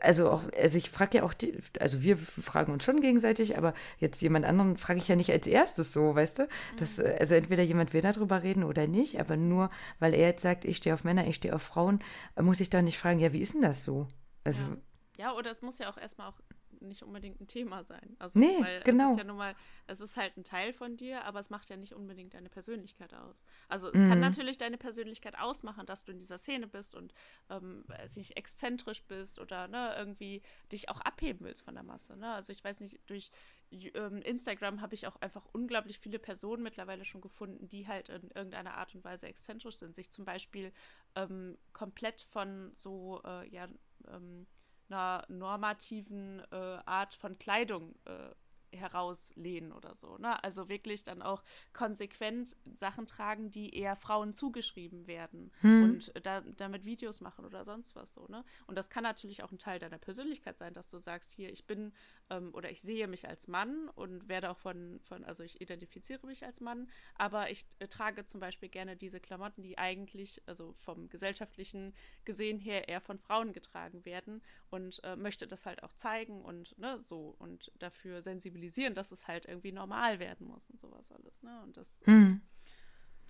also 0.00 0.30
auch, 0.30 0.42
also 0.58 0.78
ich 0.78 0.90
frage 0.90 1.18
ja 1.18 1.24
auch, 1.24 1.34
die, 1.34 1.58
also 1.78 2.02
wir 2.02 2.16
fragen 2.16 2.72
uns 2.72 2.84
schon 2.84 3.00
gegenseitig, 3.00 3.58
aber 3.58 3.74
jetzt 3.98 4.22
jemand 4.22 4.46
anderen 4.46 4.76
frage 4.78 4.98
ich 4.98 5.08
ja 5.08 5.16
nicht 5.16 5.30
als 5.30 5.46
erstes 5.46 5.92
so, 5.92 6.14
weißt 6.14 6.38
du? 6.38 6.48
Das, 6.78 6.98
mhm. 6.98 7.04
also 7.18 7.34
entweder 7.34 7.62
jemand 7.62 7.92
will 7.92 8.00
darüber 8.00 8.42
reden 8.42 8.64
oder 8.64 8.86
nicht, 8.86 9.20
aber 9.20 9.36
nur, 9.36 9.68
weil 9.98 10.14
er 10.14 10.28
jetzt 10.28 10.42
sagt, 10.42 10.64
ich 10.64 10.78
stehe 10.78 10.94
auf 10.94 11.04
Männer, 11.04 11.26
ich 11.26 11.36
stehe 11.36 11.54
auf 11.54 11.62
Frauen, 11.62 12.00
muss 12.40 12.60
ich 12.60 12.70
doch 12.70 12.82
nicht 12.82 12.98
fragen, 12.98 13.18
ja, 13.18 13.32
wie 13.32 13.40
ist 13.40 13.54
denn 13.54 13.62
das 13.62 13.84
so? 13.84 14.08
Also, 14.44 14.64
ja. 14.64 14.76
ja, 15.18 15.34
oder 15.34 15.50
es 15.50 15.62
muss 15.62 15.78
ja 15.78 15.90
auch 15.90 15.96
erstmal 15.96 16.28
auch 16.28 16.40
nicht 16.80 17.02
unbedingt 17.02 17.40
ein 17.40 17.46
Thema 17.46 17.82
sein. 17.82 18.16
Also, 18.18 18.38
nee, 18.38 18.60
weil 18.60 18.82
genau. 18.82 19.06
es 19.06 19.10
ist 19.12 19.18
ja 19.18 19.24
nun 19.24 19.36
mal, 19.36 19.54
es 19.86 20.00
ist 20.00 20.16
halt 20.16 20.36
ein 20.36 20.44
Teil 20.44 20.72
von 20.72 20.96
dir, 20.96 21.24
aber 21.24 21.40
es 21.40 21.50
macht 21.50 21.68
ja 21.70 21.76
nicht 21.76 21.94
unbedingt 21.94 22.34
deine 22.34 22.48
Persönlichkeit 22.48 23.14
aus. 23.14 23.44
Also 23.68 23.88
es 23.88 23.98
mhm. 23.98 24.08
kann 24.08 24.20
natürlich 24.20 24.58
deine 24.58 24.78
Persönlichkeit 24.78 25.38
ausmachen, 25.38 25.86
dass 25.86 26.04
du 26.04 26.12
in 26.12 26.18
dieser 26.18 26.38
Szene 26.38 26.66
bist 26.66 26.94
und 26.94 27.14
ähm, 27.50 27.84
sich 28.06 28.36
exzentrisch 28.36 29.02
bist 29.04 29.38
oder 29.38 29.68
ne, 29.68 29.94
irgendwie 29.96 30.42
dich 30.70 30.88
auch 30.88 31.00
abheben 31.00 31.46
willst 31.46 31.62
von 31.62 31.74
der 31.74 31.84
Masse. 31.84 32.16
Ne? 32.16 32.32
Also 32.32 32.52
ich 32.52 32.62
weiß 32.62 32.80
nicht, 32.80 33.00
durch 33.06 33.30
ähm, 33.70 34.22
Instagram 34.22 34.80
habe 34.80 34.94
ich 34.94 35.06
auch 35.06 35.16
einfach 35.16 35.44
unglaublich 35.52 35.98
viele 35.98 36.18
Personen 36.18 36.62
mittlerweile 36.62 37.04
schon 37.04 37.20
gefunden, 37.20 37.68
die 37.68 37.88
halt 37.88 38.08
in 38.08 38.30
irgendeiner 38.30 38.74
Art 38.74 38.94
und 38.94 39.04
Weise 39.04 39.26
exzentrisch 39.26 39.76
sind, 39.76 39.94
sich 39.94 40.10
zum 40.10 40.24
Beispiel 40.24 40.72
ähm, 41.16 41.58
komplett 41.72 42.22
von 42.22 42.70
so, 42.74 43.20
äh, 43.24 43.48
ja, 43.48 43.68
ähm, 44.08 44.46
einer 44.88 45.24
normativen 45.28 46.40
äh, 46.50 46.78
Art 46.84 47.14
von 47.14 47.38
Kleidung 47.38 47.94
äh, 48.04 48.34
herauslehnen 48.76 49.72
oder 49.72 49.94
so. 49.94 50.18
Ne? 50.18 50.42
Also 50.42 50.68
wirklich 50.68 51.04
dann 51.04 51.22
auch 51.22 51.42
konsequent 51.72 52.56
Sachen 52.74 53.06
tragen, 53.06 53.50
die 53.50 53.74
eher 53.74 53.96
Frauen 53.96 54.34
zugeschrieben 54.34 55.06
werden 55.06 55.52
hm. 55.60 55.84
und 55.84 56.26
da, 56.26 56.40
damit 56.40 56.84
Videos 56.84 57.20
machen 57.20 57.44
oder 57.44 57.64
sonst 57.64 57.94
was 57.94 58.12
so. 58.12 58.26
Ne? 58.28 58.44
Und 58.66 58.76
das 58.76 58.90
kann 58.90 59.02
natürlich 59.02 59.42
auch 59.42 59.52
ein 59.52 59.58
Teil 59.58 59.78
deiner 59.78 59.98
Persönlichkeit 59.98 60.58
sein, 60.58 60.74
dass 60.74 60.88
du 60.88 60.98
sagst, 60.98 61.32
hier, 61.32 61.50
ich 61.50 61.66
bin 61.66 61.92
ähm, 62.30 62.50
oder 62.54 62.70
ich 62.70 62.80
sehe 62.80 63.06
mich 63.06 63.28
als 63.28 63.48
Mann 63.48 63.88
und 63.94 64.28
werde 64.28 64.50
auch 64.50 64.58
von, 64.58 65.00
von, 65.00 65.24
also 65.24 65.42
ich 65.42 65.60
identifiziere 65.60 66.26
mich 66.26 66.44
als 66.44 66.60
Mann, 66.60 66.88
aber 67.16 67.50
ich 67.50 67.66
äh, 67.78 67.88
trage 67.88 68.24
zum 68.24 68.40
Beispiel 68.40 68.68
gerne 68.68 68.96
diese 68.96 69.20
Klamotten, 69.20 69.62
die 69.62 69.76
eigentlich, 69.76 70.42
also 70.46 70.72
vom 70.72 71.08
gesellschaftlichen 71.08 71.94
gesehen 72.24 72.58
her 72.58 72.88
eher 72.88 73.00
von 73.00 73.18
Frauen 73.18 73.52
getragen 73.52 74.04
werden 74.04 74.42
und 74.70 75.02
äh, 75.04 75.16
möchte 75.16 75.46
das 75.46 75.66
halt 75.66 75.82
auch 75.82 75.92
zeigen 75.92 76.42
und 76.42 76.76
ne, 76.78 76.98
so 77.00 77.34
und 77.38 77.70
dafür 77.78 78.22
sensibilisieren 78.22 78.94
dass 78.94 79.12
es 79.12 79.28
halt 79.28 79.46
irgendwie 79.46 79.72
normal 79.72 80.18
werden 80.18 80.46
muss 80.46 80.70
und 80.70 80.80
sowas 80.80 81.10
alles. 81.12 81.42
Ne? 81.42 81.60
Und 81.62 81.76
das. 81.76 82.02
Mhm. 82.06 82.40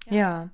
Ja. 0.07 0.15
ja. 0.15 0.51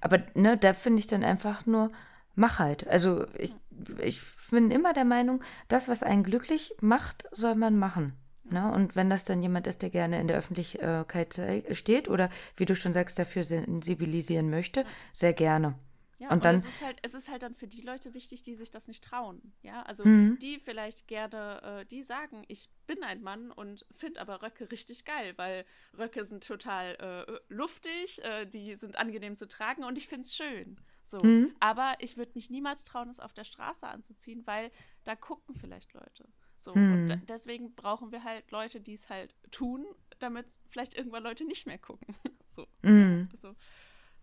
aber 0.00 0.24
ne, 0.34 0.56
da 0.56 0.72
finde 0.72 1.00
ich 1.00 1.06
dann 1.06 1.24
einfach 1.24 1.66
nur, 1.66 1.90
mach 2.34 2.58
halt. 2.58 2.86
Also 2.88 3.26
ich, 3.38 3.54
ich 4.02 4.20
bin 4.50 4.70
immer 4.70 4.92
der 4.92 5.04
Meinung, 5.04 5.42
das, 5.68 5.88
was 5.88 6.02
einen 6.02 6.24
glücklich 6.24 6.74
macht, 6.80 7.26
soll 7.32 7.54
man 7.54 7.78
machen. 7.78 8.14
Ne? 8.44 8.70
Und 8.72 8.96
wenn 8.96 9.10
das 9.10 9.24
dann 9.24 9.42
jemand 9.42 9.66
ist, 9.66 9.82
der 9.82 9.90
gerne 9.90 10.20
in 10.20 10.28
der 10.28 10.36
Öffentlichkeit 10.36 11.40
steht 11.72 12.08
oder 12.08 12.30
wie 12.56 12.66
du 12.66 12.76
schon 12.76 12.92
sagst, 12.92 13.18
dafür 13.18 13.44
sensibilisieren 13.44 14.50
möchte, 14.50 14.84
sehr 15.12 15.32
gerne. 15.32 15.78
Ja, 16.18 16.28
und, 16.28 16.34
und 16.34 16.44
dann, 16.44 16.54
es, 16.54 16.64
ist 16.64 16.84
halt, 16.84 16.98
es 17.02 17.14
ist 17.14 17.28
halt 17.28 17.42
dann 17.42 17.54
für 17.56 17.66
die 17.66 17.82
Leute 17.82 18.14
wichtig, 18.14 18.44
die 18.44 18.54
sich 18.54 18.70
das 18.70 18.86
nicht 18.86 19.02
trauen. 19.02 19.52
Ja, 19.62 19.82
also 19.82 20.04
mhm. 20.04 20.38
die 20.40 20.60
vielleicht 20.60 21.08
gerne, 21.08 21.80
äh, 21.80 21.84
die 21.84 22.04
sagen, 22.04 22.44
ich 22.46 22.68
bin 22.86 23.02
ein 23.02 23.22
Mann 23.22 23.50
und 23.50 23.84
finde 23.92 24.20
aber 24.20 24.40
Röcke 24.40 24.70
richtig 24.70 25.04
geil, 25.04 25.32
weil 25.34 25.64
Röcke 25.98 26.24
sind 26.24 26.46
total 26.46 27.26
äh, 27.26 27.38
luftig, 27.48 28.22
äh, 28.22 28.46
die 28.46 28.76
sind 28.76 28.98
angenehm 28.98 29.36
zu 29.36 29.48
tragen 29.48 29.82
und 29.82 29.98
ich 29.98 30.06
finde 30.06 30.22
es 30.22 30.34
schön. 30.36 30.76
So. 31.12 31.22
Mhm. 31.22 31.54
Aber 31.60 31.94
ich 31.98 32.16
würde 32.16 32.32
mich 32.34 32.48
niemals 32.48 32.84
trauen, 32.84 33.10
es 33.10 33.20
auf 33.20 33.34
der 33.34 33.44
Straße 33.44 33.86
anzuziehen, 33.86 34.46
weil 34.46 34.70
da 35.04 35.14
gucken 35.14 35.54
vielleicht 35.54 35.92
Leute. 35.92 36.26
So. 36.56 36.74
Mhm. 36.74 36.92
Und 36.94 37.28
deswegen 37.28 37.74
brauchen 37.74 38.12
wir 38.12 38.24
halt 38.24 38.50
Leute, 38.50 38.80
die 38.80 38.94
es 38.94 39.10
halt 39.10 39.36
tun, 39.50 39.84
damit 40.20 40.46
vielleicht 40.70 40.94
irgendwann 40.96 41.22
Leute 41.22 41.44
nicht 41.44 41.66
mehr 41.66 41.76
gucken. 41.76 42.14
so. 42.46 42.66
Mhm. 42.80 43.28
Also, 43.30 43.54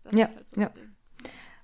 das 0.02 0.14
ja, 0.14 0.26
ist 0.26 0.36
halt 0.36 0.50
so 0.50 0.60
ja. 0.60 0.72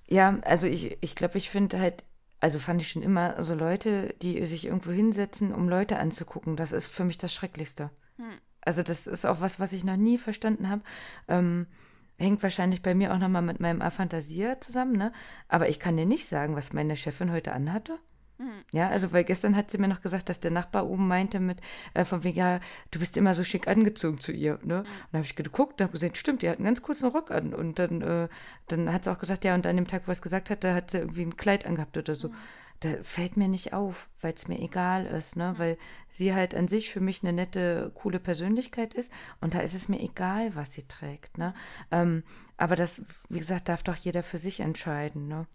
Ja, 0.09 0.39
also 0.45 0.67
ich, 0.67 0.97
ich 1.01 1.15
glaube, 1.15 1.37
ich 1.37 1.49
finde 1.49 1.77
halt, 1.77 2.05
also 2.39 2.57
fand 2.57 2.81
ich 2.81 2.89
schon 2.89 3.03
immer 3.03 3.43
so 3.43 3.53
Leute, 3.53 4.15
die 4.21 4.45
sich 4.45 4.63
irgendwo 4.63 4.91
hinsetzen, 4.91 5.53
um 5.53 5.67
Leute 5.67 5.99
anzugucken, 5.99 6.55
das 6.55 6.71
ist 6.71 6.87
für 6.87 7.03
mich 7.03 7.17
das 7.17 7.33
Schrecklichste. 7.33 7.89
Hm. 8.15 8.37
Also 8.61 8.81
das 8.81 9.07
ist 9.07 9.25
auch 9.25 9.41
was, 9.41 9.59
was 9.59 9.73
ich 9.73 9.83
noch 9.83 9.97
nie 9.97 10.17
verstanden 10.17 10.69
habe. 10.69 10.83
Ähm, 11.27 11.67
hängt 12.17 12.43
wahrscheinlich 12.43 12.81
bei 12.81 12.95
mir 12.95 13.13
auch 13.13 13.19
nochmal 13.19 13.41
mit 13.41 13.59
meinem 13.59 13.81
Aphantasia 13.81 14.59
zusammen, 14.59 14.93
ne? 14.93 15.11
Aber 15.47 15.69
ich 15.69 15.79
kann 15.79 15.97
dir 15.97 16.05
nicht 16.05 16.27
sagen, 16.27 16.55
was 16.55 16.73
meine 16.73 16.95
Chefin 16.95 17.31
heute 17.31 17.53
anhatte. 17.53 17.99
Mhm. 18.37 18.63
Ja, 18.71 18.89
also 18.89 19.11
weil 19.11 19.23
gestern 19.23 19.55
hat 19.55 19.71
sie 19.71 19.77
mir 19.77 19.87
noch 19.87 20.01
gesagt, 20.01 20.29
dass 20.29 20.39
der 20.39 20.51
Nachbar 20.51 20.87
oben 20.87 21.07
meinte 21.07 21.39
mit, 21.39 21.59
äh, 21.93 22.05
von 22.05 22.23
wegen, 22.23 22.37
ja, 22.37 22.59
du 22.91 22.99
bist 22.99 23.17
immer 23.17 23.33
so 23.33 23.43
schick 23.43 23.67
angezogen 23.67 24.19
zu 24.19 24.31
ihr, 24.31 24.59
ne? 24.63 24.77
Mhm. 24.77 24.79
Und 24.79 24.87
da 25.11 25.17
habe 25.17 25.25
ich 25.25 25.35
geguckt, 25.35 25.79
da 25.79 25.85
habe 25.85 25.93
gesehen, 25.93 26.15
stimmt, 26.15 26.41
die 26.41 26.49
hat 26.49 26.57
einen 26.57 26.65
ganz 26.65 26.81
kurzen 26.81 27.09
Rock 27.09 27.31
an. 27.31 27.53
Und 27.53 27.79
dann, 27.79 28.01
äh, 28.01 28.27
dann 28.67 28.91
hat 28.93 29.05
sie 29.05 29.11
auch 29.11 29.19
gesagt, 29.19 29.43
ja, 29.43 29.55
und 29.55 29.65
an 29.65 29.75
dem 29.75 29.87
Tag, 29.87 30.07
wo 30.07 30.11
es 30.11 30.21
gesagt 30.21 30.49
hat, 30.49 30.63
da 30.63 30.73
hat 30.73 30.91
sie 30.91 30.99
irgendwie 30.99 31.23
ein 31.23 31.37
Kleid 31.37 31.65
angehabt 31.65 31.97
oder 31.97 32.15
so. 32.15 32.29
Mhm. 32.29 32.35
Da 32.81 33.01
fällt 33.01 33.37
mir 33.37 33.47
nicht 33.47 33.73
auf, 33.73 34.09
weil 34.21 34.33
es 34.33 34.47
mir 34.47 34.59
egal 34.59 35.05
ist, 35.05 35.35
ne? 35.35 35.55
Weil 35.57 35.77
sie 36.09 36.33
halt 36.33 36.53
an 36.53 36.67
sich 36.67 36.89
für 36.89 37.01
mich 37.01 37.23
eine 37.23 37.33
nette, 37.33 37.91
coole 37.95 38.19
Persönlichkeit 38.19 38.93
ist 38.93 39.11
und 39.41 39.53
da 39.53 39.61
ist 39.61 39.73
es 39.73 39.89
mir 39.89 39.99
egal, 39.99 40.55
was 40.55 40.73
sie 40.73 40.83
trägt, 40.83 41.37
ne? 41.37 41.53
Ähm, 41.91 42.23
aber 42.57 42.75
das, 42.75 43.01
wie 43.29 43.39
gesagt, 43.39 43.69
darf 43.69 43.83
doch 43.83 43.95
jeder 43.95 44.23
für 44.23 44.37
sich 44.37 44.59
entscheiden, 44.59 45.27
ne? 45.27 45.47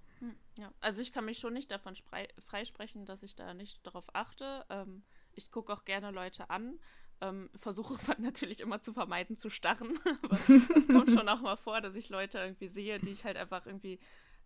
Ja, 0.58 0.70
also 0.80 1.00
ich 1.00 1.12
kann 1.12 1.24
mich 1.24 1.38
schon 1.38 1.54
nicht 1.54 1.70
davon 1.70 1.94
freisprechen, 2.38 3.06
dass 3.06 3.22
ich 3.22 3.34
da 3.34 3.54
nicht 3.54 3.86
darauf 3.86 4.14
achte. 4.14 4.64
Ähm, 4.68 5.02
ich 5.32 5.50
gucke 5.50 5.72
auch 5.72 5.84
gerne 5.84 6.10
Leute 6.10 6.50
an, 6.50 6.78
ähm, 7.22 7.48
versuche 7.56 7.96
natürlich 8.18 8.60
immer 8.60 8.82
zu 8.82 8.92
vermeiden 8.92 9.36
zu 9.36 9.48
starren, 9.48 9.98
aber 10.22 10.38
es 10.76 10.86
kommt 10.88 11.10
schon 11.10 11.28
auch 11.28 11.40
mal 11.40 11.56
vor, 11.56 11.80
dass 11.80 11.94
ich 11.94 12.10
Leute 12.10 12.38
irgendwie 12.38 12.68
sehe, 12.68 13.00
die 13.00 13.10
ich 13.10 13.24
halt 13.24 13.38
einfach 13.38 13.66
irgendwie 13.66 13.98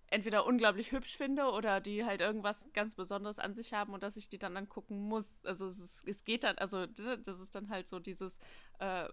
entweder 0.09 0.46
unglaublich 0.46 0.92
hübsch 0.92 1.16
finde 1.16 1.50
oder 1.50 1.80
die 1.80 2.04
halt 2.04 2.20
irgendwas 2.20 2.68
ganz 2.72 2.94
Besonderes 2.94 3.38
an 3.38 3.54
sich 3.54 3.72
haben 3.72 3.92
und 3.92 4.02
dass 4.02 4.16
ich 4.16 4.28
die 4.28 4.38
dann 4.38 4.57
angucken 4.57 5.09
muss. 5.09 5.44
Also 5.44 5.66
es, 5.66 5.78
ist, 5.78 6.09
es 6.09 6.24
geht 6.24 6.44
dann, 6.44 6.57
also 6.59 6.86
ne, 6.98 7.18
das 7.22 7.40
ist 7.40 7.54
dann 7.54 7.68
halt 7.68 7.88
so 7.88 7.98
dieses 7.98 8.38
äh, 8.78 9.09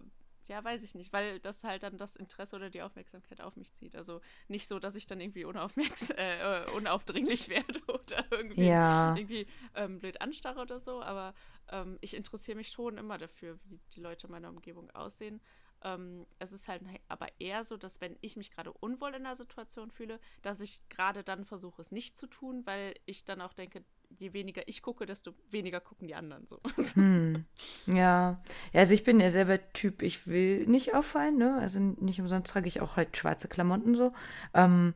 ja, 0.48 0.62
weiß 0.62 0.82
ich 0.82 0.94
nicht, 0.94 1.12
weil 1.12 1.40
das 1.40 1.64
halt 1.64 1.82
dann 1.82 1.96
das 1.96 2.16
Interesse 2.16 2.56
oder 2.56 2.70
die 2.70 2.82
Aufmerksamkeit 2.82 3.40
auf 3.40 3.56
mich 3.56 3.72
zieht. 3.72 3.96
Also 3.96 4.20
nicht 4.48 4.68
so, 4.68 4.78
dass 4.78 4.94
ich 4.94 5.06
dann 5.06 5.20
irgendwie 5.20 5.44
unaufmerks 5.44 6.10
äh, 6.10 6.66
unaufdringlich 6.76 7.48
werde 7.48 7.80
oder 7.86 8.24
irgendwie, 8.30 8.66
ja. 8.66 9.14
irgendwie 9.16 9.46
ähm, 9.74 9.98
blöd 9.98 10.20
anstarre 10.20 10.60
oder 10.60 10.78
so, 10.78 11.02
aber 11.02 11.34
ähm, 11.70 11.98
ich 12.00 12.14
interessiere 12.14 12.56
mich 12.56 12.68
schon 12.68 12.98
immer 12.98 13.18
dafür, 13.18 13.58
wie 13.64 13.80
die 13.94 14.00
Leute 14.00 14.26
in 14.26 14.32
meiner 14.32 14.50
Umgebung 14.50 14.90
aussehen. 14.90 15.40
Ähm, 15.84 16.26
es 16.38 16.52
ist 16.52 16.68
halt 16.68 16.82
aber 17.08 17.28
eher 17.38 17.62
so, 17.62 17.76
dass 17.76 18.00
wenn 18.00 18.16
ich 18.22 18.36
mich 18.36 18.50
gerade 18.50 18.72
unwohl 18.72 19.10
in 19.10 19.26
einer 19.26 19.36
Situation 19.36 19.90
fühle, 19.90 20.18
dass 20.42 20.60
ich 20.60 20.88
gerade 20.88 21.22
dann 21.22 21.44
versuche, 21.44 21.80
es 21.82 21.92
nicht 21.92 22.16
zu 22.16 22.26
tun, 22.26 22.62
weil 22.64 22.94
ich 23.04 23.24
dann 23.24 23.40
auch 23.40 23.52
denke, 23.52 23.84
je 24.18 24.32
weniger 24.32 24.66
ich 24.66 24.82
gucke, 24.82 25.06
desto 25.06 25.34
weniger 25.50 25.80
gucken 25.80 26.08
die 26.08 26.14
anderen 26.14 26.46
so. 26.46 26.60
Hm. 26.94 27.44
Ja. 27.86 28.40
ja, 28.72 28.80
also 28.80 28.94
ich 28.94 29.04
bin 29.04 29.20
ja 29.20 29.30
selber 29.30 29.58
Typ, 29.72 30.02
ich 30.02 30.26
will 30.26 30.66
nicht 30.66 30.94
auffallen, 30.94 31.36
ne? 31.36 31.58
Also 31.60 31.80
nicht 31.80 32.20
umsonst 32.20 32.50
trage 32.50 32.68
ich 32.68 32.80
auch 32.80 32.96
halt 32.96 33.16
schwarze 33.16 33.48
Klamotten 33.48 33.94
so. 33.94 34.12
Ähm, 34.54 34.94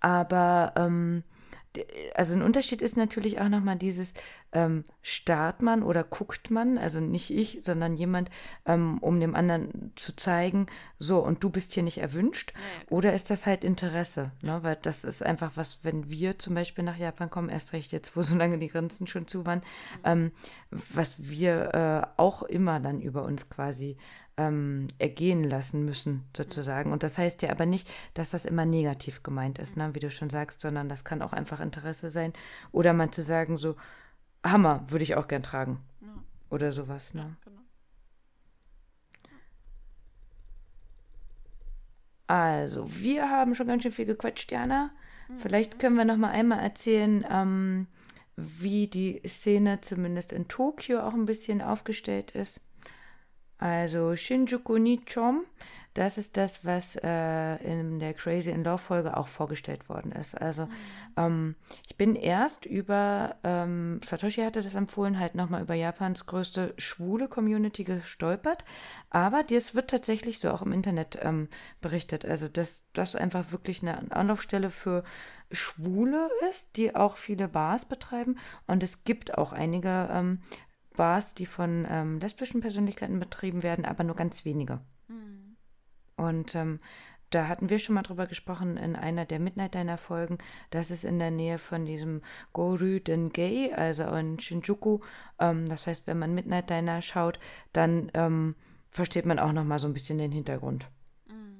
aber 0.00 0.74
ähm, 0.76 1.24
also 2.14 2.34
ein 2.34 2.42
Unterschied 2.42 2.82
ist 2.82 2.96
natürlich 2.96 3.40
auch 3.40 3.48
nochmal 3.48 3.76
dieses 3.76 4.14
ähm, 4.54 4.84
starrt 5.02 5.60
man 5.60 5.82
oder 5.82 6.04
guckt 6.04 6.50
man, 6.50 6.78
also 6.78 7.00
nicht 7.00 7.30
ich, 7.30 7.58
sondern 7.62 7.96
jemand, 7.96 8.30
ähm, 8.64 8.98
um 8.98 9.20
dem 9.20 9.34
anderen 9.34 9.92
zu 9.96 10.16
zeigen, 10.16 10.68
so 10.98 11.18
und 11.18 11.44
du 11.44 11.50
bist 11.50 11.72
hier 11.72 11.82
nicht 11.82 11.98
erwünscht. 11.98 12.52
Ja, 12.54 12.96
Oder 12.96 13.12
ist 13.12 13.30
das 13.30 13.46
halt 13.46 13.64
Interesse? 13.64 14.30
Ne? 14.40 14.60
Weil 14.62 14.78
das 14.80 15.04
ist 15.04 15.22
einfach 15.22 15.52
was, 15.56 15.80
wenn 15.82 16.08
wir 16.08 16.38
zum 16.38 16.54
Beispiel 16.54 16.84
nach 16.84 16.96
Japan 16.96 17.28
kommen, 17.28 17.48
erst 17.48 17.72
recht 17.72 17.92
jetzt, 17.92 18.16
wo 18.16 18.22
so 18.22 18.36
lange 18.36 18.58
die 18.58 18.68
Grenzen 18.68 19.06
schon 19.06 19.26
zu 19.26 19.44
waren, 19.44 19.58
mhm. 19.58 20.00
ähm, 20.04 20.32
was 20.70 21.28
wir 21.28 21.74
äh, 21.74 22.20
auch 22.20 22.42
immer 22.44 22.80
dann 22.80 23.00
über 23.00 23.24
uns 23.24 23.50
quasi 23.50 23.96
ähm, 24.36 24.88
ergehen 24.98 25.44
lassen 25.44 25.84
müssen, 25.84 26.24
sozusagen. 26.36 26.92
Und 26.92 27.02
das 27.02 27.18
heißt 27.18 27.42
ja 27.42 27.50
aber 27.50 27.66
nicht, 27.66 27.88
dass 28.14 28.30
das 28.30 28.44
immer 28.44 28.64
negativ 28.64 29.22
gemeint 29.22 29.58
ist, 29.58 29.76
ne? 29.76 29.94
wie 29.94 30.00
du 30.00 30.10
schon 30.10 30.30
sagst, 30.30 30.60
sondern 30.60 30.88
das 30.88 31.04
kann 31.04 31.22
auch 31.22 31.32
einfach 31.32 31.60
Interesse 31.60 32.10
sein. 32.10 32.32
Oder 32.72 32.92
mal 32.92 33.10
zu 33.10 33.22
sagen, 33.22 33.56
so, 33.56 33.76
Hammer, 34.44 34.84
würde 34.88 35.02
ich 35.02 35.16
auch 35.16 35.26
gern 35.26 35.42
tragen. 35.42 35.80
Ja. 36.00 36.08
Oder 36.50 36.72
sowas, 36.72 37.14
ne? 37.14 37.22
Ja, 37.22 37.36
genau. 37.44 37.60
Also, 42.26 42.86
wir 43.00 43.30
haben 43.30 43.54
schon 43.54 43.66
ganz 43.66 43.82
schön 43.82 43.92
viel 43.92 44.06
gequatscht, 44.06 44.50
Jana. 44.50 44.90
Mhm. 45.28 45.38
Vielleicht 45.38 45.78
können 45.78 45.96
wir 45.96 46.04
noch 46.04 46.16
mal 46.16 46.30
einmal 46.30 46.60
erzählen, 46.60 47.24
ähm, 47.28 47.86
wie 48.36 48.88
die 48.88 49.20
Szene 49.26 49.80
zumindest 49.80 50.32
in 50.32 50.48
Tokio 50.48 51.00
auch 51.00 51.14
ein 51.14 51.26
bisschen 51.26 51.62
aufgestellt 51.62 52.32
ist. 52.32 52.60
Also 53.58 54.16
Shinjuku 54.16 54.78
Nichom, 54.78 55.44
das 55.94 56.18
ist 56.18 56.36
das, 56.36 56.64
was 56.64 56.96
äh, 56.96 57.56
in 57.64 58.00
der 58.00 58.14
Crazy 58.14 58.50
in 58.50 58.64
Love 58.64 58.78
Folge 58.78 59.16
auch 59.16 59.28
vorgestellt 59.28 59.88
worden 59.88 60.10
ist. 60.10 60.36
Also 60.36 60.66
mhm. 60.66 60.72
ähm, 61.16 61.54
ich 61.86 61.96
bin 61.96 62.16
erst 62.16 62.66
über, 62.66 63.36
ähm, 63.44 64.00
Satoshi 64.02 64.42
hatte 64.42 64.60
das 64.60 64.74
empfohlen, 64.74 65.20
halt 65.20 65.36
nochmal 65.36 65.62
über 65.62 65.74
Japans 65.74 66.26
größte 66.26 66.74
schwule 66.78 67.28
Community 67.28 67.84
gestolpert. 67.84 68.64
Aber 69.10 69.44
das 69.44 69.76
wird 69.76 69.88
tatsächlich 69.88 70.40
so 70.40 70.50
auch 70.50 70.62
im 70.62 70.72
Internet 70.72 71.16
ähm, 71.22 71.48
berichtet. 71.80 72.24
Also 72.24 72.48
dass 72.48 72.82
das 72.92 73.14
einfach 73.14 73.52
wirklich 73.52 73.80
eine 73.82 74.10
Anlaufstelle 74.10 74.70
für 74.70 75.04
Schwule 75.52 76.28
ist, 76.50 76.76
die 76.76 76.96
auch 76.96 77.16
viele 77.16 77.46
Bars 77.46 77.84
betreiben. 77.84 78.36
Und 78.66 78.82
es 78.82 79.04
gibt 79.04 79.38
auch 79.38 79.52
einige 79.52 80.08
ähm, 80.10 80.40
Bars, 80.96 81.34
die 81.34 81.46
von 81.46 81.86
ähm, 81.88 82.18
lesbischen 82.20 82.60
Persönlichkeiten 82.60 83.18
betrieben 83.20 83.62
werden, 83.62 83.84
aber 83.84 84.04
nur 84.04 84.16
ganz 84.16 84.44
wenige. 84.44 84.80
Mhm. 85.08 85.56
Und 86.16 86.54
ähm, 86.54 86.78
da 87.30 87.48
hatten 87.48 87.68
wir 87.68 87.80
schon 87.80 87.96
mal 87.96 88.02
drüber 88.02 88.26
gesprochen 88.26 88.76
in 88.76 88.94
einer 88.94 89.24
der 89.24 89.40
Midnight 89.40 89.74
Diner 89.74 89.98
Folgen. 89.98 90.38
Das 90.70 90.90
ist 90.90 91.04
in 91.04 91.18
der 91.18 91.32
Nähe 91.32 91.58
von 91.58 91.84
diesem 91.84 92.22
Goru 92.52 93.00
Gay, 93.00 93.72
also 93.72 94.04
in 94.04 94.38
Shinjuku. 94.38 95.00
Ähm, 95.40 95.66
das 95.68 95.86
heißt, 95.86 96.06
wenn 96.06 96.18
man 96.18 96.34
Midnight 96.34 96.70
Diner 96.70 97.02
schaut, 97.02 97.40
dann 97.72 98.10
ähm, 98.14 98.54
versteht 98.90 99.26
man 99.26 99.40
auch 99.40 99.52
noch 99.52 99.64
mal 99.64 99.80
so 99.80 99.88
ein 99.88 99.94
bisschen 99.94 100.18
den 100.18 100.32
Hintergrund 100.32 100.88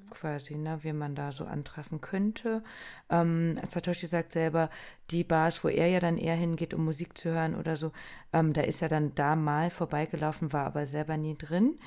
quasi, 0.09 0.55
ne, 0.55 0.79
wie 0.81 0.93
man 0.93 1.15
da 1.15 1.31
so 1.31 1.45
antreffen 1.45 2.01
könnte. 2.01 2.63
Ähm, 3.09 3.59
Satoshi 3.67 4.07
sagt 4.07 4.31
selber, 4.31 4.69
die 5.11 5.23
Bars, 5.23 5.63
wo 5.63 5.67
er 5.67 5.87
ja 5.87 5.99
dann 5.99 6.17
eher 6.17 6.35
hingeht, 6.35 6.73
um 6.73 6.85
Musik 6.85 7.17
zu 7.17 7.29
hören 7.29 7.55
oder 7.55 7.77
so, 7.77 7.91
ähm, 8.33 8.53
da 8.53 8.61
ist 8.61 8.81
er 8.81 8.89
dann 8.89 9.13
da 9.15 9.35
mal 9.35 9.69
vorbeigelaufen, 9.69 10.53
war 10.53 10.65
aber 10.65 10.85
selber 10.85 11.17
nie 11.17 11.37
drin. 11.37 11.77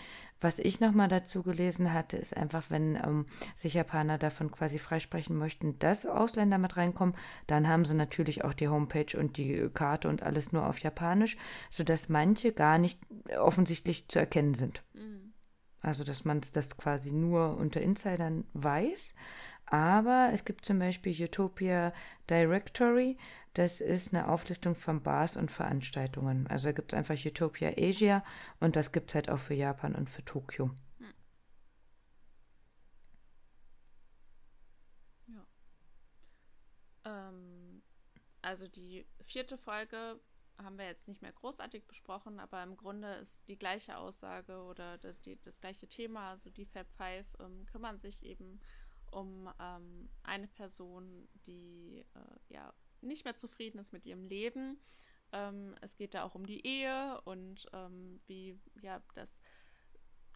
Was 0.40 0.60
ich 0.60 0.78
nochmal 0.78 1.08
dazu 1.08 1.42
gelesen 1.42 1.92
hatte, 1.92 2.16
ist 2.16 2.36
einfach, 2.36 2.70
wenn 2.70 2.94
ähm, 2.94 3.26
sich 3.56 3.74
Japaner 3.74 4.18
davon 4.18 4.52
quasi 4.52 4.78
freisprechen 4.78 5.36
möchten, 5.36 5.78
dass 5.80 6.06
Ausländer 6.06 6.58
mit 6.58 6.76
reinkommen, 6.76 7.16
dann 7.48 7.66
haben 7.66 7.84
sie 7.84 7.94
natürlich 7.94 8.44
auch 8.44 8.54
die 8.54 8.68
Homepage 8.68 9.18
und 9.18 9.36
die 9.36 9.68
Karte 9.74 10.08
und 10.08 10.22
alles 10.22 10.52
nur 10.52 10.66
auf 10.66 10.78
Japanisch, 10.78 11.36
sodass 11.70 12.08
manche 12.08 12.52
gar 12.52 12.78
nicht 12.78 13.00
offensichtlich 13.36 14.06
zu 14.08 14.20
erkennen 14.20 14.54
sind. 14.54 14.82
Mhm. 14.94 15.27
Also, 15.80 16.04
dass 16.04 16.24
man 16.24 16.40
das 16.52 16.76
quasi 16.76 17.12
nur 17.12 17.56
unter 17.56 17.80
Insidern 17.80 18.44
weiß. 18.52 19.14
Aber 19.70 20.30
es 20.32 20.44
gibt 20.44 20.64
zum 20.64 20.78
Beispiel 20.78 21.12
Utopia 21.24 21.92
Directory. 22.30 23.18
Das 23.54 23.80
ist 23.80 24.14
eine 24.14 24.28
Auflistung 24.28 24.74
von 24.74 25.02
Bars 25.02 25.36
und 25.36 25.50
Veranstaltungen. 25.50 26.46
Also 26.46 26.68
da 26.68 26.72
gibt 26.72 26.92
es 26.92 26.98
einfach 26.98 27.16
Utopia 27.16 27.72
Asia 27.76 28.24
und 28.60 28.76
das 28.76 28.92
gibt 28.92 29.10
es 29.10 29.14
halt 29.14 29.28
auch 29.30 29.38
für 29.38 29.54
Japan 29.54 29.94
und 29.94 30.08
für 30.08 30.24
Tokio. 30.24 30.70
Hm. 30.98 31.12
Ja. 35.26 35.46
Ähm, 37.04 37.82
also 38.40 38.68
die 38.68 39.06
vierte 39.26 39.58
Folge 39.58 40.18
haben 40.62 40.78
wir 40.78 40.86
jetzt 40.86 41.08
nicht 41.08 41.22
mehr 41.22 41.32
großartig 41.32 41.86
besprochen, 41.86 42.40
aber 42.40 42.62
im 42.62 42.76
Grunde 42.76 43.14
ist 43.14 43.48
die 43.48 43.58
gleiche 43.58 43.96
Aussage 43.96 44.62
oder 44.62 44.98
das, 44.98 45.20
die, 45.20 45.40
das 45.40 45.60
gleiche 45.60 45.86
Thema, 45.86 46.30
also 46.30 46.50
die 46.50 46.66
Fab 46.66 46.90
Five 46.96 47.26
ähm, 47.40 47.64
kümmern 47.66 47.98
sich 47.98 48.24
eben 48.24 48.60
um 49.10 49.48
ähm, 49.60 50.10
eine 50.22 50.48
Person, 50.48 51.28
die 51.46 52.04
äh, 52.14 52.52
ja 52.52 52.74
nicht 53.00 53.24
mehr 53.24 53.36
zufrieden 53.36 53.78
ist 53.78 53.92
mit 53.92 54.04
ihrem 54.04 54.24
Leben. 54.24 54.78
Ähm, 55.32 55.74
es 55.80 55.96
geht 55.96 56.14
da 56.14 56.24
auch 56.24 56.34
um 56.34 56.46
die 56.46 56.66
Ehe 56.66 57.20
und 57.22 57.66
ähm, 57.72 58.20
wie 58.26 58.58
ja 58.80 59.02
das, 59.14 59.40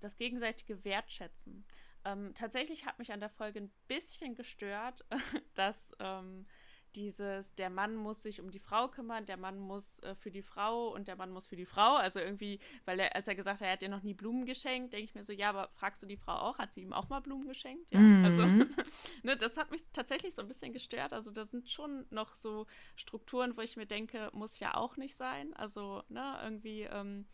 das 0.01 0.16
gegenseitige 0.16 0.85
Wertschätzen. 0.85 1.66
Ähm, 2.05 2.33
tatsächlich 2.35 2.87
hat 2.87 2.99
mich 2.99 3.12
an 3.12 3.20
der 3.20 3.31
Folge 3.31 3.61
ein 3.61 3.73
bisschen 3.89 4.35
gestört, 4.35 5.05
dass 5.55 5.93
ähm, 5.99 6.47
dieses, 6.95 7.55
der 7.55 7.70
Mann 7.70 7.97
muss 7.97 8.22
sich 8.22 8.40
um 8.40 8.51
die 8.51 8.59
Frau 8.59 8.88
kümmern, 8.88 9.26
der 9.26 9.36
Mann 9.36 9.59
muss 9.59 10.01
äh, 10.01 10.14
für 10.14 10.30
die 10.30 10.43
Frau 10.43 10.88
und 10.88 11.09
der 11.09 11.16
Mann 11.16 11.30
muss 11.30 11.47
für 11.47 11.57
die 11.57 11.66
Frau. 11.66 11.97
Also 11.97 12.20
irgendwie, 12.20 12.61
weil 12.84 13.01
er, 13.01 13.14
als 13.14 13.28
er 13.28 13.34
gesagt 13.34 13.61
hat, 13.61 13.66
er 13.66 13.72
hat 13.72 13.82
dir 13.82 13.88
noch 13.88 14.03
nie 14.03 14.14
Blumen 14.14 14.47
geschenkt, 14.47 14.93
denke 14.93 15.05
ich 15.05 15.14
mir 15.14 15.24
so, 15.24 15.32
ja, 15.32 15.49
aber 15.49 15.68
fragst 15.74 16.03
du 16.03 16.07
die 16.07 16.16
Frau 16.16 16.34
auch? 16.34 16.59
Hat 16.59 16.72
sie 16.74 16.82
ihm 16.82 16.93
auch 16.93 17.09
mal 17.09 17.20
Blumen 17.20 17.49
geschenkt? 17.49 17.93
Ja, 17.93 18.01
mhm. 18.01 18.24
also, 18.24 18.47
ne, 19.22 19.36
das 19.36 19.57
hat 19.57 19.70
mich 19.70 19.82
tatsächlich 19.93 20.34
so 20.34 20.43
ein 20.43 20.49
bisschen 20.49 20.72
gestört. 20.72 21.12
Also 21.12 21.30
da 21.30 21.45
sind 21.45 21.70
schon 21.70 22.07
noch 22.11 22.34
so 22.34 22.66
Strukturen, 22.97 23.57
wo 23.57 23.61
ich 23.61 23.76
mir 23.76 23.86
denke, 23.86 24.30
muss 24.32 24.59
ja 24.59 24.74
auch 24.74 24.97
nicht 24.97 25.16
sein. 25.16 25.55
Also, 25.55 26.03
ne, 26.09 26.38
irgendwie, 26.43 26.82
ähm, 26.82 27.26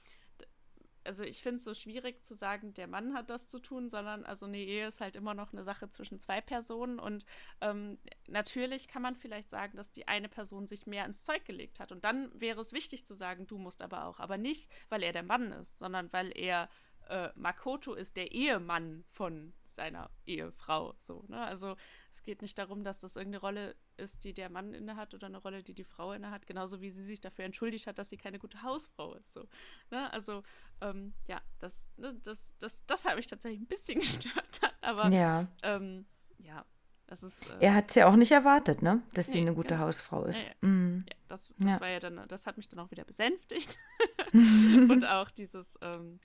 also 1.09 1.23
ich 1.23 1.43
finde 1.43 1.57
es 1.57 1.65
so 1.65 1.73
schwierig 1.73 2.23
zu 2.23 2.35
sagen, 2.35 2.75
der 2.75 2.87
Mann 2.87 3.15
hat 3.15 3.31
das 3.31 3.49
zu 3.49 3.59
tun, 3.61 3.89
sondern 3.89 4.27
also 4.27 4.45
eine 4.45 4.59
Ehe 4.59 4.89
ist 4.89 5.01
halt 5.01 5.17
immer 5.17 5.33
noch 5.33 5.55
eine 5.55 5.65
Sache 5.65 5.89
zwischen 5.89 6.21
zwei 6.21 6.43
Personen 6.43 6.99
und 6.99 7.25
ähm, 7.63 7.97
natürlich 8.29 8.89
kann 8.89 9.01
man 9.01 9.17
vielleicht 9.17 9.49
sagen, 9.49 9.75
dass 9.75 9.91
die 9.91 10.07
eine 10.07 10.29
Person 10.29 10.67
sich 10.67 10.87
mehr 10.87 11.07
ins 11.07 11.25
Zeug 11.25 11.47
gelegt 11.47 11.81
hat. 11.81 11.93
Und 11.93 12.05
dann 12.05 12.31
wäre 12.39 12.61
es 12.61 12.75
wichtig 12.75 13.07
zu 13.07 13.15
sagen, 13.15 13.47
du 13.47 13.57
musst 13.57 13.81
aber 13.81 14.05
auch, 14.05 14.21
aber 14.21 14.37
nicht, 14.37 14.71
weil 14.91 15.03
er 15.03 15.15
der 15.15 15.23
Mann 15.23 15.51
ist, 15.51 15.79
sondern 15.79 16.13
weil 16.13 16.31
er 16.37 16.69
äh, 17.09 17.31
Makoto 17.37 17.95
ist 17.95 18.19
der 18.19 18.33
Ehemann 18.33 19.05
von 19.09 19.55
seiner 19.79 20.11
Ehefrau. 20.27 20.97
So, 20.99 21.25
ne? 21.29 21.41
Also 21.41 21.77
es 22.11 22.25
geht 22.25 22.43
nicht 22.43 22.59
darum, 22.59 22.83
dass 22.83 22.99
das 22.99 23.15
irgendeine 23.15 23.41
Rolle 23.41 23.77
ist, 23.97 24.25
die 24.25 24.35
der 24.35 24.51
Mann 24.51 24.75
innehat 24.75 25.15
oder 25.15 25.29
eine 25.29 25.39
Rolle, 25.39 25.63
die 25.63 25.73
die 25.73 25.85
Frau 25.85 26.13
innehat, 26.13 26.49
genauso 26.49 26.81
wie 26.81 26.91
sie 26.91 27.05
sich 27.05 27.21
dafür 27.21 27.45
entschuldigt 27.45 27.87
hat, 27.87 27.97
dass 27.97 28.09
sie 28.09 28.17
keine 28.17 28.41
gute 28.41 28.63
Hausfrau 28.63 29.15
ist. 29.15 29.33
So, 29.33 29.47
ne? 29.93 30.13
Also 30.13 30.43
ähm, 30.81 31.15
ja, 31.29 31.41
das, 31.61 31.89
das, 31.97 32.15
ne, 32.15 32.21
das, 32.25 32.55
das, 32.59 32.85
das 32.87 33.05
hat 33.05 33.15
mich 33.15 33.29
tatsächlich 33.29 33.61
ein 33.61 33.69
bisschen 33.69 34.01
gestört. 34.01 34.61
Aber 34.81 35.11
ja, 35.11 35.47
ähm, 35.63 36.07
ja 36.39 36.65
das 37.07 37.23
ist. 37.23 37.47
Äh, 37.47 37.67
er 37.67 37.75
hat 37.75 37.91
es 37.91 37.95
ja 37.95 38.09
auch 38.09 38.17
nicht 38.17 38.33
erwartet, 38.33 38.83
ne? 38.83 39.01
Dass 39.15 39.29
nee, 39.29 39.35
sie 39.35 39.41
eine 39.43 39.55
gute 39.55 39.75
genau. 39.75 39.87
Hausfrau 39.87 40.25
ist. 40.25 40.43
Ja, 40.43 40.49
ja. 40.61 40.69
Mm. 40.69 41.07
ja 41.09 41.17
das, 41.29 41.55
das 41.57 41.81
war 41.81 41.89
ja 41.89 42.01
dann, 42.01 42.27
das 42.27 42.49
hat 42.49 42.57
mich 42.57 42.69
dann 42.69 42.81
auch 42.81 42.91
wieder 42.91 43.05
besänftigt. 43.05 43.79
Und 44.33 45.07
auch 45.07 45.31
dieses, 45.31 45.79
ähm, 45.83 46.19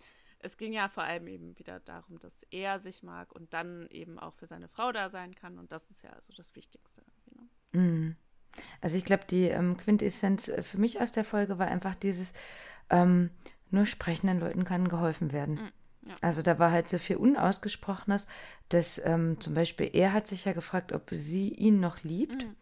es 0.44 0.58
ging 0.58 0.74
ja 0.74 0.90
vor 0.90 1.04
allem 1.04 1.28
eben 1.28 1.58
wieder 1.58 1.80
darum, 1.80 2.20
dass 2.20 2.44
er 2.52 2.80
sich 2.80 3.02
mag 3.02 3.32
und 3.32 3.54
dann 3.54 3.88
eben 3.90 4.20
auch 4.20 4.34
für 4.36 4.46
seine 4.46 4.68
Frau 4.68 4.92
da 4.92 5.10
sein 5.10 5.34
kann. 5.34 5.58
Und 5.58 5.72
das 5.72 5.90
ist 5.90 6.04
ja 6.04 6.12
also 6.12 6.34
das 6.36 6.56
Wichtigste. 6.56 7.02
Ne? 7.72 7.80
Mm. 7.80 8.16
Also 8.82 8.98
ich 8.98 9.06
glaube, 9.06 9.24
die 9.28 9.46
ähm, 9.46 9.78
Quintessenz 9.78 10.50
äh, 10.50 10.62
für 10.62 10.78
mich 10.78 11.02
aus 11.02 11.12
der 11.12 11.24
Folge 11.24 11.58
war 11.60 11.68
einfach 11.68 11.96
dieses, 11.96 12.34
ähm, 12.90 13.32
nur 13.72 13.86
sprechenden 13.86 14.40
Leuten 14.40 14.66
kann 14.66 14.90
geholfen 14.90 15.32
werden. 15.32 15.56
Mm. 15.56 16.10
Ja. 16.10 16.16
Also 16.20 16.42
da 16.42 16.60
war 16.60 16.72
halt 16.72 16.90
so 16.90 16.98
viel 16.98 17.16
Unausgesprochenes, 17.16 18.28
dass 18.68 19.02
ähm, 19.06 19.40
zum 19.40 19.54
Beispiel 19.54 19.90
er 19.94 20.12
hat 20.12 20.28
sich 20.28 20.44
ja 20.44 20.52
gefragt, 20.52 20.92
ob 20.92 21.10
sie 21.12 21.50
ihn 21.50 21.80
noch 21.80 22.04
liebt. 22.04 22.46
Mhm 22.46 22.56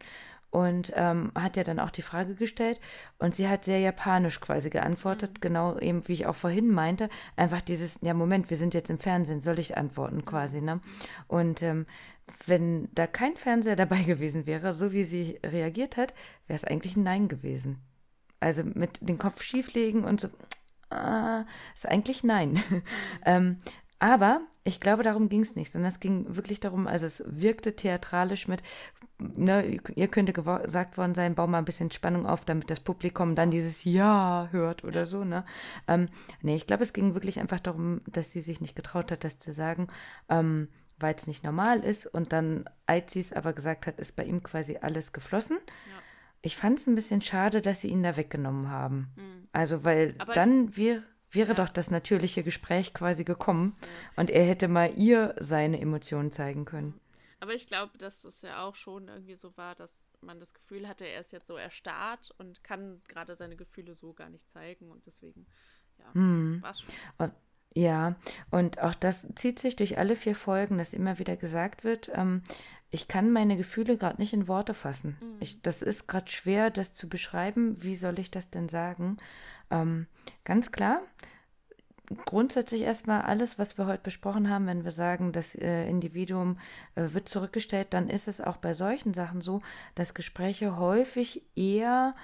und 0.52 0.92
ähm, 0.94 1.32
hat 1.34 1.56
ja 1.56 1.64
dann 1.64 1.80
auch 1.80 1.90
die 1.90 2.02
Frage 2.02 2.34
gestellt 2.34 2.78
und 3.18 3.34
sie 3.34 3.48
hat 3.48 3.64
sehr 3.64 3.80
japanisch 3.80 4.38
quasi 4.40 4.68
geantwortet, 4.68 5.32
mhm. 5.32 5.40
genau 5.40 5.78
eben 5.78 6.06
wie 6.06 6.12
ich 6.12 6.26
auch 6.26 6.36
vorhin 6.36 6.70
meinte, 6.70 7.08
einfach 7.36 7.62
dieses, 7.62 7.98
ja 8.02 8.12
Moment, 8.12 8.50
wir 8.50 8.58
sind 8.58 8.74
jetzt 8.74 8.90
im 8.90 8.98
Fernsehen, 8.98 9.40
soll 9.40 9.58
ich 9.58 9.78
antworten 9.78 10.16
mhm. 10.16 10.24
quasi, 10.26 10.60
ne? 10.60 10.80
Und 11.26 11.62
ähm, 11.62 11.86
wenn 12.46 12.88
da 12.92 13.06
kein 13.06 13.36
Fernseher 13.36 13.76
dabei 13.76 14.02
gewesen 14.02 14.46
wäre, 14.46 14.74
so 14.74 14.92
wie 14.92 15.04
sie 15.04 15.40
reagiert 15.44 15.96
hat, 15.96 16.12
wäre 16.46 16.56
es 16.56 16.64
eigentlich 16.64 16.96
ein 16.96 17.02
Nein 17.02 17.28
gewesen. 17.28 17.78
Also 18.38 18.62
mit 18.64 18.98
den 19.00 19.18
Kopf 19.18 19.42
schieflegen 19.42 20.04
und 20.04 20.20
so, 20.20 20.28
äh, 20.90 21.44
ist 21.74 21.88
eigentlich 21.88 22.24
nein. 22.24 22.62
Mhm. 22.72 22.82
ähm, 23.24 23.56
aber 24.02 24.40
ich 24.64 24.80
glaube, 24.80 25.04
darum 25.04 25.28
ging 25.28 25.42
es 25.42 25.54
nicht, 25.54 25.70
sondern 25.70 25.88
es 25.88 26.00
ging 26.00 26.34
wirklich 26.34 26.58
darum, 26.58 26.88
also 26.88 27.06
es 27.06 27.22
wirkte 27.24 27.76
theatralisch 27.76 28.48
mit, 28.48 28.60
ne, 29.18 29.78
ihr 29.94 30.08
könnte 30.08 30.32
gesagt 30.32 30.98
worden 30.98 31.14
sein, 31.14 31.36
bau 31.36 31.46
mal 31.46 31.58
ein 31.58 31.64
bisschen 31.64 31.92
Spannung 31.92 32.26
auf, 32.26 32.44
damit 32.44 32.68
das 32.68 32.80
Publikum 32.80 33.36
dann 33.36 33.52
dieses 33.52 33.84
Ja 33.84 34.48
hört 34.50 34.82
oder 34.82 35.06
so, 35.06 35.22
ne? 35.22 35.44
Ähm, 35.86 36.08
nee, 36.40 36.56
ich 36.56 36.66
glaube, 36.66 36.82
es 36.82 36.92
ging 36.92 37.14
wirklich 37.14 37.38
einfach 37.38 37.60
darum, 37.60 38.00
dass 38.08 38.32
sie 38.32 38.40
sich 38.40 38.60
nicht 38.60 38.74
getraut 38.74 39.12
hat, 39.12 39.22
das 39.22 39.38
zu 39.38 39.52
sagen, 39.52 39.86
ähm, 40.28 40.66
weil 40.98 41.14
es 41.14 41.28
nicht 41.28 41.44
normal 41.44 41.84
ist. 41.84 42.06
Und 42.06 42.32
dann, 42.32 42.64
als 42.86 43.12
sie 43.12 43.20
es 43.20 43.32
aber 43.32 43.52
gesagt 43.52 43.86
hat, 43.86 44.00
ist 44.00 44.16
bei 44.16 44.24
ihm 44.24 44.42
quasi 44.42 44.78
alles 44.82 45.12
geflossen. 45.12 45.58
Ja. 45.64 46.02
Ich 46.40 46.56
fand 46.56 46.80
es 46.80 46.88
ein 46.88 46.96
bisschen 46.96 47.20
schade, 47.20 47.62
dass 47.62 47.82
sie 47.82 47.88
ihn 47.88 48.02
da 48.02 48.16
weggenommen 48.16 48.68
haben. 48.68 49.12
Mhm. 49.14 49.46
Also, 49.52 49.84
weil 49.84 50.12
aber 50.18 50.32
dann 50.32 50.76
wir 50.76 51.04
wäre 51.34 51.50
ja. 51.50 51.54
doch 51.54 51.68
das 51.68 51.90
natürliche 51.90 52.42
Gespräch 52.42 52.94
quasi 52.94 53.24
gekommen 53.24 53.76
ja. 53.80 53.88
und 54.16 54.30
er 54.30 54.44
hätte 54.44 54.68
mal 54.68 54.92
ihr 54.96 55.34
seine 55.38 55.80
Emotionen 55.80 56.30
zeigen 56.30 56.64
können. 56.64 56.98
Aber 57.40 57.54
ich 57.54 57.66
glaube, 57.66 57.98
dass 57.98 58.22
es 58.22 58.42
ja 58.42 58.62
auch 58.62 58.76
schon 58.76 59.08
irgendwie 59.08 59.34
so 59.34 59.56
war, 59.56 59.74
dass 59.74 60.12
man 60.20 60.38
das 60.38 60.54
Gefühl 60.54 60.86
hatte, 60.86 61.04
er 61.04 61.18
ist 61.18 61.32
jetzt 61.32 61.48
so 61.48 61.56
erstarrt 61.56 62.32
und 62.38 62.62
kann 62.62 63.02
gerade 63.08 63.34
seine 63.34 63.56
Gefühle 63.56 63.94
so 63.94 64.12
gar 64.12 64.28
nicht 64.28 64.48
zeigen 64.48 64.92
und 64.92 65.06
deswegen, 65.06 65.46
ja, 65.98 66.14
hm. 66.14 66.62
war 66.62 66.70
es 66.70 66.82
schon. 66.82 66.94
Und, 67.18 67.32
ja, 67.74 68.14
und 68.50 68.80
auch 68.80 68.94
das 68.94 69.26
zieht 69.34 69.58
sich 69.58 69.74
durch 69.74 69.98
alle 69.98 70.14
vier 70.14 70.36
Folgen, 70.36 70.78
dass 70.78 70.92
immer 70.92 71.18
wieder 71.18 71.36
gesagt 71.36 71.82
wird, 71.82 72.10
ähm, 72.14 72.42
ich 72.90 73.08
kann 73.08 73.32
meine 73.32 73.56
Gefühle 73.56 73.96
gerade 73.96 74.20
nicht 74.20 74.34
in 74.34 74.48
Worte 74.48 74.74
fassen. 74.74 75.16
Mhm. 75.20 75.36
Ich, 75.40 75.62
das 75.62 75.80
ist 75.80 76.06
gerade 76.06 76.30
schwer, 76.30 76.70
das 76.70 76.92
zu 76.92 77.08
beschreiben. 77.08 77.82
Wie 77.82 77.96
soll 77.96 78.18
ich 78.18 78.30
das 78.30 78.50
denn 78.50 78.68
sagen? 78.68 79.16
Ähm, 79.72 80.06
ganz 80.44 80.70
klar, 80.70 81.00
grundsätzlich 82.26 82.82
erstmal 82.82 83.22
alles, 83.22 83.58
was 83.58 83.78
wir 83.78 83.86
heute 83.86 84.02
besprochen 84.02 84.50
haben, 84.50 84.66
wenn 84.66 84.84
wir 84.84 84.92
sagen, 84.92 85.32
das 85.32 85.54
äh, 85.54 85.88
Individuum 85.88 86.58
äh, 86.94 87.08
wird 87.12 87.28
zurückgestellt, 87.28 87.88
dann 87.90 88.08
ist 88.08 88.28
es 88.28 88.40
auch 88.40 88.58
bei 88.58 88.74
solchen 88.74 89.14
Sachen 89.14 89.40
so, 89.40 89.62
dass 89.94 90.14
Gespräche 90.14 90.76
häufig 90.76 91.42
eher 91.56 92.14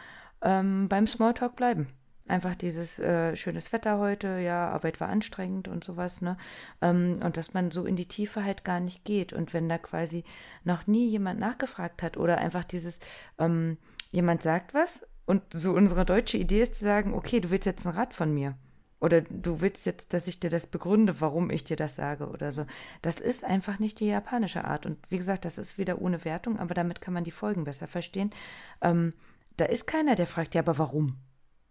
ähm, 0.43 0.89
beim 0.89 1.07
Smalltalk 1.07 1.57
bleiben. 1.57 1.89
Einfach 2.27 2.55
dieses 2.55 2.99
äh, 2.99 3.35
schönes 3.37 3.73
Wetter 3.73 3.99
heute, 3.99 4.39
ja, 4.41 4.69
Arbeit 4.69 5.01
war 5.01 5.09
anstrengend 5.09 5.67
und 5.67 5.83
sowas, 5.83 6.21
ne? 6.21 6.37
Ähm, 6.83 7.21
und 7.25 7.39
dass 7.39 7.55
man 7.55 7.71
so 7.71 7.87
in 7.87 7.97
die 7.97 8.07
Tiefe 8.07 8.45
halt 8.45 8.65
gar 8.65 8.81
nicht 8.81 9.03
geht. 9.07 9.33
Und 9.33 9.55
wenn 9.55 9.67
da 9.71 9.79
quasi 9.79 10.25
noch 10.63 10.87
nie 10.87 11.09
jemand 11.09 11.41
nachgefragt 11.41 12.03
hat 12.03 12.19
oder 12.19 12.37
einfach 12.37 12.65
dieses, 12.65 12.99
ähm, 13.39 13.79
jemand 14.13 14.43
sagt 14.43 14.75
was 14.75 15.07
und 15.29 15.43
so 15.53 15.73
unsere 15.73 16.07
deutsche 16.07 16.39
Idee 16.39 16.63
ist 16.63 16.77
zu 16.77 16.85
sagen, 16.85 17.13
okay, 17.13 17.41
du 17.41 17.51
willst 17.51 17.67
jetzt 17.67 17.87
ein 17.87 17.93
Rad 17.93 18.15
von 18.15 18.33
mir. 18.33 18.57
Oder 18.99 19.21
du 19.21 19.61
willst 19.61 19.85
jetzt, 19.85 20.15
dass 20.15 20.27
ich 20.27 20.41
dir 20.41 20.49
das 20.49 20.67
begründe, 20.67 21.21
warum 21.21 21.51
ich 21.51 21.65
dir 21.65 21.77
das 21.77 21.97
sage 21.97 22.31
oder 22.31 22.51
so. 22.51 22.65
Das 23.03 23.21
ist 23.21 23.45
einfach 23.45 23.79
nicht 23.79 24.01
die 24.01 24.07
japanische 24.07 24.65
Art. 24.65 24.87
Und 24.87 24.97
wie 25.11 25.19
gesagt, 25.19 25.45
das 25.45 25.59
ist 25.59 25.77
wieder 25.77 26.01
ohne 26.01 26.25
Wertung, 26.25 26.59
aber 26.59 26.73
damit 26.73 27.03
kann 27.03 27.13
man 27.13 27.25
die 27.25 27.31
Folgen 27.31 27.65
besser 27.65 27.87
verstehen. 27.87 28.31
Ähm, 28.81 29.13
da 29.59 29.67
ist 29.67 29.87
keiner, 29.87 30.15
der 30.15 30.27
fragt, 30.27 30.55
ja, 30.55 30.63
aber 30.63 30.79
warum? 30.79 31.19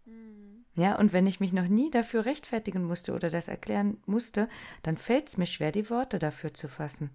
Mhm. 0.06 0.64
Ja, 0.76 0.96
und 0.96 1.12
wenn 1.12 1.26
ich 1.26 1.40
mich 1.40 1.52
noch 1.52 1.66
nie 1.66 1.90
dafür 1.90 2.26
rechtfertigen 2.26 2.84
musste 2.84 3.12
oder 3.12 3.28
das 3.28 3.48
erklären 3.48 3.98
musste, 4.06 4.48
dann 4.84 4.96
fällt 4.96 5.26
es 5.26 5.36
mir 5.36 5.46
schwer, 5.46 5.72
die 5.72 5.90
Worte 5.90 6.20
dafür 6.20 6.54
zu 6.54 6.68
fassen 6.68 7.10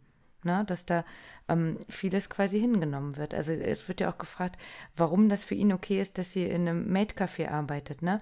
ne, 0.46 0.64
dass 0.68 0.86
da 0.86 1.06
ähm, 1.48 1.80
vieles 1.90 2.30
quasi 2.30 2.60
hingenommen 2.60 3.18
wird. 3.18 3.34
Also 3.34 3.52
es 3.52 3.88
wird 3.88 4.02
ja 4.02 4.12
auch 4.12 4.18
gefragt, 4.18 4.60
warum 4.96 5.30
das 5.30 5.44
für 5.44 5.56
ihn 5.56 5.74
okay 5.74 6.00
ist, 6.00 6.18
dass 6.18 6.32
sie 6.32 6.46
in 6.46 6.68
einem 6.68 6.92
Maid-Café 6.92 7.50
arbeitet. 7.50 8.02
Ne? 8.02 8.22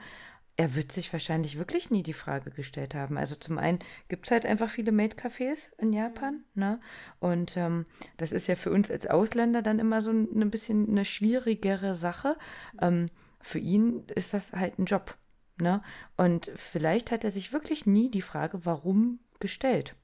Er 0.58 0.76
wird 0.76 0.92
sich 0.92 1.12
wahrscheinlich 1.12 1.58
wirklich 1.58 1.90
nie 1.90 2.04
die 2.04 2.14
Frage 2.14 2.52
gestellt 2.52 2.94
haben. 2.94 3.18
Also 3.18 3.36
zum 3.36 3.58
einen 3.58 3.80
gibt 4.10 4.26
es 4.26 4.32
halt 4.32 4.46
einfach 4.46 4.70
viele 4.70 4.92
Maid-Cafés 4.92 5.72
in 5.78 5.94
Japan. 5.94 6.44
Ne? 6.54 6.80
Und 7.20 7.58
ähm, 7.58 7.86
das 8.18 8.32
ist 8.32 8.48
ja 8.48 8.56
für 8.56 8.72
uns 8.72 8.92
als 8.92 9.08
Ausländer 9.08 9.62
dann 9.62 9.80
immer 9.80 10.02
so 10.02 10.12
ein, 10.12 10.28
ein 10.40 10.52
bisschen 10.52 10.90
eine 10.90 11.06
schwierigere 11.06 11.96
Sache. 11.96 12.38
Ähm, 12.82 13.10
für 13.40 13.60
ihn 13.60 14.04
ist 14.14 14.34
das 14.34 14.54
halt 14.54 14.78
ein 14.78 14.86
Job. 14.86 15.18
Ne? 15.58 15.82
Und 16.18 16.52
vielleicht 16.56 17.12
hat 17.12 17.24
er 17.24 17.32
sich 17.32 17.54
wirklich 17.54 17.86
nie 17.86 18.10
die 18.10 18.22
Frage, 18.22 18.66
warum 18.66 19.20
gestellt. 19.40 19.96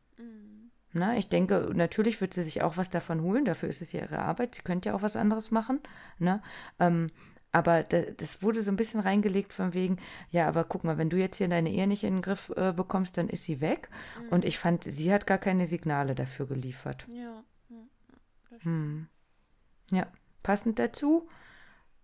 Na, 0.98 1.18
ich 1.18 1.30
denke, 1.30 1.72
natürlich 1.74 2.20
wird 2.22 2.34
sie 2.34 2.44
sich 2.44 2.62
auch 2.62 2.78
was 2.78 2.90
davon 2.90 3.22
holen, 3.22 3.46
dafür 3.46 3.70
ist 3.70 3.82
es 3.82 3.92
ja 3.92 4.02
ihre 4.02 4.20
Arbeit. 4.20 4.56
Sie 4.56 4.64
könnte 4.64 4.90
ja 4.90 4.96
auch 4.96 5.02
was 5.02 5.16
anderes 5.16 5.52
machen. 5.52 5.80
Ne? 6.20 6.42
Ähm, 6.80 7.12
aber 7.52 7.84
das 7.84 8.44
wurde 8.44 8.62
so 8.62 8.72
ein 8.72 8.78
bisschen 8.78 9.00
reingelegt 9.00 9.54
von 9.54 9.74
wegen, 9.74 9.98
ja, 10.30 10.48
aber 10.48 10.64
guck 10.64 10.84
mal, 10.84 10.98
wenn 10.98 11.10
du 11.10 11.18
jetzt 11.18 11.38
hier 11.38 11.48
deine 11.48 11.72
Ehe 11.72 11.88
nicht 11.88 12.04
in 12.04 12.16
den 12.16 12.22
Griff 12.22 12.52
äh, 12.56 12.74
bekommst, 12.74 13.18
dann 13.18 13.30
ist 13.30 13.44
sie 13.44 13.62
weg. 13.62 13.90
Mhm. 14.22 14.30
Und 14.30 14.46
ich 14.46 14.60
fand, 14.60 14.84
sie 14.84 15.12
hat 15.14 15.26
gar 15.26 15.38
keine 15.38 15.66
Signale 15.66 16.14
dafür 16.14 16.46
geliefert. 16.46 17.06
Ja. 17.10 17.44
Ja, 17.70 18.58
hm. 18.62 19.08
ja. 19.92 20.08
passend 20.44 20.80
dazu. 20.80 21.28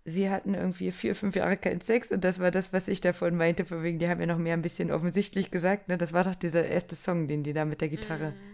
Sie 0.05 0.29
hatten 0.29 0.53
irgendwie 0.53 0.91
vier, 0.91 1.15
fünf 1.15 1.35
Jahre 1.35 1.55
keinen 1.55 1.81
Sex 1.81 2.11
und 2.11 2.23
das 2.25 2.39
war 2.39 2.51
das, 2.51 2.73
was 2.73 2.89
ich 2.89 2.99
davon 2.99 3.37
meinte, 3.37 3.63
von 3.63 3.83
wegen, 3.83 3.99
die 3.99 4.09
haben 4.09 4.19
ja 4.19 4.27
noch 4.27 4.37
mehr 4.37 4.53
ein 4.53 4.61
bisschen 4.61 4.91
offensichtlich 4.91 5.49
gesagt, 5.49 5.87
ne? 5.87 5.97
Das 5.97 6.11
war 6.11 6.25
doch 6.25 6.35
dieser 6.35 6.65
erste 6.65 6.95
Song, 6.95 7.27
den 7.27 7.43
die 7.43 7.53
da 7.53 7.63
mit 7.63 7.79
der 7.79 7.87
Gitarre 7.87 8.31
mhm 8.31 8.53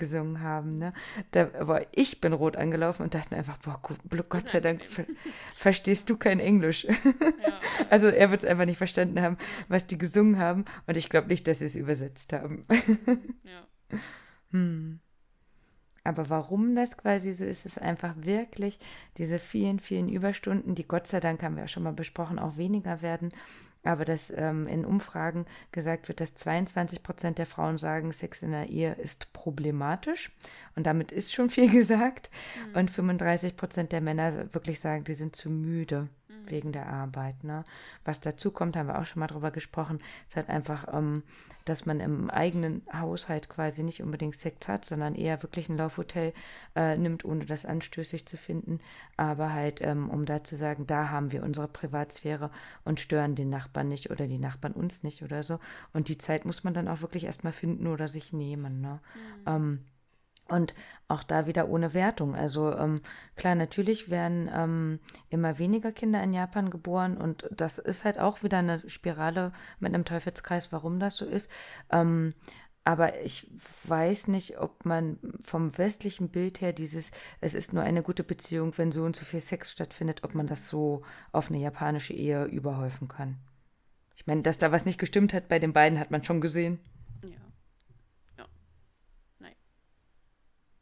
gesungen 0.00 0.40
haben. 0.40 0.78
Ne? 0.78 0.92
Da 1.30 1.68
war 1.68 1.82
ich 1.92 2.20
bin 2.20 2.32
rot 2.32 2.56
angelaufen 2.56 3.04
und 3.04 3.14
dachte 3.14 3.32
mir 3.32 3.38
einfach, 3.38 3.58
boah, 3.58 3.80
Gott 4.28 4.48
sei 4.48 4.58
Dank 4.58 4.84
ver 4.84 5.04
verstehst 5.54 6.10
du 6.10 6.16
kein 6.16 6.40
Englisch. 6.40 6.84
Ja. 6.84 7.60
also 7.90 8.08
er 8.08 8.32
wird 8.32 8.42
es 8.42 8.48
einfach 8.48 8.64
nicht 8.64 8.78
verstanden 8.78 9.20
haben, 9.20 9.36
was 9.68 9.86
die 9.86 9.98
gesungen 9.98 10.38
haben 10.38 10.64
und 10.88 10.96
ich 10.96 11.08
glaube 11.08 11.28
nicht, 11.28 11.46
dass 11.46 11.60
sie 11.60 11.66
es 11.66 11.76
übersetzt 11.76 12.32
haben. 12.32 12.64
ja. 13.44 13.98
hm. 14.50 14.98
Aber 16.02 16.30
warum 16.30 16.74
das 16.74 16.96
quasi 16.96 17.34
so 17.34 17.44
ist, 17.44 17.66
ist 17.66 17.80
einfach 17.80 18.14
wirklich 18.16 18.78
diese 19.18 19.38
vielen, 19.38 19.78
vielen 19.78 20.08
Überstunden, 20.08 20.74
die 20.74 20.88
Gott 20.88 21.06
sei 21.06 21.20
Dank, 21.20 21.42
haben 21.42 21.56
wir 21.56 21.64
ja 21.64 21.68
schon 21.68 21.82
mal 21.82 21.92
besprochen, 21.92 22.38
auch 22.38 22.56
weniger 22.56 23.02
werden 23.02 23.32
aber 23.82 24.04
dass 24.04 24.32
ähm, 24.36 24.66
in 24.66 24.84
Umfragen 24.84 25.46
gesagt 25.72 26.08
wird, 26.08 26.20
dass 26.20 26.34
22 26.34 27.02
Prozent 27.02 27.38
der 27.38 27.46
Frauen 27.46 27.78
sagen, 27.78 28.12
Sex 28.12 28.42
in 28.42 28.50
der 28.50 28.68
Ehe 28.68 28.94
ist 28.94 29.32
problematisch. 29.32 30.30
Und 30.76 30.86
damit 30.86 31.12
ist 31.12 31.32
schon 31.32 31.50
viel 31.50 31.70
gesagt. 31.72 32.30
Mhm. 32.68 32.76
Und 32.76 32.90
35 32.90 33.56
Prozent 33.56 33.92
der 33.92 34.00
Männer 34.00 34.52
wirklich 34.54 34.80
sagen, 34.80 35.04
die 35.04 35.14
sind 35.14 35.34
zu 35.34 35.50
müde 35.50 36.08
mhm. 36.30 36.50
wegen 36.50 36.72
der 36.72 36.86
Arbeit. 36.86 37.44
Ne? 37.44 37.64
Was 38.04 38.20
dazu 38.20 38.50
kommt, 38.50 38.76
haben 38.76 38.88
wir 38.88 38.98
auch 38.98 39.06
schon 39.06 39.20
mal 39.20 39.26
drüber 39.26 39.50
gesprochen, 39.50 40.00
ist 40.26 40.36
halt 40.36 40.48
einfach 40.48 40.86
ähm, 40.92 41.22
dass 41.64 41.86
man 41.86 42.00
im 42.00 42.30
eigenen 42.30 42.82
Haushalt 42.92 43.48
quasi 43.48 43.82
nicht 43.82 44.02
unbedingt 44.02 44.34
Sex 44.34 44.68
hat, 44.68 44.84
sondern 44.84 45.14
eher 45.14 45.42
wirklich 45.42 45.68
ein 45.68 45.76
Laufhotel 45.76 46.32
äh, 46.74 46.96
nimmt, 46.96 47.24
ohne 47.24 47.44
das 47.44 47.66
anstößig 47.66 48.26
zu 48.26 48.36
finden. 48.36 48.80
Aber 49.16 49.52
halt, 49.52 49.80
ähm, 49.80 50.10
um 50.10 50.24
da 50.24 50.42
zu 50.42 50.56
sagen, 50.56 50.86
da 50.86 51.10
haben 51.10 51.32
wir 51.32 51.42
unsere 51.42 51.68
Privatsphäre 51.68 52.50
und 52.84 53.00
stören 53.00 53.34
den 53.34 53.50
Nachbarn 53.50 53.88
nicht 53.88 54.10
oder 54.10 54.26
die 54.26 54.38
Nachbarn 54.38 54.72
uns 54.72 55.02
nicht 55.02 55.22
oder 55.22 55.42
so. 55.42 55.58
Und 55.92 56.08
die 56.08 56.18
Zeit 56.18 56.44
muss 56.44 56.64
man 56.64 56.74
dann 56.74 56.88
auch 56.88 57.02
wirklich 57.02 57.24
erstmal 57.24 57.52
finden 57.52 57.86
oder 57.86 58.08
sich 58.08 58.32
nehmen. 58.32 58.80
Ne? 58.80 59.00
Mhm. 59.14 59.42
Ähm, 59.46 59.78
und 60.50 60.74
auch 61.08 61.22
da 61.22 61.46
wieder 61.46 61.68
ohne 61.68 61.94
Wertung. 61.94 62.34
Also 62.34 62.76
ähm, 62.76 63.00
klar, 63.36 63.54
natürlich 63.54 64.10
werden 64.10 64.50
ähm, 64.52 65.00
immer 65.28 65.58
weniger 65.58 65.92
Kinder 65.92 66.22
in 66.22 66.32
Japan 66.32 66.70
geboren 66.70 67.16
und 67.16 67.48
das 67.50 67.78
ist 67.78 68.04
halt 68.04 68.18
auch 68.18 68.42
wieder 68.42 68.58
eine 68.58 68.88
Spirale 68.88 69.52
mit 69.78 69.94
einem 69.94 70.04
Teufelskreis, 70.04 70.72
warum 70.72 71.00
das 71.00 71.16
so 71.16 71.24
ist. 71.24 71.50
Ähm, 71.90 72.34
aber 72.84 73.20
ich 73.20 73.46
weiß 73.84 74.28
nicht, 74.28 74.58
ob 74.58 74.84
man 74.84 75.18
vom 75.42 75.76
westlichen 75.76 76.30
Bild 76.30 76.60
her 76.60 76.72
dieses, 76.72 77.10
es 77.40 77.54
ist 77.54 77.72
nur 77.72 77.82
eine 77.82 78.02
gute 78.02 78.24
Beziehung, 78.24 78.76
wenn 78.78 78.90
so 78.90 79.04
und 79.04 79.14
so 79.14 79.24
viel 79.24 79.40
Sex 79.40 79.70
stattfindet, 79.70 80.24
ob 80.24 80.34
man 80.34 80.46
das 80.46 80.68
so 80.68 81.02
auf 81.30 81.50
eine 81.50 81.58
japanische 81.58 82.14
Ehe 82.14 82.44
überhäufen 82.44 83.06
kann. 83.06 83.36
Ich 84.16 84.26
meine, 84.26 84.42
dass 84.42 84.58
da 84.58 84.72
was 84.72 84.86
nicht 84.86 84.98
gestimmt 84.98 85.34
hat 85.34 85.48
bei 85.48 85.58
den 85.58 85.72
beiden, 85.72 85.98
hat 85.98 86.10
man 86.10 86.24
schon 86.24 86.40
gesehen. 86.40 86.78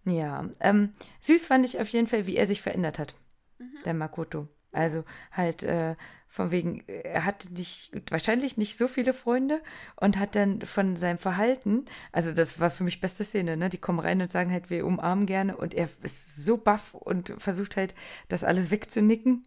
Ja, 0.09 0.49
ähm, 0.61 0.93
süß 1.21 1.47
fand 1.47 1.65
ich 1.65 1.81
auf 1.81 1.89
jeden 1.89 2.07
Fall, 2.07 2.27
wie 2.27 2.37
er 2.37 2.47
sich 2.47 2.63
verändert 2.63 2.99
hat, 2.99 3.15
mhm. 3.59 3.73
der 3.85 3.95
Makoto. 3.95 4.49
Also 4.73 5.05
halt 5.33 5.63
äh, 5.63 5.97
von 6.29 6.51
wegen, 6.51 6.85
er 6.87 7.25
hatte 7.25 7.53
nicht, 7.53 7.91
wahrscheinlich 8.11 8.59
nicht 8.59 8.77
so 8.77 8.87
viele 8.87 9.15
Freunde 9.15 9.63
und 9.97 10.19
hat 10.19 10.37
dann 10.37 10.61
von 10.61 10.95
seinem 10.95 11.19
Verhalten, 11.19 11.87
also 12.13 12.33
das 12.33 12.61
war 12.61 12.71
für 12.71 12.85
mich 12.85 13.01
beste 13.01 13.25
Szene, 13.25 13.57
ne? 13.57 13.71
Die 13.71 13.79
kommen 13.79 13.99
rein 13.99 14.21
und 14.21 14.31
sagen 14.31 14.53
halt, 14.53 14.69
wir 14.69 14.85
umarmen 14.85 15.27
gerne 15.27 15.57
und 15.57 15.73
er 15.75 15.89
ist 16.03 16.45
so 16.45 16.59
baff 16.59 16.93
und 16.95 17.35
versucht 17.39 17.77
halt, 17.77 17.95
das 18.29 18.45
alles 18.45 18.71
wegzunicken 18.71 19.47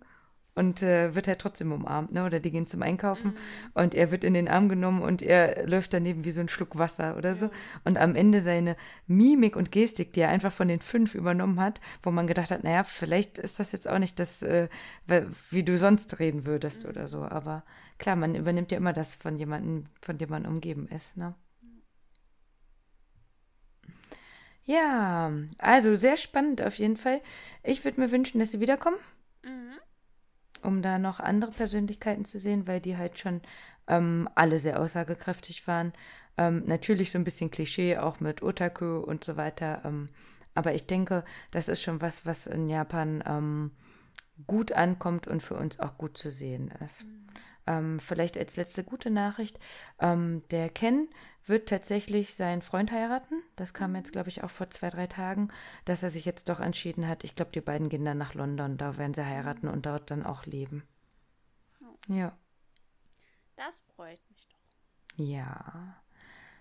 und 0.53 0.83
äh, 0.83 1.15
wird 1.15 1.27
halt 1.27 1.39
trotzdem 1.39 1.71
umarmt, 1.71 2.11
ne? 2.11 2.25
Oder 2.25 2.39
die 2.39 2.51
gehen 2.51 2.67
zum 2.67 2.81
Einkaufen 2.81 3.31
mhm. 3.31 3.71
und 3.73 3.95
er 3.95 4.11
wird 4.11 4.23
in 4.23 4.33
den 4.33 4.49
Arm 4.49 4.67
genommen 4.67 5.01
und 5.01 5.21
er 5.21 5.65
läuft 5.67 5.93
daneben 5.93 6.25
wie 6.25 6.31
so 6.31 6.41
ein 6.41 6.49
Schluck 6.49 6.77
Wasser 6.77 7.15
oder 7.17 7.35
so. 7.35 7.49
Und 7.85 7.97
am 7.97 8.15
Ende 8.15 8.39
seine 8.39 8.75
Mimik 9.07 9.55
und 9.55 9.71
Gestik, 9.71 10.11
die 10.13 10.21
er 10.21 10.29
einfach 10.29 10.51
von 10.51 10.67
den 10.67 10.81
fünf 10.81 11.15
übernommen 11.15 11.59
hat, 11.59 11.79
wo 12.03 12.11
man 12.11 12.27
gedacht 12.27 12.51
hat, 12.51 12.63
naja, 12.63 12.83
vielleicht 12.83 13.37
ist 13.37 13.59
das 13.59 13.71
jetzt 13.71 13.89
auch 13.89 13.99
nicht 13.99 14.19
das, 14.19 14.43
äh, 14.43 14.67
wie 15.49 15.63
du 15.63 15.77
sonst 15.77 16.19
reden 16.19 16.45
würdest 16.45 16.83
mhm. 16.83 16.89
oder 16.89 17.07
so. 17.07 17.23
Aber 17.23 17.63
klar, 17.97 18.17
man 18.17 18.35
übernimmt 18.35 18.71
ja 18.71 18.77
immer 18.77 18.93
das 18.93 19.15
von 19.15 19.37
jemandem, 19.37 19.85
von 20.01 20.17
dem 20.17 20.29
man 20.29 20.45
umgeben 20.45 20.87
ist, 20.87 21.15
ne? 21.15 21.33
Ja, 24.63 25.31
also 25.57 25.95
sehr 25.95 26.17
spannend 26.17 26.61
auf 26.61 26.75
jeden 26.75 26.95
Fall. 26.95 27.21
Ich 27.63 27.83
würde 27.83 27.99
mir 27.99 28.11
wünschen, 28.11 28.39
dass 28.39 28.51
sie 28.51 28.59
wiederkommen. 28.59 28.97
Mhm 30.63 30.67
um 30.67 30.81
da 30.81 30.99
noch 30.99 31.19
andere 31.19 31.51
Persönlichkeiten 31.51 32.25
zu 32.25 32.39
sehen, 32.39 32.67
weil 32.67 32.79
die 32.79 32.97
halt 32.97 33.19
schon 33.19 33.41
ähm, 33.87 34.29
alle 34.35 34.59
sehr 34.59 34.79
aussagekräftig 34.79 35.67
waren. 35.67 35.93
Ähm, 36.37 36.63
natürlich 36.65 37.11
so 37.11 37.17
ein 37.17 37.23
bisschen 37.23 37.51
Klischee, 37.51 37.97
auch 37.97 38.19
mit 38.19 38.41
Otaku 38.41 38.99
und 38.99 39.23
so 39.23 39.37
weiter. 39.37 39.81
Ähm, 39.85 40.09
aber 40.53 40.73
ich 40.73 40.85
denke, 40.85 41.23
das 41.51 41.67
ist 41.67 41.81
schon 41.81 42.01
was, 42.01 42.25
was 42.25 42.47
in 42.47 42.69
Japan 42.69 43.23
ähm, 43.25 43.71
gut 44.47 44.71
ankommt 44.71 45.27
und 45.27 45.41
für 45.43 45.55
uns 45.55 45.79
auch 45.79 45.97
gut 45.97 46.17
zu 46.17 46.29
sehen 46.29 46.71
ist. 46.83 47.05
Ähm, 47.67 47.99
vielleicht 47.99 48.37
als 48.37 48.57
letzte 48.57 48.83
gute 48.83 49.09
Nachricht. 49.09 49.59
Ähm, 49.99 50.43
der 50.49 50.69
Ken 50.69 51.07
wird 51.45 51.69
tatsächlich 51.69 52.35
seinen 52.35 52.61
Freund 52.61 52.91
heiraten. 52.91 53.43
Das 53.55 53.73
kam 53.73 53.95
jetzt, 53.95 54.11
glaube 54.11 54.29
ich, 54.29 54.43
auch 54.43 54.49
vor 54.49 54.69
zwei, 54.69 54.89
drei 54.89 55.07
Tagen, 55.07 55.49
dass 55.85 56.03
er 56.03 56.09
sich 56.09 56.25
jetzt 56.25 56.49
doch 56.49 56.59
entschieden 56.59 57.07
hat. 57.07 57.23
Ich 57.23 57.35
glaube, 57.35 57.51
die 57.51 57.61
beiden 57.61 57.89
gehen 57.89 58.05
dann 58.05 58.17
nach 58.17 58.33
London. 58.33 58.77
Da 58.77 58.97
werden 58.97 59.13
sie 59.13 59.25
heiraten 59.25 59.67
und 59.67 59.85
dort 59.85 60.11
dann 60.11 60.23
auch 60.23 60.45
leben. 60.45 60.83
Oh. 61.81 62.13
Ja. 62.13 62.37
Das 63.55 63.81
freut 63.95 64.21
mich 64.29 64.47
doch. 64.47 65.23
Ja. 65.23 66.01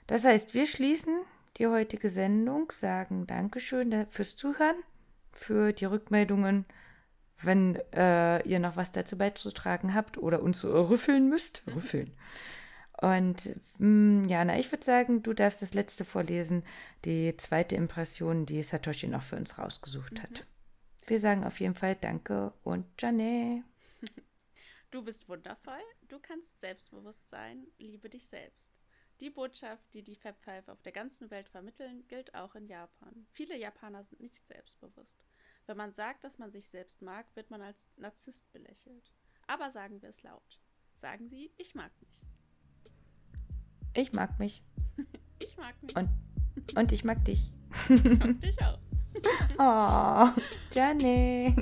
Das 0.06 0.24
heißt, 0.24 0.54
wir 0.54 0.66
schließen 0.66 1.20
die 1.56 1.66
heutige 1.66 2.08
Sendung, 2.08 2.72
sagen 2.72 3.26
Dankeschön 3.26 4.06
fürs 4.10 4.36
Zuhören, 4.36 4.76
für 5.32 5.72
die 5.72 5.84
Rückmeldungen 5.84 6.64
wenn 7.42 7.76
äh, 7.92 8.46
ihr 8.46 8.58
noch 8.58 8.76
was 8.76 8.92
dazu 8.92 9.16
beizutragen 9.16 9.94
habt 9.94 10.18
oder 10.18 10.42
uns 10.42 10.64
rüffeln 10.64 11.28
müsst. 11.28 11.66
Mhm. 11.66 11.72
Rüffeln. 11.74 12.16
Und 13.00 13.56
mh, 13.78 14.24
mm, 14.24 14.28
ja, 14.28 14.44
na, 14.44 14.58
ich 14.58 14.70
würde 14.70 14.84
sagen, 14.84 15.22
du 15.22 15.32
darfst 15.32 15.62
das 15.62 15.74
letzte 15.74 16.04
vorlesen, 16.04 16.64
die 17.04 17.34
zweite 17.36 17.74
Impression, 17.76 18.44
die 18.44 18.62
Satoshi 18.62 19.08
noch 19.08 19.22
für 19.22 19.36
uns 19.36 19.58
rausgesucht 19.58 20.14
mhm. 20.14 20.22
hat. 20.22 20.44
Wir 21.06 21.18
sagen 21.18 21.44
auf 21.44 21.60
jeden 21.60 21.74
Fall 21.74 21.96
Danke 21.96 22.52
und 22.62 22.86
Jane. 22.98 23.64
Du 24.90 25.02
bist 25.02 25.28
wundervoll, 25.28 25.80
du 26.08 26.18
kannst 26.18 26.60
selbstbewusst 26.60 27.30
sein, 27.30 27.66
liebe 27.78 28.08
dich 28.10 28.26
selbst. 28.26 28.72
Die 29.20 29.30
Botschaft, 29.30 29.84
die 29.94 30.02
die 30.02 30.16
Fab 30.16 30.36
Five 30.42 30.68
auf 30.68 30.82
der 30.82 30.92
ganzen 30.92 31.30
Welt 31.30 31.48
vermitteln, 31.48 32.04
gilt 32.08 32.34
auch 32.34 32.54
in 32.54 32.66
Japan. 32.66 33.26
Viele 33.32 33.56
Japaner 33.56 34.02
sind 34.02 34.20
nicht 34.20 34.46
selbstbewusst. 34.46 35.24
Wenn 35.66 35.76
man 35.76 35.92
sagt, 35.92 36.24
dass 36.24 36.38
man 36.38 36.50
sich 36.50 36.68
selbst 36.68 37.02
mag, 37.02 37.26
wird 37.34 37.50
man 37.50 37.62
als 37.62 37.88
Narzisst 37.96 38.52
belächelt. 38.52 39.12
Aber 39.46 39.70
sagen 39.70 40.02
wir 40.02 40.08
es 40.08 40.22
laut. 40.22 40.60
Sagen 40.94 41.28
Sie, 41.28 41.52
ich 41.56 41.74
mag 41.74 41.92
mich. 42.00 42.26
Ich 43.94 44.12
mag 44.12 44.38
mich. 44.38 44.62
ich 45.42 45.56
mag 45.56 45.82
mich. 45.82 45.96
Und, 45.96 46.08
und 46.76 46.92
ich 46.92 47.04
mag 47.04 47.24
dich. 47.24 47.54
und 47.88 48.42
dich 48.42 48.56
auch. 48.62 48.78
oh, 50.38 50.40
Jenny. 50.72 51.54